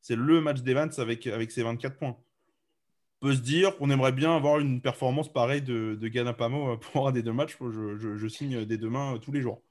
C'est 0.00 0.16
le 0.16 0.40
match 0.40 0.60
d'Evans 0.60 0.90
avec, 0.98 1.26
avec 1.26 1.50
ses 1.50 1.62
24 1.62 1.96
points. 1.96 2.16
Peut 3.24 3.32
se 3.32 3.40
dire 3.40 3.74
qu'on 3.78 3.88
aimerait 3.88 4.12
bien 4.12 4.36
avoir 4.36 4.58
une 4.58 4.82
performance 4.82 5.32
pareille 5.32 5.62
de, 5.62 5.96
de 5.98 6.08
Ganapamo 6.08 6.76
pour 6.76 7.08
un 7.08 7.12
des 7.12 7.22
deux 7.22 7.32
matchs. 7.32 7.56
Je, 7.58 8.16
je, 8.18 8.28
signe 8.28 8.66
des 8.66 8.76
deux 8.76 8.90
mains 8.90 9.18
tous 9.18 9.32
les 9.32 9.40
jours. 9.40 9.62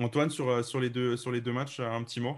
Antoine, 0.00 0.30
sur, 0.30 0.64
sur, 0.64 0.80
les 0.80 0.90
deux, 0.90 1.16
sur 1.16 1.30
les 1.30 1.40
deux 1.40 1.52
matchs, 1.52 1.78
un 1.78 2.02
petit 2.02 2.18
mot? 2.18 2.36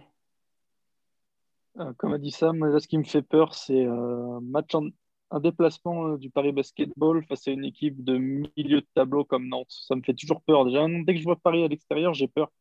Euh, 1.79 1.95
Comme 1.97 2.13
a 2.13 2.19
dit 2.19 2.33
Sam, 2.33 2.79
ce 2.79 2.87
qui 2.87 2.99
me 2.99 3.05
fait 3.05 3.23
peur, 3.23 3.55
c'est 3.55 3.87
un 3.87 4.37
euh, 4.37 4.41
match 4.41 4.75
en, 4.75 4.89
un 5.31 5.41
déplacement 5.41 6.09
euh, 6.09 6.19
du 6.19 6.31
Paris 6.31 6.53
Basketball 6.53 7.25
face 7.25 7.49
à 7.49 7.51
une 7.51 7.65
équipe 7.65 8.05
de 8.05 8.19
milieu 8.19 8.83
de 8.83 8.87
tableau 8.95 9.25
comme 9.25 9.49
Nantes. 9.49 9.71
Ça 9.71 9.97
me 9.97 10.03
fait 10.03 10.15
toujours 10.15 10.43
peur. 10.43 10.67
Déjà, 10.67 10.87
dès 11.07 11.15
que 11.15 11.19
je 11.19 11.25
vois 11.25 11.37
Paris 11.37 11.65
à 11.65 11.69
l'extérieur, 11.69 12.13
j'ai 12.15 12.29
peur. 12.29 12.53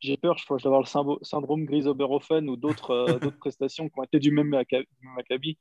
J'ai 0.00 0.16
peur, 0.16 0.36
je 0.38 0.44
crois 0.44 0.56
que 0.56 0.62
je 0.62 0.68
vais 0.68 0.74
avoir 0.74 0.82
le 0.82 1.24
syndrome 1.24 1.64
Gris-Oberhofen 1.66 2.48
ou 2.48 2.56
d'autres 2.56 2.90
euh, 2.90 3.30
prestations 3.40 3.88
qui 3.88 3.98
ont 3.98 4.02
été 4.02 4.18
du 4.18 4.32
même 4.32 4.54
acabit. 4.54 5.58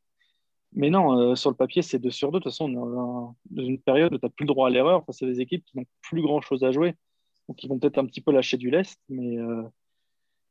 Mais 0.73 0.89
non, 0.89 1.19
euh, 1.19 1.35
sur 1.35 1.49
le 1.49 1.55
papier, 1.55 1.81
c'est 1.81 1.99
2 1.99 2.11
sur 2.11 2.31
2. 2.31 2.39
De 2.39 2.43
toute 2.43 2.51
façon, 2.51 2.65
on 2.65 2.69
est 2.69 3.55
dans 3.55 3.63
une 3.63 3.81
période 3.81 4.13
où 4.13 4.17
tu 4.17 4.25
n'as 4.25 4.29
plus 4.29 4.45
le 4.45 4.53
droit 4.53 4.67
à 4.67 4.69
l'erreur 4.69 5.03
face 5.05 5.21
à 5.23 5.25
des 5.25 5.41
équipes 5.41 5.65
qui 5.65 5.77
n'ont 5.77 5.85
plus 6.01 6.21
grand-chose 6.21 6.63
à 6.63 6.71
jouer. 6.71 6.95
Donc, 7.47 7.63
ils 7.63 7.67
vont 7.67 7.79
peut-être 7.79 7.97
un 7.97 8.05
petit 8.05 8.21
peu 8.21 8.31
lâcher 8.31 8.57
du 8.57 8.69
lest, 8.69 8.99
mais 9.09 9.33
il 9.33 9.71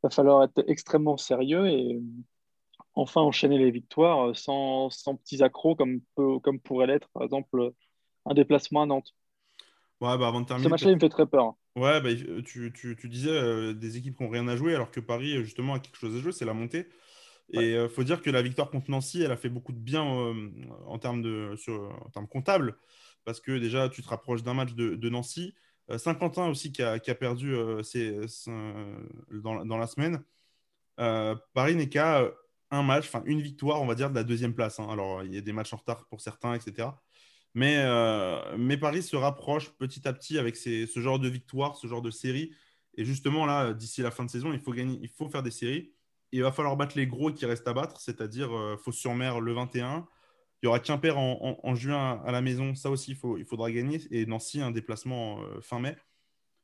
va 0.03 0.11
falloir 0.11 0.45
être 0.45 0.65
extrêmement 0.67 1.17
sérieux 1.17 1.69
et 1.69 2.01
enfin 2.95 3.21
enchaîner 3.21 3.59
les 3.59 3.71
victoires 3.71 4.29
euh, 4.29 4.35
sans, 4.35 4.91
sans 4.91 5.17
petits 5.17 5.43
accros 5.43 5.77
comme, 5.77 6.01
comme 6.17 6.61
pourrait 6.61 6.87
l'être, 6.87 7.09
par 7.11 7.23
exemple, 7.23 7.73
un 8.27 8.35
déplacement 8.35 8.83
à 8.83 8.87
Nantes. 8.87 9.15
Ouais, 10.01 10.17
bah 10.17 10.29
avant 10.29 10.41
de 10.41 10.47
terminer. 10.47 10.65
Ce 10.65 10.71
match-là, 10.71 10.91
il 10.91 10.95
me 10.95 11.01
fait 11.01 11.09
très 11.09 11.27
peur. 11.27 11.55
Ouais, 11.75 12.01
bah, 12.01 12.11
tu, 12.45 12.73
tu, 12.73 12.97
tu, 12.97 13.09
disais 13.09 13.31
euh, 13.31 13.73
des 13.73 13.97
équipes 13.97 14.17
qui 14.17 14.23
n'ont 14.23 14.31
rien 14.31 14.47
à 14.49 14.57
jouer, 14.57 14.75
alors 14.75 14.91
que 14.91 15.01
Paris, 15.01 15.43
justement, 15.45 15.75
a 15.75 15.81
quelque 15.81 15.97
chose 15.97 16.17
à 16.17 16.21
jouer, 16.21 16.33
c'est 16.33 16.45
la 16.45 16.55
montée. 16.55 16.89
Et 17.51 17.71
il 17.71 17.77
euh, 17.77 17.89
faut 17.89 18.05
dire 18.05 18.21
que 18.21 18.31
la 18.31 18.43
victoire 18.43 18.71
contre 18.71 18.91
Nancy, 18.91 19.23
elle 19.23 19.33
a 19.33 19.37
fait 19.37 19.49
beaucoup 19.49 19.73
de 19.73 19.79
bien 19.79 20.03
en, 20.03 20.99
termes 20.99 21.23
de, 21.23 21.55
en 21.69 22.11
termes 22.11 22.29
comptables, 22.29 22.77
parce 23.25 23.41
que 23.41 23.59
déjà, 23.59 23.89
tu 23.89 24.03
te 24.03 24.09
rapproches 24.09 24.43
d'un 24.43 24.55
match 24.55 24.75
de, 24.75 24.95
de 24.95 25.09
Nancy. 25.09 25.55
Saint-Quentin 25.97 26.49
aussi 26.49 26.71
qui 26.71 26.83
a, 26.83 26.99
qui 26.99 27.11
a 27.11 27.15
perdu 27.15 27.57
ses, 27.83 28.15
dans, 29.31 29.65
dans, 29.65 29.79
la 29.79 29.87
semaine. 29.87 30.23
Paris 30.97 31.75
n'est 31.77 31.89
qu'à 31.89 32.31
un 32.71 32.83
match, 32.83 33.07
enfin 33.07 33.23
une 33.25 33.41
victoire, 33.41 33.81
on 33.81 33.87
va 33.87 33.95
dire, 33.95 34.11
de 34.11 34.15
la 34.15 34.25
deuxième 34.25 34.55
place. 34.55 34.79
Hein. 34.81 34.89
Alors, 34.91 35.23
il 35.25 35.35
y 35.35 35.39
a 35.39 35.41
des 35.41 35.53
matchs 35.53 35.73
en 35.73 35.79
retard 35.79 36.07
pour 36.07 36.21
certains, 36.21 36.55
etc. 36.55 36.89
Mais, 37.55 37.77
euh, 37.79 38.57
mais 38.59 38.77
Paris 38.77 39.03
se 39.03 39.17
rapproche 39.17 39.71
petit 39.71 40.07
à 40.07 40.13
petit 40.13 40.39
avec 40.39 40.57
ce 40.57 41.01
genre 41.01 41.19
de 41.19 41.29
victoire, 41.29 41.77
ce 41.77 41.87
genre 41.87 42.03
de 42.03 42.11
série. 42.11 42.53
Et 42.97 43.05
justement, 43.05 43.47
là, 43.47 43.73
d'ici 43.73 44.03
la 44.03 44.11
fin 44.11 44.25
de 44.25 44.31
saison, 44.31 44.53
il 44.53 44.61
faut, 44.61 44.73
gagner, 44.73 44.99
il 45.03 45.09
faut 45.09 45.29
faire 45.29 45.43
des 45.43 45.51
séries. 45.51 45.93
Il 46.33 46.43
va 46.43 46.53
falloir 46.53 46.77
battre 46.77 46.97
les 46.97 47.07
gros 47.07 47.33
qui 47.33 47.47
restent 47.47 47.69
à 47.69 47.73
battre, 47.73 48.01
c'est-à-dire 48.01 48.57
euh, 48.57 48.77
Fos-sur-Mer 48.77 49.41
le 49.41 49.53
21. 49.53 50.07
Il 50.63 50.67
y 50.67 50.69
aura 50.69 50.81
Quimper 50.81 51.17
en, 51.17 51.61
en, 51.63 51.75
juin 51.75 52.21
à 52.27 52.33
la 52.33 52.41
maison, 52.41 52.75
ça 52.75 52.91
aussi, 52.91 53.17
il, 53.39 53.45
faudra 53.45 53.71
gagner. 53.71 54.01
Et 54.11 54.27
Nancy, 54.27 54.61
un 54.61 54.73
déplacement 54.73 55.41
euh, 55.43 55.61
fin 55.61 55.79
mai. 55.79 55.97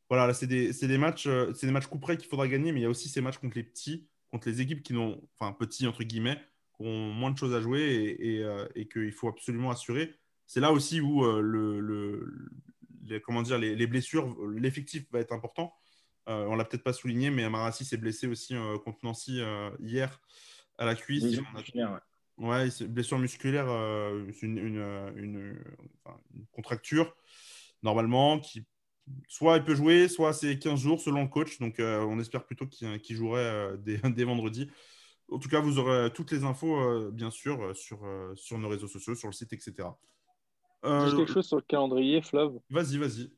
Voilà, 0.09 0.27
là, 0.27 0.35
c'est 0.35 0.46
des, 0.46 0.98
matchs, 0.98 1.29
c'est 1.55 1.66
des 1.66 1.72
matchs 1.72 1.87
coup 1.87 1.98
près 1.98 2.16
qu'il 2.16 2.29
faudra 2.29 2.46
gagner, 2.48 2.72
mais 2.72 2.81
il 2.81 2.83
y 2.83 2.87
a 2.87 2.90
aussi 2.90 3.09
ces 3.09 3.20
matchs 3.20 3.38
contre 3.38 3.57
les 3.57 3.62
petits 3.62 4.09
contre 4.35 4.48
les 4.48 4.61
équipes 4.61 4.83
qui 4.83 4.94
n'ont, 4.94 5.22
enfin 5.38 5.53
petits 5.53 5.87
entre 5.87 6.03
guillemets, 6.03 6.40
qui 6.77 6.85
ont 6.85 7.12
moins 7.12 7.31
de 7.31 7.38
choses 7.38 7.55
à 7.55 7.61
jouer 7.61 8.16
et, 8.18 8.42
euh, 8.42 8.66
qu'il 8.92 9.12
faut 9.12 9.29
absolument 9.29 9.70
assurer. 9.70 10.12
C'est 10.48 10.59
là 10.59 10.72
aussi 10.72 11.00
où 11.00 11.24
euh, 11.24 11.40
le, 11.40 12.50
les, 13.05 13.20
comment 13.20 13.42
dire, 13.42 13.59
les, 13.59 13.87
blessures, 13.87 14.37
l'effectif 14.48 15.05
va 15.12 15.20
être 15.20 15.31
important. 15.31 15.72
Euh, 16.28 16.46
on 16.46 16.56
l'a 16.56 16.64
peut-être 16.64 16.82
pas 16.82 16.92
souligné, 16.92 17.30
mais 17.30 17.44
Amarassi 17.44 17.84
s'est 17.84 17.96
blessé 17.96 18.26
aussi 18.26 18.54
contre 18.84 18.98
Nancy 19.02 19.40
hier 19.80 20.20
à 20.78 20.87
la 20.87 20.94
cuisse. 20.94 21.24
musculaire, 21.54 22.00
ouais. 22.38 22.68
blessure 22.88 23.18
musculaire, 23.18 23.66
c'est 24.32 24.46
une, 24.46 24.58
une, 24.58 25.12
une, 25.16 25.64
contracture 26.52 27.14
normalement 27.82 28.40
qui 28.40 28.66
soit 29.28 29.58
il 29.58 29.64
peut 29.64 29.74
jouer, 29.74 30.08
soit 30.08 30.32
c'est 30.32 30.58
15 30.58 30.80
jours 30.80 31.00
selon 31.00 31.22
le 31.22 31.28
coach. 31.28 31.58
Donc 31.60 31.78
euh, 31.78 32.00
on 32.00 32.18
espère 32.18 32.44
plutôt 32.44 32.66
qu'il 32.66 33.16
jouerait 33.16 33.40
euh, 33.40 33.76
dès, 34.16 34.24
vendredi. 34.24 34.68
En 35.30 35.38
tout 35.38 35.48
cas, 35.48 35.60
vous 35.60 35.78
aurez 35.78 36.10
toutes 36.12 36.32
les 36.32 36.44
infos, 36.44 36.76
euh, 36.76 37.10
bien 37.12 37.30
sûr, 37.30 37.74
sur, 37.74 38.00
sur 38.34 38.58
nos 38.58 38.68
réseaux 38.68 38.88
sociaux, 38.88 39.14
sur 39.14 39.28
le 39.28 39.32
site, 39.32 39.52
etc. 39.52 39.88
Juste 40.84 41.16
quelque 41.16 41.32
chose 41.32 41.46
sur 41.46 41.56
le 41.56 41.62
calendrier, 41.62 42.20
Flav. 42.20 42.52
Vas-y, 42.68 42.98
vas-y. 42.98 43.30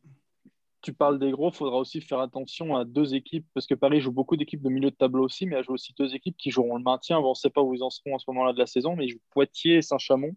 Tu 0.87 0.93
parles 0.93 1.19
des 1.19 1.33
gros, 1.33 1.51
il 1.51 1.57
faudra 1.57 1.79
aussi 1.79 2.01
faire 2.01 2.21
attention 2.21 2.77
à 2.77 2.85
deux 2.85 3.17
équipes, 3.17 3.45
parce 3.55 3.67
que 3.67 3.75
Paris 3.75 4.01
joue 4.01 4.13
beaucoup 4.13 4.37
d'équipes 4.37 4.63
de 4.63 4.69
milieu 4.69 4.93
de 4.93 4.95
tableau 4.95 5.25
aussi, 5.25 5.45
mais 5.45 5.57
elle 5.57 5.65
joue 5.65 5.73
aussi 5.73 5.93
deux 5.99 6.15
équipes 6.15 6.37
qui 6.37 6.53
joueront 6.53 6.77
le 6.77 6.85
maintien. 6.85 7.19
on 7.19 7.31
ne 7.31 7.35
sait 7.35 7.51
pas 7.51 7.61
où 7.61 7.75
ils 7.75 7.83
en 7.83 7.91
seront 7.91 8.15
à 8.15 8.21
ce 8.21 8.25
moment-là 8.29 8.53
de 8.53 8.59
la 8.61 8.67
saison, 8.67 8.95
mais 8.95 9.07
ils 9.07 9.09
jouent 9.09 9.21
Poitiers 9.31 9.79
et 9.79 9.83
Saint-Chamond 9.83 10.37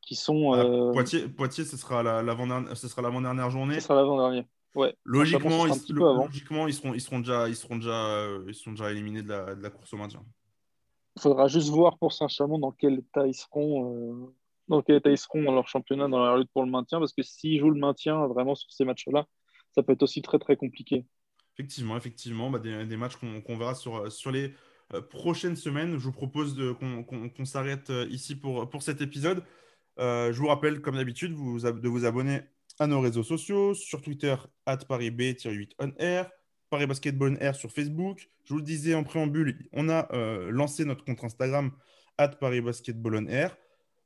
qui 0.00 0.16
sont. 0.16 0.54
Ah, 0.54 0.64
euh, 0.64 0.90
Poitiers, 0.90 1.28
Poitiers, 1.28 1.62
ce 1.62 1.76
sera 1.76 2.02
l'avant-dernière 2.02 3.50
journée. 3.50 3.76
Ce 3.76 3.82
sera 3.82 3.94
l'avant-dernier. 3.94 4.44
Ouais. 4.74 4.92
Logiquement, 5.04 5.68
ils, 5.68 5.94
logiquement 5.94 6.66
ils, 6.66 6.74
seront, 6.74 6.92
ils, 6.92 7.00
seront 7.00 7.20
déjà, 7.20 7.48
ils, 7.48 7.54
seront 7.54 7.76
déjà, 7.76 8.06
euh, 8.06 8.44
ils 8.48 8.54
seront 8.54 8.72
déjà 8.72 8.90
éliminés 8.90 9.22
de 9.22 9.28
la, 9.28 9.54
de 9.54 9.62
la 9.62 9.70
course 9.70 9.94
au 9.94 9.98
maintien. 9.98 10.24
Il 11.14 11.22
faudra 11.22 11.46
juste 11.46 11.68
voir 11.68 11.96
pour 11.96 12.12
Saint-Chamond 12.12 12.58
dans 12.58 12.72
quel 12.72 12.94
état 12.94 13.24
ils 13.24 13.34
seront. 13.34 14.24
Euh, 14.24 14.34
dans 14.66 14.82
quel 14.82 14.96
état 14.96 15.10
ils 15.10 15.18
seront 15.18 15.44
dans 15.44 15.54
leur 15.54 15.68
championnat, 15.68 16.08
dans 16.08 16.24
leur 16.24 16.38
lutte 16.38 16.50
pour 16.52 16.64
le 16.64 16.70
maintien, 16.72 16.98
parce 16.98 17.12
que 17.12 17.22
s'ils 17.22 17.60
jouent 17.60 17.70
le 17.70 17.78
maintien 17.78 18.26
vraiment 18.26 18.56
sur 18.56 18.72
ces 18.72 18.84
matchs-là, 18.84 19.28
ça 19.74 19.82
peut 19.82 19.92
être 19.92 20.02
aussi 20.02 20.22
très 20.22 20.38
très 20.38 20.56
compliqué. 20.56 21.04
Effectivement, 21.54 21.96
effectivement, 21.96 22.50
bah, 22.50 22.58
des, 22.58 22.96
matchs 22.96 23.16
qu'on 23.16 23.56
verra 23.58 23.74
sur, 23.74 24.10
sur 24.10 24.30
les 24.30 24.54
prochaines 25.10 25.56
semaines. 25.56 25.98
Je 25.98 26.04
vous 26.04 26.12
propose 26.12 26.56
qu'on 26.78 27.44
s'arrête 27.44 27.92
ici 28.08 28.34
pour, 28.34 28.70
pour 28.70 28.82
cet 28.82 29.00
épisode. 29.00 29.44
Euh, 30.00 30.32
je 30.32 30.38
vous 30.38 30.46
rappelle, 30.46 30.80
comme 30.80 30.96
d'habitude, 30.96 31.32
de 31.32 31.88
vous 31.88 32.04
abonner 32.06 32.40
à 32.78 32.86
nos 32.86 33.00
réseaux 33.00 33.22
sociaux, 33.22 33.74
sur 33.74 34.00
Twitter, 34.00 34.34
at 34.64 34.78
ParisB-8OnAir, 34.78 36.30
Paris 36.70 36.86
Basketball 36.86 37.36
Air 37.40 37.54
sur 37.54 37.70
Facebook. 37.70 38.30
Je 38.44 38.54
vous 38.54 38.60
le 38.60 38.64
disais 38.64 38.94
en 38.94 39.04
préambule, 39.04 39.68
on 39.72 39.88
a 39.90 40.08
euh, 40.14 40.50
lancé 40.50 40.84
notre 40.84 41.04
compte 41.04 41.22
Instagram, 41.22 41.72
at 42.16 42.28
Paris 42.28 42.62
Basketball 42.62 43.28
Air. 43.28 43.56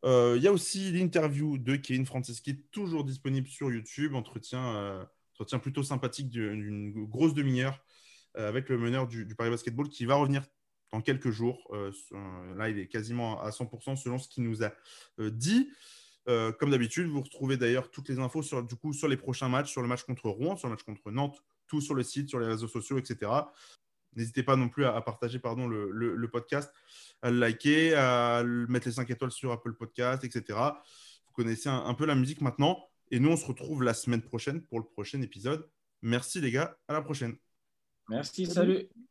Euh, 0.04 0.34
il 0.36 0.42
y 0.42 0.48
a 0.48 0.52
aussi 0.52 0.90
l'interview 0.90 1.56
de 1.56 1.76
Kevin 1.76 2.04
est 2.04 2.70
toujours 2.72 3.04
disponible 3.04 3.46
sur 3.46 3.70
YouTube, 3.72 4.14
entretien, 4.14 5.08
entretien 5.34 5.58
plutôt 5.58 5.82
sympathique 5.82 6.30
d'une 6.30 7.04
grosse 7.06 7.34
demi-heure 7.34 7.84
avec 8.34 8.68
le 8.68 8.78
meneur 8.78 9.06
du, 9.06 9.34
Paris 9.36 9.50
Basketball 9.50 9.88
qui 9.88 10.06
va 10.06 10.16
revenir 10.16 10.44
dans 10.94 11.00
quelques 11.00 11.30
jours. 11.30 11.68
Euh, 11.72 11.90
là, 12.56 12.68
il 12.68 12.78
est 12.78 12.86
quasiment 12.86 13.42
à 13.42 13.50
100% 13.50 13.96
selon 13.96 14.16
ce 14.16 14.28
qu'il 14.28 14.44
nous 14.44 14.62
a 14.62 14.72
euh, 15.18 15.28
dit. 15.30 15.70
Euh, 16.28 16.52
comme 16.52 16.70
d'habitude, 16.70 17.08
vous 17.08 17.20
retrouvez 17.20 17.56
d'ailleurs 17.56 17.90
toutes 17.90 18.08
les 18.08 18.20
infos 18.20 18.42
sur, 18.42 18.62
du 18.62 18.76
coup, 18.76 18.92
sur 18.92 19.08
les 19.08 19.16
prochains 19.16 19.48
matchs, 19.48 19.72
sur 19.72 19.82
le 19.82 19.88
match 19.88 20.04
contre 20.04 20.28
Rouen, 20.28 20.56
sur 20.56 20.68
le 20.68 20.74
match 20.74 20.84
contre 20.84 21.10
Nantes, 21.10 21.42
tout 21.66 21.80
sur 21.80 21.94
le 21.94 22.04
site, 22.04 22.28
sur 22.28 22.38
les 22.38 22.46
réseaux 22.46 22.68
sociaux, 22.68 22.96
etc. 22.96 23.30
N'hésitez 24.14 24.44
pas 24.44 24.54
non 24.54 24.68
plus 24.68 24.84
à, 24.84 25.00
partager 25.00 25.40
pardon, 25.40 25.66
le, 25.66 26.28
podcast, 26.30 26.72
à 27.22 27.32
le 27.32 27.38
liker, 27.40 27.94
à 27.94 28.44
mettre 28.44 28.86
les 28.86 28.94
5 28.94 29.10
étoiles 29.10 29.32
sur 29.32 29.50
Apple 29.50 29.74
Podcast, 29.74 30.22
etc. 30.22 30.56
Vous 31.26 31.32
connaissez 31.32 31.68
un 31.68 31.94
peu 31.94 32.06
la 32.06 32.14
musique 32.14 32.40
maintenant. 32.40 32.88
Et 33.10 33.20
nous, 33.20 33.30
on 33.30 33.36
se 33.36 33.46
retrouve 33.46 33.82
la 33.82 33.94
semaine 33.94 34.22
prochaine 34.22 34.62
pour 34.62 34.78
le 34.78 34.86
prochain 34.86 35.20
épisode. 35.22 35.68
Merci 36.02 36.40
les 36.40 36.50
gars, 36.50 36.76
à 36.88 36.92
la 36.92 37.02
prochaine. 37.02 37.36
Merci, 38.08 38.46
salut. 38.46 38.88